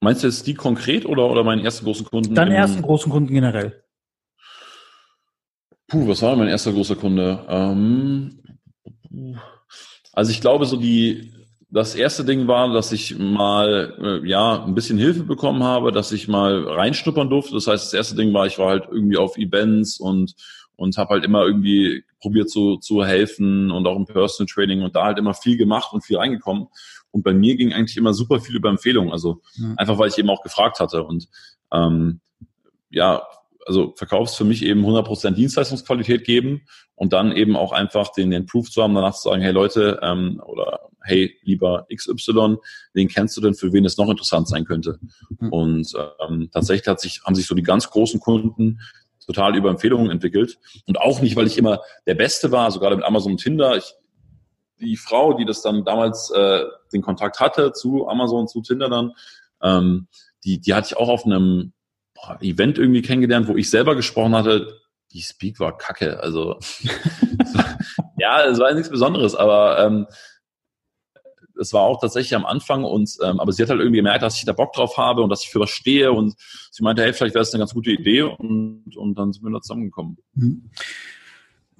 Meinst 0.00 0.22
du 0.22 0.28
jetzt 0.28 0.46
die 0.46 0.54
konkret 0.54 1.06
oder, 1.06 1.28
oder 1.28 1.42
meinen 1.42 1.64
ersten 1.64 1.84
großen 1.84 2.06
Kunden? 2.06 2.32
Deinen 2.32 2.52
ersten 2.52 2.82
großen 2.82 3.10
Kunden 3.10 3.34
generell. 3.34 3.82
Puh, 5.88 6.06
was 6.06 6.22
war 6.22 6.36
mein 6.36 6.46
erster 6.46 6.72
großer 6.72 6.94
Kunde? 6.94 7.44
Ähm, 7.48 8.38
also 10.12 10.30
ich 10.30 10.40
glaube, 10.40 10.66
so 10.66 10.76
die, 10.76 11.32
das 11.72 11.94
erste 11.94 12.24
Ding 12.24 12.48
war, 12.48 12.72
dass 12.72 12.92
ich 12.92 13.18
mal 13.18 14.20
äh, 14.24 14.28
ja 14.28 14.64
ein 14.64 14.74
bisschen 14.74 14.98
Hilfe 14.98 15.22
bekommen 15.22 15.62
habe, 15.62 15.92
dass 15.92 16.10
ich 16.12 16.26
mal 16.26 16.68
reinschnuppern 16.68 17.30
durfte. 17.30 17.54
Das 17.54 17.66
heißt, 17.66 17.86
das 17.86 17.94
erste 17.94 18.16
Ding 18.16 18.32
war, 18.32 18.46
ich 18.46 18.58
war 18.58 18.70
halt 18.70 18.88
irgendwie 18.90 19.16
auf 19.16 19.36
Events 19.36 19.98
und 20.00 20.34
und 20.80 20.96
habe 20.96 21.10
halt 21.10 21.24
immer 21.24 21.44
irgendwie 21.44 22.04
probiert 22.22 22.48
zu, 22.48 22.78
zu 22.78 23.04
helfen 23.04 23.70
und 23.70 23.86
auch 23.86 23.96
im 23.96 24.06
Personal 24.06 24.50
Training 24.50 24.80
und 24.80 24.96
da 24.96 25.04
halt 25.04 25.18
immer 25.18 25.34
viel 25.34 25.58
gemacht 25.58 25.92
und 25.92 26.02
viel 26.02 26.16
reingekommen. 26.16 26.68
Und 27.10 27.22
bei 27.22 27.34
mir 27.34 27.56
ging 27.56 27.74
eigentlich 27.74 27.98
immer 27.98 28.14
super 28.14 28.40
viel 28.40 28.56
über 28.56 28.70
Empfehlungen. 28.70 29.12
Also 29.12 29.42
mhm. 29.58 29.74
einfach, 29.76 29.98
weil 29.98 30.08
ich 30.08 30.16
eben 30.16 30.30
auch 30.30 30.42
gefragt 30.42 30.80
hatte. 30.80 31.04
Und 31.04 31.28
ähm, 31.70 32.20
ja, 32.88 33.22
also 33.66 33.92
Verkaufs 33.94 34.36
für 34.36 34.44
mich 34.44 34.64
eben 34.64 34.82
100% 34.86 35.32
Dienstleistungsqualität 35.32 36.24
geben 36.24 36.62
und 36.94 37.12
dann 37.12 37.32
eben 37.32 37.56
auch 37.56 37.72
einfach 37.72 38.10
den, 38.12 38.30
den 38.30 38.46
Proof 38.46 38.70
zu 38.70 38.82
haben, 38.82 38.94
danach 38.94 39.14
zu 39.14 39.28
sagen, 39.28 39.42
hey 39.42 39.52
Leute, 39.52 40.00
ähm, 40.02 40.40
oder 40.46 40.89
hey, 41.02 41.36
lieber 41.42 41.86
XY, 41.94 42.56
wen 42.92 43.08
kennst 43.08 43.36
du 43.36 43.40
denn, 43.40 43.54
für 43.54 43.72
wen 43.72 43.84
es 43.84 43.96
noch 43.96 44.08
interessant 44.08 44.48
sein 44.48 44.64
könnte? 44.64 44.98
Mhm. 45.38 45.48
Und 45.48 45.92
ähm, 46.26 46.50
tatsächlich 46.52 46.88
hat 46.88 47.00
sich, 47.00 47.22
haben 47.24 47.34
sich 47.34 47.46
so 47.46 47.54
die 47.54 47.62
ganz 47.62 47.88
großen 47.90 48.20
Kunden 48.20 48.80
total 49.26 49.56
über 49.56 49.70
Empfehlungen 49.70 50.10
entwickelt. 50.10 50.58
Und 50.86 51.00
auch 51.00 51.20
nicht, 51.20 51.36
weil 51.36 51.46
ich 51.46 51.58
immer 51.58 51.80
der 52.06 52.14
Beste 52.14 52.50
war, 52.50 52.64
also 52.64 52.80
gerade 52.80 52.96
mit 52.96 53.04
Amazon 53.04 53.32
und 53.32 53.38
Tinder. 53.38 53.76
Ich, 53.76 53.94
die 54.80 54.96
Frau, 54.96 55.34
die 55.34 55.44
das 55.44 55.62
dann 55.62 55.84
damals 55.84 56.30
äh, 56.30 56.64
den 56.92 57.02
Kontakt 57.02 57.38
hatte 57.38 57.72
zu 57.72 58.08
Amazon, 58.08 58.48
zu 58.48 58.62
Tinder 58.62 58.88
dann, 58.88 59.12
ähm, 59.62 60.08
die, 60.44 60.60
die 60.60 60.74
hatte 60.74 60.88
ich 60.90 60.96
auch 60.96 61.08
auf 61.08 61.26
einem 61.26 61.72
Event 62.40 62.78
irgendwie 62.78 63.02
kennengelernt, 63.02 63.48
wo 63.48 63.56
ich 63.56 63.70
selber 63.70 63.94
gesprochen 63.94 64.34
hatte. 64.34 64.80
Die 65.12 65.22
Speak 65.22 65.60
war 65.60 65.76
kacke. 65.76 66.20
Also 66.20 66.58
ja, 68.18 68.44
es 68.44 68.58
war 68.58 68.72
nichts 68.72 68.90
Besonderes, 68.90 69.34
aber 69.34 69.84
ähm, 69.84 70.06
es 71.60 71.72
war 71.72 71.82
auch 71.82 72.00
tatsächlich 72.00 72.34
am 72.34 72.46
Anfang 72.46 72.84
und 72.84 73.16
ähm, 73.22 73.38
aber 73.38 73.52
sie 73.52 73.62
hat 73.62 73.70
halt 73.70 73.80
irgendwie 73.80 73.98
gemerkt, 73.98 74.22
dass 74.22 74.36
ich 74.36 74.44
da 74.44 74.52
Bock 74.52 74.72
drauf 74.72 74.96
habe 74.96 75.22
und 75.22 75.28
dass 75.28 75.44
ich 75.44 75.50
für 75.50 75.60
was 75.60 75.70
stehe 75.70 76.12
und 76.12 76.34
sie 76.70 76.82
meinte, 76.82 77.02
hey, 77.02 77.12
vielleicht 77.12 77.34
wäre 77.34 77.42
es 77.42 77.52
eine 77.52 77.60
ganz 77.60 77.74
gute 77.74 77.90
Idee 77.90 78.22
und, 78.22 78.96
und 78.96 79.18
dann 79.18 79.32
sind 79.32 79.44
wir 79.44 79.52
da 79.52 79.60
zusammengekommen. 79.60 80.16
Mhm. 80.34 80.70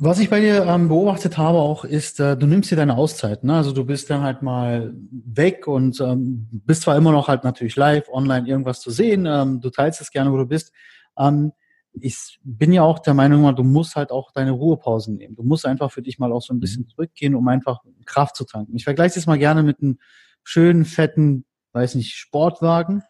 Was 0.02 0.18
ich 0.18 0.30
bei 0.30 0.40
dir 0.40 0.64
ähm, 0.64 0.88
beobachtet 0.88 1.36
habe 1.36 1.58
auch, 1.58 1.84
ist, 1.84 2.20
äh, 2.20 2.34
du 2.34 2.46
nimmst 2.46 2.70
dir 2.70 2.76
deine 2.76 2.96
Auszeit. 2.96 3.44
Ne? 3.44 3.54
Also 3.54 3.72
du 3.72 3.84
bist 3.84 4.08
dann 4.08 4.22
halt 4.22 4.40
mal 4.40 4.94
weg 5.10 5.66
und 5.66 6.00
ähm, 6.00 6.48
bist 6.50 6.82
zwar 6.82 6.96
immer 6.96 7.12
noch 7.12 7.28
halt 7.28 7.44
natürlich 7.44 7.76
live, 7.76 8.08
online 8.10 8.48
irgendwas 8.48 8.80
zu 8.80 8.90
sehen. 8.90 9.26
Ähm, 9.26 9.60
du 9.60 9.68
teilst 9.68 10.00
es 10.00 10.10
gerne, 10.10 10.32
wo 10.32 10.38
du 10.38 10.46
bist. 10.46 10.72
Ähm, 11.18 11.52
ich 11.92 12.38
bin 12.42 12.72
ja 12.72 12.82
auch 12.82 12.98
der 12.98 13.14
Meinung, 13.14 13.54
du 13.56 13.64
musst 13.64 13.96
halt 13.96 14.10
auch 14.10 14.32
deine 14.32 14.52
Ruhepausen 14.52 15.16
nehmen. 15.16 15.34
Du 15.34 15.42
musst 15.42 15.66
einfach 15.66 15.90
für 15.90 16.02
dich 16.02 16.18
mal 16.18 16.32
auch 16.32 16.42
so 16.42 16.52
ein 16.52 16.56
mhm. 16.56 16.60
bisschen 16.60 16.88
zurückgehen, 16.88 17.34
um 17.34 17.46
einfach 17.48 17.80
Kraft 18.06 18.36
zu 18.36 18.44
tanken. 18.44 18.76
Ich 18.76 18.84
vergleiche 18.84 19.14
das 19.14 19.26
mal 19.26 19.38
gerne 19.38 19.62
mit 19.62 19.82
einem 19.82 19.98
schönen, 20.44 20.84
fetten, 20.84 21.44
weiß 21.72 21.96
nicht, 21.96 22.14
Sportwagen. 22.14 23.02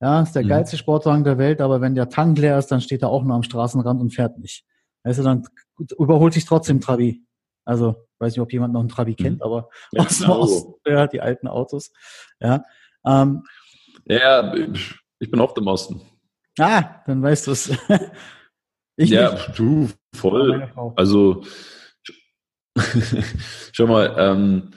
Ja, 0.00 0.20
ist 0.20 0.32
der 0.32 0.44
mhm. 0.44 0.48
geilste 0.48 0.76
Sportwagen 0.76 1.24
der 1.24 1.38
Welt, 1.38 1.60
aber 1.60 1.80
wenn 1.80 1.94
der 1.94 2.10
Tank 2.10 2.38
leer 2.38 2.58
ist, 2.58 2.68
dann 2.68 2.80
steht 2.80 3.02
er 3.02 3.08
auch 3.08 3.24
nur 3.24 3.34
am 3.34 3.42
Straßenrand 3.42 4.00
und 4.00 4.14
fährt 4.14 4.38
nicht. 4.38 4.64
Weißt 5.04 5.18
du, 5.18 5.22
dann 5.22 5.46
überholt 5.98 6.34
sich 6.34 6.44
trotzdem 6.44 6.80
Trabi. 6.80 7.22
Also, 7.64 7.96
weiß 8.18 8.34
nicht, 8.34 8.40
ob 8.40 8.52
jemand 8.52 8.74
noch 8.74 8.80
einen 8.80 8.88
Trabi 8.88 9.12
mhm. 9.12 9.22
kennt, 9.22 9.42
aber 9.42 9.70
aus 9.96 10.18
dem 10.18 10.30
Osten, 10.30 10.74
ja, 10.86 11.06
die 11.06 11.20
alten 11.20 11.48
Autos. 11.48 11.92
Ja, 12.40 12.62
ähm, 13.06 13.44
ja, 14.04 14.54
ich 15.18 15.30
bin 15.30 15.40
oft 15.40 15.56
im 15.58 15.66
Osten. 15.66 16.00
Ah, 16.58 17.02
dann 17.06 17.22
weißt 17.22 17.46
du 17.46 17.50
es. 17.52 17.68
ja, 18.96 19.32
nicht. 19.32 19.58
du, 19.58 19.88
voll. 20.14 20.72
Also, 20.96 21.44
schau 23.72 23.86
mal, 23.86 24.14
ähm, 24.18 24.70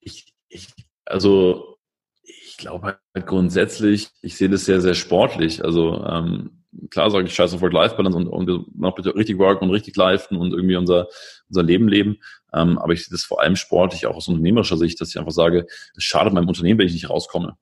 ich, 0.00 0.32
ich, 0.48 0.68
also, 1.04 1.78
ich 2.22 2.56
glaube 2.56 2.98
halt 3.14 3.26
grundsätzlich, 3.26 4.10
ich 4.22 4.36
sehe 4.36 4.48
das 4.48 4.64
sehr, 4.64 4.80
sehr 4.80 4.94
sportlich. 4.94 5.64
Also, 5.64 6.04
ähm, 6.04 6.64
klar 6.90 7.10
sage 7.10 7.26
ich 7.26 7.34
scheiß 7.34 7.54
auf 7.54 7.62
Work-Life-Balance 7.62 8.16
und, 8.16 8.28
und 8.28 8.46
wir 8.46 8.64
noch 8.74 8.94
bitte 8.94 9.14
richtig 9.14 9.38
worken 9.38 9.64
und 9.64 9.70
richtig 9.70 9.96
lifen 9.96 10.36
und 10.36 10.52
irgendwie 10.52 10.76
unser, 10.76 11.08
unser 11.48 11.62
Leben 11.62 11.88
leben. 11.88 12.18
Ähm, 12.52 12.78
aber 12.78 12.92
ich 12.92 13.04
sehe 13.04 13.12
das 13.12 13.24
vor 13.24 13.40
allem 13.40 13.56
sportlich 13.56 14.06
auch 14.06 14.16
aus 14.16 14.28
unternehmerischer 14.28 14.76
Sicht, 14.76 15.00
dass 15.00 15.10
ich 15.10 15.18
einfach 15.18 15.32
sage, 15.32 15.66
es 15.96 16.04
schadet 16.04 16.32
meinem 16.32 16.48
Unternehmen, 16.48 16.78
wenn 16.78 16.86
ich 16.86 16.92
nicht 16.92 17.10
rauskomme. 17.10 17.56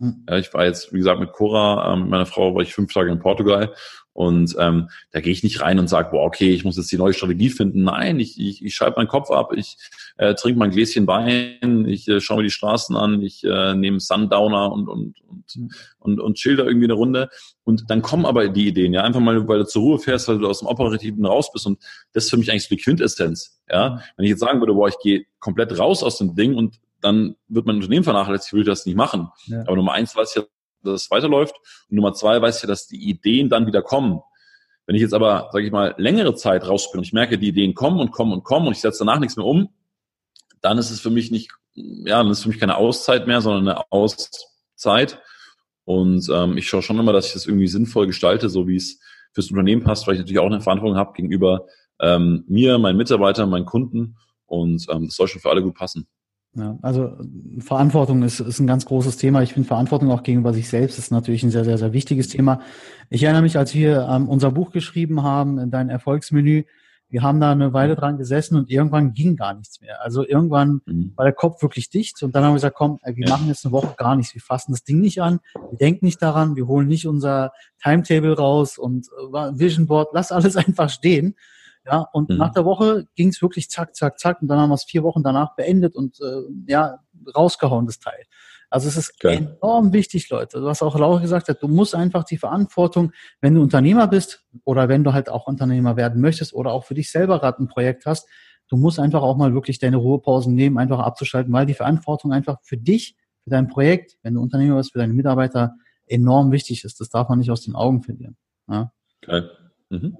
Ja, 0.00 0.38
ich 0.38 0.52
war 0.54 0.64
jetzt, 0.64 0.92
wie 0.92 0.98
gesagt, 0.98 1.20
mit 1.20 1.32
Cora, 1.32 1.92
ähm, 1.92 2.08
meiner 2.08 2.26
Frau, 2.26 2.54
war 2.54 2.62
ich 2.62 2.74
fünf 2.74 2.92
Tage 2.92 3.10
in 3.10 3.18
Portugal 3.18 3.74
und 4.18 4.56
ähm, 4.58 4.88
da 5.12 5.20
gehe 5.20 5.32
ich 5.32 5.44
nicht 5.44 5.60
rein 5.60 5.78
und 5.78 5.86
sage, 5.86 6.10
boah, 6.10 6.24
okay, 6.24 6.50
ich 6.50 6.64
muss 6.64 6.76
jetzt 6.76 6.90
die 6.90 6.96
neue 6.96 7.14
Strategie 7.14 7.50
finden. 7.50 7.84
Nein, 7.84 8.18
ich, 8.18 8.36
ich, 8.40 8.64
ich 8.64 8.74
schalte 8.74 8.96
meinen 8.96 9.06
Kopf 9.06 9.30
ab, 9.30 9.52
ich 9.54 9.76
äh, 10.16 10.34
trinke 10.34 10.58
mein 10.58 10.72
Gläschen 10.72 11.06
Wein, 11.06 11.86
ich 11.86 12.08
äh, 12.08 12.20
schaue 12.20 12.38
mir 12.38 12.42
die 12.42 12.50
Straßen 12.50 12.96
an, 12.96 13.22
ich 13.22 13.44
äh, 13.44 13.74
nehme 13.74 14.00
Sundowner 14.00 14.72
und, 14.72 14.88
und, 14.88 15.20
und, 15.20 15.44
hm. 15.52 15.70
und, 16.00 16.18
und 16.18 16.34
chill 16.34 16.56
da 16.56 16.64
irgendwie 16.64 16.86
eine 16.86 16.94
Runde. 16.94 17.28
Und 17.62 17.90
dann 17.90 18.02
kommen 18.02 18.26
aber 18.26 18.48
die 18.48 18.66
Ideen, 18.66 18.92
ja, 18.92 19.04
einfach 19.04 19.20
mal, 19.20 19.46
weil 19.46 19.60
du 19.60 19.66
zur 19.66 19.82
Ruhe 19.82 19.98
fährst, 20.00 20.26
weil 20.26 20.38
du 20.38 20.48
aus 20.48 20.58
dem 20.58 20.68
Operativen 20.68 21.24
raus 21.24 21.52
bist. 21.52 21.66
Und 21.66 21.78
das 22.12 22.24
ist 22.24 22.30
für 22.30 22.38
mich 22.38 22.50
eigentlich 22.50 22.64
so 22.64 22.74
die 22.74 22.82
Quintessenz. 22.82 23.62
Ja, 23.70 24.02
wenn 24.16 24.24
ich 24.24 24.30
jetzt 24.30 24.40
sagen 24.40 24.58
würde, 24.58 24.74
boah, 24.74 24.88
ich 24.88 24.98
gehe 25.00 25.26
komplett 25.38 25.78
raus 25.78 26.02
aus 26.02 26.18
dem 26.18 26.34
Ding 26.34 26.56
und 26.56 26.80
dann 27.00 27.36
wird 27.48 27.66
mein 27.66 27.76
Unternehmen 27.76 28.04
vernachlässigt, 28.04 28.52
will 28.52 28.62
ich 28.62 28.66
das 28.66 28.86
nicht 28.86 28.96
machen. 28.96 29.28
Ja. 29.46 29.62
Aber 29.62 29.76
Nummer 29.76 29.92
eins 29.92 30.16
weiß 30.16 30.30
ich 30.30 30.42
ja, 30.42 30.48
dass 30.82 31.02
es 31.02 31.10
weiterläuft. 31.10 31.54
Und 31.88 31.96
Nummer 31.96 32.12
zwei 32.14 32.40
weiß 32.40 32.56
ich 32.56 32.62
ja, 32.62 32.68
dass 32.68 32.86
die 32.86 33.08
Ideen 33.08 33.48
dann 33.48 33.66
wieder 33.66 33.82
kommen. 33.82 34.20
Wenn 34.86 34.96
ich 34.96 35.02
jetzt 35.02 35.14
aber, 35.14 35.50
sage 35.52 35.66
ich 35.66 35.72
mal, 35.72 35.94
längere 35.98 36.34
Zeit 36.34 36.66
raus 36.66 36.90
bin 36.90 37.00
und 37.00 37.04
ich 37.04 37.12
merke, 37.12 37.38
die 37.38 37.48
Ideen 37.48 37.74
kommen 37.74 38.00
und 38.00 38.10
kommen 38.10 38.32
und 38.32 38.42
kommen 38.42 38.66
und 38.66 38.72
ich 38.72 38.80
setze 38.80 39.00
danach 39.00 39.20
nichts 39.20 39.36
mehr 39.36 39.44
um, 39.44 39.68
dann 40.62 40.78
ist 40.78 40.90
es 40.90 41.00
für 41.00 41.10
mich 41.10 41.30
nicht, 41.30 41.50
ja, 41.74 42.22
dann 42.22 42.30
ist 42.30 42.38
es 42.38 42.42
für 42.44 42.48
mich 42.48 42.58
keine 42.58 42.76
Auszeit 42.76 43.26
mehr, 43.26 43.40
sondern 43.40 43.68
eine 43.68 43.92
Auszeit. 43.92 45.20
Und 45.84 46.28
ähm, 46.32 46.56
ich 46.56 46.68
schaue 46.68 46.82
schon 46.82 46.98
immer, 46.98 47.12
dass 47.12 47.26
ich 47.26 47.32
das 47.34 47.46
irgendwie 47.46 47.68
sinnvoll 47.68 48.06
gestalte, 48.06 48.48
so 48.48 48.66
wie 48.66 48.76
es 48.76 48.98
fürs 49.32 49.50
Unternehmen 49.50 49.84
passt, 49.84 50.06
weil 50.06 50.14
ich 50.14 50.20
natürlich 50.20 50.38
auch 50.38 50.46
eine 50.46 50.60
Verantwortung 50.60 50.96
habe 50.96 51.12
gegenüber 51.12 51.66
ähm, 52.00 52.44
mir, 52.48 52.78
meinen 52.78 52.96
Mitarbeitern, 52.96 53.50
meinen 53.50 53.66
Kunden. 53.66 54.16
Und 54.46 54.86
ähm, 54.90 55.06
das 55.06 55.16
soll 55.16 55.28
schon 55.28 55.40
für 55.40 55.50
alle 55.50 55.62
gut 55.62 55.74
passen. 55.74 56.08
Ja, 56.58 56.76
also 56.82 57.16
Verantwortung 57.60 58.22
ist, 58.24 58.40
ist 58.40 58.58
ein 58.58 58.66
ganz 58.66 58.84
großes 58.84 59.16
Thema. 59.16 59.42
Ich 59.42 59.54
finde 59.54 59.68
Verantwortung 59.68 60.10
auch 60.10 60.24
gegenüber 60.24 60.52
sich 60.52 60.68
selbst 60.68 60.98
ist 60.98 61.12
natürlich 61.12 61.44
ein 61.44 61.52
sehr, 61.52 61.64
sehr, 61.64 61.78
sehr 61.78 61.92
wichtiges 61.92 62.28
Thema. 62.28 62.60
Ich 63.10 63.22
erinnere 63.22 63.42
mich, 63.42 63.56
als 63.56 63.74
wir 63.74 64.08
ähm, 64.10 64.28
unser 64.28 64.50
Buch 64.50 64.72
geschrieben 64.72 65.22
haben, 65.22 65.58
in 65.58 65.70
dein 65.70 65.88
Erfolgsmenü, 65.88 66.64
wir 67.10 67.22
haben 67.22 67.40
da 67.40 67.52
eine 67.52 67.72
Weile 67.72 67.94
dran 67.94 68.18
gesessen 68.18 68.56
und 68.56 68.70
irgendwann 68.70 69.14
ging 69.14 69.36
gar 69.36 69.54
nichts 69.54 69.80
mehr. 69.80 70.02
Also 70.02 70.26
irgendwann 70.26 70.80
mhm. 70.84 71.12
war 71.14 71.24
der 71.24 71.32
Kopf 71.32 71.62
wirklich 71.62 71.90
dicht 71.90 72.22
und 72.24 72.34
dann 72.34 72.42
haben 72.42 72.50
wir 72.50 72.56
gesagt, 72.56 72.76
komm, 72.76 72.98
wir 73.04 73.28
machen 73.28 73.46
jetzt 73.46 73.64
eine 73.64 73.72
Woche 73.72 73.94
gar 73.96 74.16
nichts. 74.16 74.34
Wir 74.34 74.42
fassen 74.42 74.72
das 74.72 74.82
Ding 74.82 75.00
nicht 75.00 75.22
an, 75.22 75.38
wir 75.70 75.78
denken 75.78 76.06
nicht 76.06 76.20
daran, 76.20 76.56
wir 76.56 76.66
holen 76.66 76.88
nicht 76.88 77.06
unser 77.06 77.52
Timetable 77.80 78.36
raus 78.36 78.78
und 78.78 79.06
äh, 79.06 79.58
Vision 79.58 79.86
Board, 79.86 80.08
lass 80.12 80.32
alles 80.32 80.56
einfach 80.66 80.90
stehen 80.90 81.36
ja, 81.88 82.06
und 82.12 82.28
mhm. 82.28 82.36
nach 82.36 82.52
der 82.52 82.64
Woche 82.64 83.06
ging 83.14 83.28
es 83.28 83.40
wirklich 83.40 83.70
zack, 83.70 83.96
zack, 83.96 84.18
zack. 84.18 84.42
Und 84.42 84.48
dann 84.48 84.58
haben 84.58 84.70
wir 84.70 84.74
es 84.74 84.84
vier 84.84 85.02
Wochen 85.02 85.22
danach 85.22 85.54
beendet 85.56 85.96
und 85.96 86.20
äh, 86.20 86.42
ja, 86.66 86.98
rausgehauen, 87.34 87.86
das 87.86 87.98
Teil. 87.98 88.24
Also 88.70 88.88
es 88.88 88.96
ist 88.96 89.14
okay. 89.14 89.36
enorm 89.36 89.92
wichtig, 89.94 90.28
Leute. 90.28 90.62
Was 90.62 90.82
auch 90.82 90.98
Laura 90.98 91.20
gesagt 91.20 91.48
hat, 91.48 91.62
du 91.62 91.68
musst 91.68 91.94
einfach 91.94 92.24
die 92.24 92.36
Verantwortung, 92.36 93.12
wenn 93.40 93.54
du 93.54 93.62
Unternehmer 93.62 94.06
bist 94.06 94.44
oder 94.64 94.88
wenn 94.88 95.04
du 95.04 95.14
halt 95.14 95.30
auch 95.30 95.46
Unternehmer 95.46 95.96
werden 95.96 96.20
möchtest 96.20 96.52
oder 96.52 96.72
auch 96.72 96.84
für 96.84 96.94
dich 96.94 97.10
selber 97.10 97.38
gerade 97.38 97.62
ein 97.62 97.68
Projekt 97.68 98.04
hast, 98.04 98.28
du 98.68 98.76
musst 98.76 98.98
einfach 99.00 99.22
auch 99.22 99.36
mal 99.38 99.54
wirklich 99.54 99.78
deine 99.78 99.96
Ruhepausen 99.96 100.54
nehmen, 100.54 100.76
einfach 100.76 100.98
abzuschalten, 100.98 101.52
weil 101.52 101.64
die 101.64 101.74
Verantwortung 101.74 102.32
einfach 102.32 102.58
für 102.62 102.76
dich, 102.76 103.16
für 103.42 103.50
dein 103.50 103.68
Projekt, 103.68 104.18
wenn 104.22 104.34
du 104.34 104.42
Unternehmer 104.42 104.76
bist, 104.76 104.92
für 104.92 104.98
deine 104.98 105.14
Mitarbeiter 105.14 105.74
enorm 106.06 106.52
wichtig 106.52 106.84
ist. 106.84 107.00
Das 107.00 107.08
darf 107.08 107.30
man 107.30 107.38
nicht 107.38 107.50
aus 107.50 107.62
den 107.62 107.74
Augen 107.74 108.02
verlieren. 108.02 108.36
Ja. 108.68 108.92
Okay. 109.22 109.48
Mhm. 109.88 110.18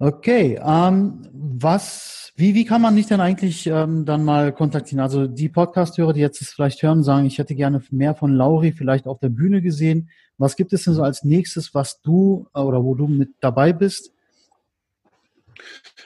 Okay, 0.00 0.60
ähm, 0.60 1.22
was, 1.32 2.32
wie, 2.34 2.54
wie 2.54 2.64
kann 2.64 2.82
man 2.82 2.96
dich 2.96 3.06
denn 3.06 3.20
eigentlich 3.20 3.66
ähm, 3.68 4.04
dann 4.04 4.24
mal 4.24 4.52
kontaktieren? 4.52 5.00
Also 5.00 5.28
die 5.28 5.48
Podcast-Hörer, 5.48 6.12
die 6.12 6.20
jetzt 6.20 6.40
das 6.40 6.48
vielleicht 6.48 6.82
hören, 6.82 7.04
sagen, 7.04 7.26
ich 7.26 7.38
hätte 7.38 7.54
gerne 7.54 7.80
mehr 7.90 8.16
von 8.16 8.34
Lauri 8.34 8.72
vielleicht 8.72 9.06
auf 9.06 9.20
der 9.20 9.28
Bühne 9.28 9.62
gesehen. 9.62 10.10
Was 10.36 10.56
gibt 10.56 10.72
es 10.72 10.84
denn 10.84 10.94
so 10.94 11.02
als 11.02 11.22
nächstes, 11.22 11.74
was 11.74 12.02
du 12.02 12.48
äh, 12.54 12.60
oder 12.60 12.82
wo 12.82 12.96
du 12.96 13.06
mit 13.06 13.30
dabei 13.40 13.72
bist? 13.72 14.10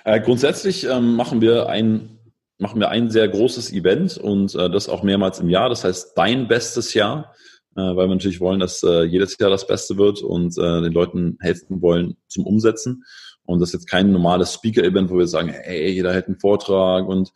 Äh, 0.05 0.21
grundsätzlich 0.21 0.85
ähm, 0.85 1.15
machen 1.15 1.41
wir 1.41 1.69
ein 1.69 2.19
machen 2.59 2.81
wir 2.81 2.89
ein 2.89 3.09
sehr 3.09 3.29
großes 3.29 3.73
Event 3.73 4.19
und 4.19 4.55
äh, 4.55 4.69
das 4.69 4.89
auch 4.89 5.03
mehrmals 5.03 5.39
im 5.39 5.49
Jahr. 5.49 5.69
Das 5.69 5.85
heißt 5.85 6.13
dein 6.17 6.49
bestes 6.49 6.93
Jahr, 6.93 7.33
äh, 7.77 7.81
weil 7.81 8.09
wir 8.09 8.15
natürlich 8.15 8.41
wollen, 8.41 8.61
dass 8.61 8.83
äh, 8.83 9.05
jedes 9.05 9.39
Jahr 9.39 9.51
das 9.51 9.67
Beste 9.67 9.97
wird 9.97 10.23
und 10.23 10.59
äh, 10.59 10.83
den 10.83 10.93
Leuten 10.93 11.39
helfen 11.41 11.81
wollen 11.81 12.17
zum 12.27 12.47
Umsetzen. 12.47 13.05
Und 13.49 13.61
das 13.61 13.71
ist 13.71 13.81
jetzt 13.81 13.89
kein 13.89 14.13
normales 14.13 14.53
Speaker-Event, 14.53 15.09
wo 15.09 15.17
wir 15.17 15.27
sagen, 15.27 15.49
hey, 15.49 15.91
jeder 15.91 16.13
hält 16.13 16.27
einen 16.27 16.39
Vortrag 16.39 17.09
und 17.09 17.33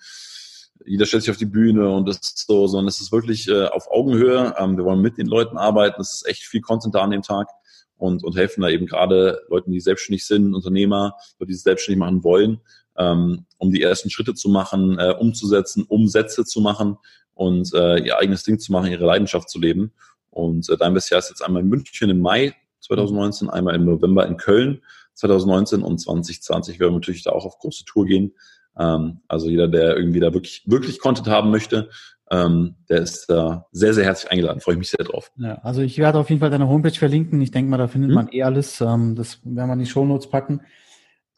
jeder 0.85 1.07
stellt 1.07 1.23
sich 1.23 1.31
auf 1.31 1.39
die 1.39 1.47
Bühne 1.47 1.89
und 1.89 2.07
das 2.07 2.19
ist 2.19 2.47
so, 2.47 2.67
sondern 2.67 2.89
es 2.89 3.01
ist 3.01 3.13
wirklich 3.13 3.49
äh, 3.49 3.65
auf 3.65 3.91
Augenhöhe. 3.91 4.55
Ähm, 4.59 4.77
wir 4.77 4.85
wollen 4.85 5.01
mit 5.01 5.17
den 5.17 5.27
Leuten 5.27 5.57
arbeiten. 5.57 6.03
Es 6.03 6.13
ist 6.13 6.29
echt 6.29 6.43
viel 6.43 6.61
Content 6.61 6.95
da 6.95 7.01
an 7.01 7.13
dem 7.13 7.23
Tag 7.23 7.49
und, 7.97 8.25
und 8.25 8.37
helfen 8.37 8.61
da 8.61 8.69
eben 8.69 8.85
gerade 8.85 9.41
Leuten, 9.49 9.73
die 9.73 9.81
selbstständig 9.81 10.27
sind, 10.27 10.55
Unternehmer, 10.55 11.15
die 11.41 11.55
sich 11.55 11.63
selbstständig 11.63 12.01
machen 12.01 12.23
wollen, 12.23 12.61
ähm, 12.99 13.47
um 13.57 13.73
die 13.73 13.81
ersten 13.81 14.11
Schritte 14.11 14.35
zu 14.35 14.51
machen, 14.51 14.99
äh, 14.99 15.15
umzusetzen, 15.19 15.87
Umsätze 15.89 16.45
zu 16.45 16.61
machen 16.61 16.99
und 17.33 17.73
äh, 17.73 18.05
ihr 18.05 18.19
eigenes 18.19 18.43
Ding 18.43 18.59
zu 18.59 18.71
machen, 18.71 18.91
ihre 18.91 19.07
Leidenschaft 19.07 19.49
zu 19.49 19.59
leben. 19.59 19.93
Und 20.29 20.69
äh, 20.69 20.77
dein 20.77 20.93
Jahr 20.93 21.21
ist 21.21 21.31
jetzt 21.31 21.43
einmal 21.43 21.63
in 21.63 21.71
München 21.71 22.11
im 22.11 22.21
Mai 22.21 22.55
2019, 22.81 23.49
einmal 23.49 23.77
im 23.77 23.87
November 23.87 24.27
in 24.27 24.37
Köln 24.37 24.83
2019 25.15 25.83
und 25.83 25.99
2020 25.99 26.81
werden 26.81 26.93
wir 26.93 26.99
natürlich 26.99 27.25
da 27.25 27.31
auch 27.31 27.45
auf 27.45 27.59
große 27.59 27.85
Tour 27.85 28.07
gehen. 28.07 28.33
Ähm, 28.79 29.21
also 29.29 29.49
jeder, 29.49 29.69
der 29.69 29.97
irgendwie 29.97 30.21
da 30.21 30.33
wirklich, 30.33 30.63
wirklich 30.67 30.99
Content 30.99 31.29
haben 31.29 31.51
möchte, 31.51 31.91
ähm, 32.31 32.77
der 32.89 33.03
ist 33.03 33.29
äh, 33.29 33.57
sehr, 33.73 33.93
sehr 33.93 34.05
herzlich 34.05 34.33
eingeladen. 34.33 34.61
Freue 34.61 34.75
ich 34.75 34.79
mich 34.79 34.91
sehr 34.91 35.05
drauf. 35.05 35.31
Ja, 35.37 35.57
also 35.57 35.83
ich 35.83 35.99
werde 35.99 36.19
auf 36.19 36.31
jeden 36.31 36.41
Fall 36.41 36.51
deine 36.51 36.69
Homepage 36.69 36.99
verlinken. 36.99 37.41
Ich 37.43 37.51
denke 37.51 37.71
mal, 37.71 37.77
da 37.77 37.89
findet 37.89 38.11
hm? 38.11 38.15
man 38.15 38.29
eh 38.33 38.43
alles. 38.43 38.81
Ähm, 38.81 39.15
das 39.15 39.41
werden 39.45 39.69
wir 39.69 39.75
in 39.75 39.79
die 39.81 39.87
Shownotes 39.87 40.31
packen. 40.31 40.63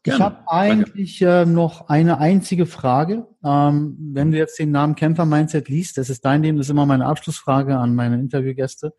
Gerne. 0.03 0.17
Ich 0.17 0.23
habe 0.23 0.47
eigentlich 0.47 1.21
äh, 1.21 1.45
noch 1.45 1.89
eine 1.89 2.19
einzige 2.19 2.65
Frage. 2.65 3.25
Ähm, 3.43 3.97
wenn 4.13 4.31
du 4.31 4.37
jetzt 4.37 4.57
den 4.59 4.71
Namen 4.71 4.95
Kämpfer 4.95 5.25
Mindset 5.25 5.67
liest, 5.67 5.97
das 5.97 6.09
ist 6.09 6.23
dein 6.23 6.43
Leben, 6.43 6.57
das 6.57 6.67
ist 6.67 6.71
immer 6.71 6.85
meine 6.85 7.07
Abschlussfrage 7.07 7.75
an 7.75 7.95
meine 7.95 8.19
Interviewgäste. 8.19 8.93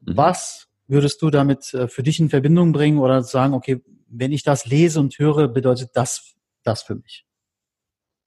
Mhm. 0.00 0.16
Was 0.16 0.68
würdest 0.88 1.22
du 1.22 1.30
damit 1.30 1.72
äh, 1.74 1.86
für 1.86 2.02
dich 2.02 2.18
in 2.18 2.30
Verbindung 2.30 2.72
bringen 2.72 2.98
oder 2.98 3.22
sagen, 3.22 3.54
okay, 3.54 3.82
wenn 4.10 4.32
ich 4.32 4.42
das 4.42 4.66
lese 4.66 5.00
und 5.00 5.18
höre, 5.18 5.48
bedeutet 5.48 5.90
das 5.94 6.34
das 6.62 6.82
für 6.82 6.96
mich? 6.96 7.24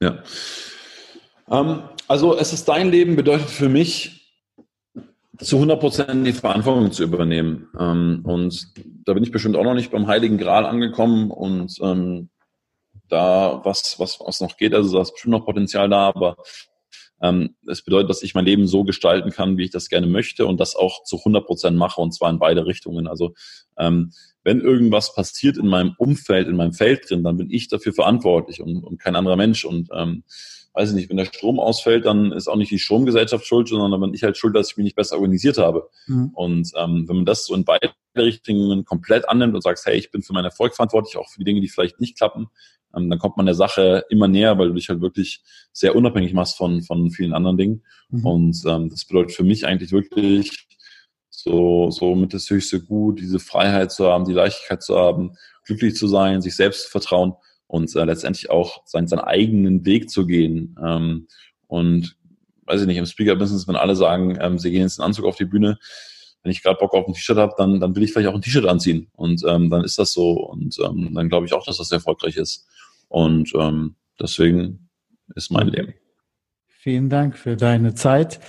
Ja. 0.01 0.23
Ähm, 1.49 1.83
also 2.07 2.37
es 2.37 2.53
ist 2.53 2.67
dein 2.67 2.89
Leben 2.89 3.15
bedeutet 3.15 3.49
für 3.49 3.69
mich, 3.69 4.19
zu 5.39 5.57
100 5.57 5.79
Prozent 5.79 6.27
die 6.27 6.33
Verantwortung 6.33 6.91
zu 6.91 7.03
übernehmen. 7.03 7.69
Ähm, 7.79 8.21
und 8.23 8.67
da 9.05 9.13
bin 9.13 9.23
ich 9.23 9.31
bestimmt 9.31 9.55
auch 9.55 9.63
noch 9.63 9.73
nicht 9.73 9.91
beim 9.91 10.07
Heiligen 10.07 10.37
Gral 10.37 10.65
angekommen 10.65 11.31
und 11.31 11.77
ähm, 11.81 12.29
da 13.09 13.61
was, 13.63 13.99
was, 13.99 14.19
was 14.19 14.41
noch 14.41 14.57
geht, 14.57 14.73
also 14.73 14.95
da 14.95 15.01
ist 15.01 15.11
bestimmt 15.11 15.33
noch 15.33 15.45
Potenzial 15.45 15.89
da, 15.89 16.07
aber 16.07 16.37
ähm, 17.21 17.55
es 17.67 17.83
bedeutet, 17.83 18.09
dass 18.09 18.23
ich 18.23 18.33
mein 18.33 18.45
Leben 18.45 18.67
so 18.67 18.83
gestalten 18.83 19.31
kann, 19.31 19.57
wie 19.57 19.65
ich 19.65 19.71
das 19.71 19.89
gerne 19.89 20.07
möchte 20.07 20.45
und 20.45 20.59
das 20.59 20.75
auch 20.75 21.03
zu 21.03 21.17
100 21.17 21.45
Prozent 21.45 21.77
mache 21.77 22.01
und 22.01 22.13
zwar 22.13 22.29
in 22.29 22.39
beide 22.39 22.65
Richtungen. 22.65 23.07
Also 23.07 23.33
ähm, 23.77 24.11
wenn 24.43 24.61
irgendwas 24.61 25.15
passiert 25.15 25.57
in 25.57 25.67
meinem 25.67 25.95
Umfeld, 25.97 26.47
in 26.47 26.57
meinem 26.57 26.73
Feld 26.73 27.09
drin, 27.09 27.23
dann 27.23 27.37
bin 27.37 27.49
ich 27.49 27.69
dafür 27.69 27.93
verantwortlich 27.93 28.61
und, 28.61 28.83
und 28.83 28.99
kein 28.99 29.15
anderer 29.15 29.37
Mensch. 29.37 29.63
Und 29.63 29.89
ähm, 29.93 30.23
weiß 30.73 30.89
ich 30.89 30.95
nicht, 30.95 31.09
wenn 31.09 31.17
der 31.17 31.25
Strom 31.25 31.59
ausfällt, 31.59 32.05
dann 32.05 32.31
ist 32.31 32.47
auch 32.47 32.55
nicht 32.55 32.71
die 32.71 32.79
Stromgesellschaft 32.79 33.45
schuld, 33.45 33.67
sondern 33.67 33.91
dann 33.91 34.01
bin 34.01 34.13
ich 34.13 34.23
halt 34.23 34.37
schuld, 34.37 34.55
dass 34.55 34.71
ich 34.71 34.77
mich 34.77 34.85
nicht 34.85 34.95
besser 34.95 35.17
organisiert 35.17 35.57
habe. 35.57 35.89
Mhm. 36.07 36.31
Und 36.33 36.71
ähm, 36.75 37.07
wenn 37.07 37.17
man 37.17 37.25
das 37.25 37.45
so 37.45 37.53
in 37.53 37.63
beide 37.63 37.91
Richtungen 38.17 38.83
komplett 38.83 39.29
annimmt 39.29 39.53
und 39.53 39.61
sagt, 39.61 39.81
hey, 39.85 39.97
ich 39.97 40.11
bin 40.11 40.23
für 40.23 40.33
meinen 40.33 40.45
Erfolg 40.45 40.75
verantwortlich, 40.75 41.17
auch 41.17 41.29
für 41.29 41.39
die 41.39 41.45
Dinge, 41.45 41.61
die 41.61 41.69
vielleicht 41.69 41.99
nicht 41.99 42.17
klappen, 42.17 42.47
ähm, 42.95 43.09
dann 43.09 43.19
kommt 43.19 43.37
man 43.37 43.45
der 43.45 43.55
Sache 43.55 44.05
immer 44.09 44.27
näher, 44.27 44.57
weil 44.57 44.69
du 44.69 44.73
dich 44.73 44.89
halt 44.89 45.01
wirklich 45.01 45.43
sehr 45.71 45.95
unabhängig 45.95 46.33
machst 46.33 46.57
von, 46.57 46.81
von 46.81 47.11
vielen 47.11 47.33
anderen 47.33 47.57
Dingen. 47.57 47.83
Mhm. 48.09 48.25
Und 48.25 48.63
ähm, 48.65 48.89
das 48.89 49.05
bedeutet 49.05 49.35
für 49.35 49.43
mich 49.43 49.67
eigentlich 49.67 49.91
wirklich 49.91 50.67
so, 51.29 51.91
so 51.91 52.15
mit 52.15 52.33
das 52.33 52.49
höchste 52.49 52.81
Gut, 52.81 53.19
diese 53.19 53.39
Freiheit 53.39 53.91
zu 53.91 54.07
haben, 54.07 54.25
die 54.25 54.33
Leichtigkeit 54.33 54.81
zu 54.81 54.97
haben, 54.97 55.33
glücklich 55.65 55.95
zu 55.95 56.07
sein, 56.07 56.41
sich 56.41 56.55
selbst 56.55 56.85
zu 56.85 56.89
vertrauen 56.89 57.33
und 57.73 57.95
äh, 57.95 58.03
letztendlich 58.03 58.51
auch 58.51 58.83
seinen, 58.85 59.07
seinen 59.07 59.21
eigenen 59.21 59.83
Weg 59.83 60.11
zu 60.11 60.27
gehen. 60.27 60.77
Ähm, 60.85 61.27
und 61.65 62.15
weiß 62.65 62.81
ich 62.81 62.85
nicht, 62.85 62.97
im 62.97 63.07
Speaker-Business, 63.07 63.67
wenn 63.67 63.75
alle 63.75 63.95
sagen, 63.95 64.37
ähm, 64.39 64.59
sie 64.59 64.69
gehen 64.69 64.83
jetzt 64.83 64.99
in 64.99 65.03
Anzug 65.03 65.25
auf 65.25 65.37
die 65.37 65.45
Bühne, 65.45 65.79
wenn 66.43 66.51
ich 66.51 66.61
gerade 66.61 66.77
Bock 66.77 66.93
auf 66.93 67.07
ein 67.07 67.15
T-Shirt 67.15 67.37
habe, 67.37 67.55
dann, 67.57 67.79
dann 67.79 67.95
will 67.95 68.03
ich 68.03 68.13
vielleicht 68.13 68.29
auch 68.29 68.35
ein 68.35 68.43
T-Shirt 68.43 68.67
anziehen. 68.67 69.07
Und 69.13 69.41
ähm, 69.47 69.71
dann 69.71 69.83
ist 69.83 69.97
das 69.97 70.13
so. 70.13 70.33
Und 70.33 70.77
ähm, 70.85 71.15
dann 71.15 71.29
glaube 71.29 71.47
ich 71.47 71.53
auch, 71.53 71.65
dass 71.65 71.77
das 71.77 71.91
erfolgreich 71.91 72.37
ist. 72.37 72.67
Und 73.07 73.51
ähm, 73.55 73.95
deswegen 74.21 74.89
ist 75.33 75.49
mein 75.49 75.69
Leben. 75.69 75.95
Vielen 76.67 77.09
Dank 77.09 77.35
für 77.35 77.57
deine 77.57 77.95
Zeit. 77.95 78.39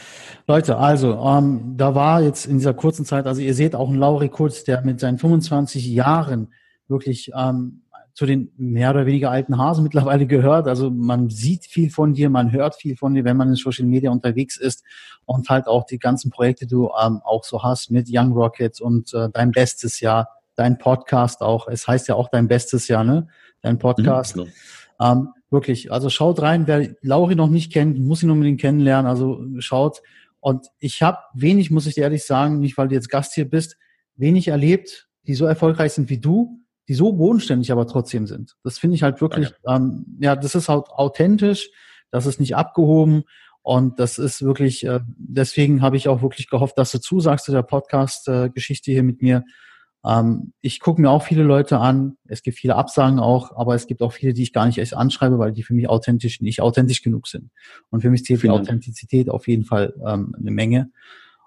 Leute, 0.47 0.77
also, 0.77 1.15
ähm, 1.15 1.79
da 1.79 1.95
war 1.95 2.21
jetzt 2.21 2.45
in 2.45 2.59
dieser 2.59 2.75
kurzen 2.75 3.07
Zeit, 3.07 3.27
also 3.27 3.41
ihr 3.41 3.55
seht 3.55 3.75
auch 3.75 3.89
einen 3.89 3.99
Lauri 3.99 4.29
Kurz, 4.29 4.65
der 4.65 4.83
mit 4.83 5.01
seinen 5.01 5.17
25 5.17 5.87
Jahren 5.87 6.53
wirklich 6.89 7.31
ähm, 7.35 7.84
zu 8.15 8.27
den 8.27 8.53
mehr 8.57 8.91
oder 8.91 9.07
weniger 9.07 9.33
alten 9.33 9.59
Hasen 9.59 9.83
mittlerweile 9.83 10.27
gehört. 10.27 10.69
Also 10.69 10.89
man 10.89 11.31
sieht 11.31 11.67
viel 11.67 11.91
von 11.91 12.15
dir, 12.15 12.31
man 12.31 12.53
hört 12.53 12.77
viel 12.77 12.97
von 12.97 13.13
dir, 13.13 13.25
wenn 13.25 13.37
man 13.37 13.49
in 13.49 13.57
Social 13.57 13.87
Media 13.87 14.11
unterwegs 14.13 14.57
ist 14.57 14.85
und 15.25 15.49
halt 15.51 15.67
auch 15.67 15.85
die 15.85 15.99
ganzen 15.99 16.31
Projekte, 16.31 16.67
die 16.67 16.75
du 16.75 16.91
ähm, 17.01 17.21
auch 17.25 17.43
so 17.43 17.65
hast 17.65 17.91
mit 17.91 18.07
Young 18.09 18.33
Rockets 18.33 18.81
und 18.81 19.13
äh, 19.15 19.29
dein 19.33 19.51
bestes 19.51 19.99
Jahr, 19.99 20.29
dein 20.55 20.79
Podcast 20.79 21.43
auch. 21.43 21.67
Es 21.67 21.89
heißt 21.89 22.07
ja 22.07 22.15
auch 22.15 22.29
dein 22.29 22.47
bestes 22.47 22.87
Jahr, 22.87 23.03
ne? 23.03 23.27
Dein 23.63 23.79
Podcast. 23.79 24.37
Mhm, 24.37 24.43
genau. 24.43 25.13
ähm, 25.13 25.29
wirklich, 25.51 25.91
also 25.91 26.09
schaut 26.09 26.41
rein, 26.41 26.69
wer 26.69 26.95
Lauri 27.03 27.35
noch 27.35 27.51
nicht 27.51 27.73
kennt, 27.73 27.99
muss 27.99 28.23
ihn 28.23 28.31
unbedingt 28.31 28.61
kennenlernen. 28.61 29.11
Also 29.11 29.45
schaut. 29.59 30.03
Und 30.39 30.69
ich 30.79 31.03
habe 31.03 31.19
wenig, 31.35 31.73
muss 31.73 31.87
ich 31.87 31.95
dir 31.95 32.05
ehrlich 32.05 32.25
sagen, 32.25 32.61
nicht 32.61 32.79
weil 32.79 32.87
du 32.87 32.95
jetzt 32.95 33.09
Gast 33.09 33.35
hier 33.35 33.49
bist, 33.49 33.77
wenig 34.15 34.49
erlebt, 34.49 35.09
die 35.27 35.35
so 35.35 35.47
erfolgreich 35.47 35.95
sind 35.95 36.11
wie 36.11 36.19
du 36.19 36.64
die 36.89 36.95
so 36.95 37.13
bodenständig 37.13 37.73
aber 37.73 37.87
trotzdem 37.87 38.27
sind. 38.27 38.57
Das 38.63 38.79
finde 38.79 38.97
ich 38.97 39.03
halt 39.03 39.21
wirklich, 39.21 39.49
okay. 39.49 39.77
ähm, 39.77 40.05
ja, 40.21 40.37
das 40.37 40.55
ist 40.55 40.69
halt 40.69 40.89
authentisch, 40.89 41.71
das 42.11 42.27
ist 42.27 42.41
nicht 42.41 42.57
abgehoben 42.57 43.25
und 43.63 43.99
das 43.99 44.19
ist 44.19 44.43
wirklich, 44.43 44.85
äh, 44.85 45.01
deswegen 45.17 45.81
habe 45.81 45.97
ich 45.97 46.09
auch 46.09 46.23
wirklich 46.23 46.49
gehofft, 46.49 46.77
dass 46.77 46.93
du 46.93 47.01
zusagst 47.01 47.47
zu 47.47 47.53
der 47.53 47.63
Podcast-Geschichte 47.63 48.93
hier 48.93 49.03
mit 49.03 49.23
mir. 49.23 49.45
Ähm, 50.05 50.53
ich 50.61 50.81
gucke 50.81 51.01
mir 51.01 51.11
auch 51.11 51.23
viele 51.23 51.43
Leute 51.43 51.79
an, 51.79 52.19
es 52.27 52.43
gibt 52.43 52.59
viele 52.59 52.77
Absagen 52.77 53.19
auch, 53.19 53.57
aber 53.57 53.75
es 53.75 53.87
gibt 53.87 54.03
auch 54.03 54.13
viele, 54.13 54.35
die 54.35 54.43
ich 54.43 54.53
gar 54.53 54.67
nicht 54.67 54.77
erst 54.77 54.95
anschreibe, 54.95 55.39
weil 55.39 55.53
die 55.53 55.63
für 55.63 55.73
mich 55.73 55.89
authentisch, 55.89 56.43
nicht 56.43 56.61
authentisch 56.61 57.03
genug 57.03 57.27
sind. 57.27 57.51
Und 57.89 58.03
für 58.03 58.11
mich 58.11 58.25
zählt 58.25 58.43
die 58.43 58.51
Authentizität 58.51 59.31
auf 59.31 59.49
jeden 59.49 59.65
Fall 59.65 59.95
ähm, 60.07 60.37
eine 60.39 60.51
Menge. 60.51 60.91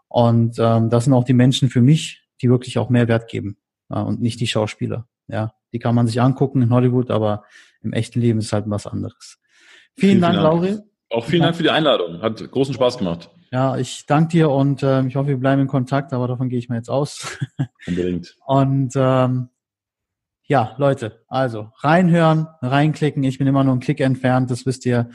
Und 0.08 0.58
ähm, 0.58 0.90
das 0.90 1.04
sind 1.04 1.14
auch 1.14 1.26
die 1.26 1.34
Menschen 1.34 1.70
für 1.70 1.82
mich, 1.82 2.24
die 2.42 2.50
wirklich 2.50 2.80
auch 2.80 2.90
Mehrwert 2.90 3.30
geben 3.30 3.58
äh, 3.90 4.00
und 4.00 4.22
nicht 4.22 4.40
die 4.40 4.48
Schauspieler. 4.48 5.08
Ja, 5.28 5.54
die 5.74 5.80
kann 5.80 5.96
man 5.96 6.08
sich 6.08 6.22
angucken 6.22 6.62
in 6.62 6.72
Hollywood, 6.72 7.12
aber 7.12 7.44
im 7.82 7.94
echten 7.94 8.22
Leben 8.22 8.40
ist 8.40 8.54
halt 8.54 8.66
was 8.68 8.88
anderes. 8.88 9.40
Vielen, 9.96 10.12
vielen 10.12 10.22
Dank, 10.22 10.36
Dank, 10.36 10.44
Lauri. 10.44 10.78
Auch 11.10 11.26
vielen 11.26 11.44
Dank 11.44 11.56
für 11.56 11.64
die 11.64 11.70
Einladung. 11.70 12.22
Hat 12.22 12.52
großen 12.52 12.74
Spaß 12.74 12.98
gemacht. 12.98 13.30
Ja, 13.52 13.78
ich 13.78 14.06
danke 14.06 14.30
dir 14.30 14.50
und 14.50 14.84
äh, 14.84 15.06
ich 15.06 15.16
hoffe, 15.16 15.30
wir 15.30 15.38
bleiben 15.38 15.62
in 15.62 15.68
Kontakt, 15.68 16.12
aber 16.12 16.28
davon 16.28 16.50
gehe 16.50 16.60
ich 16.60 16.68
mal 16.68 16.76
jetzt 16.76 16.90
aus. 16.90 17.38
Unbedingt. 17.88 18.36
und 18.46 18.94
ähm, 18.96 19.50
ja, 20.50 20.76
Leute, 20.78 21.24
also 21.28 21.72
reinhören, 21.80 22.48
reinklicken. 22.62 23.24
Ich 23.24 23.38
bin 23.38 23.48
immer 23.48 23.66
nur 23.66 23.74
einen 23.74 23.82
Klick 23.82 24.00
entfernt, 24.00 24.50
das 24.50 24.66
wisst 24.66 24.86
ihr. 24.86 25.10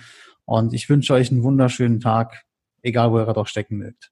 Und 0.44 0.74
ich 0.74 0.88
wünsche 0.90 1.14
euch 1.14 1.30
einen 1.30 1.42
wunderschönen 1.42 2.00
Tag, 2.00 2.44
egal 2.82 3.12
wo 3.12 3.18
ihr 3.18 3.24
gerade 3.24 3.40
auch 3.40 3.46
stecken 3.46 3.78
mögt. 3.78 4.11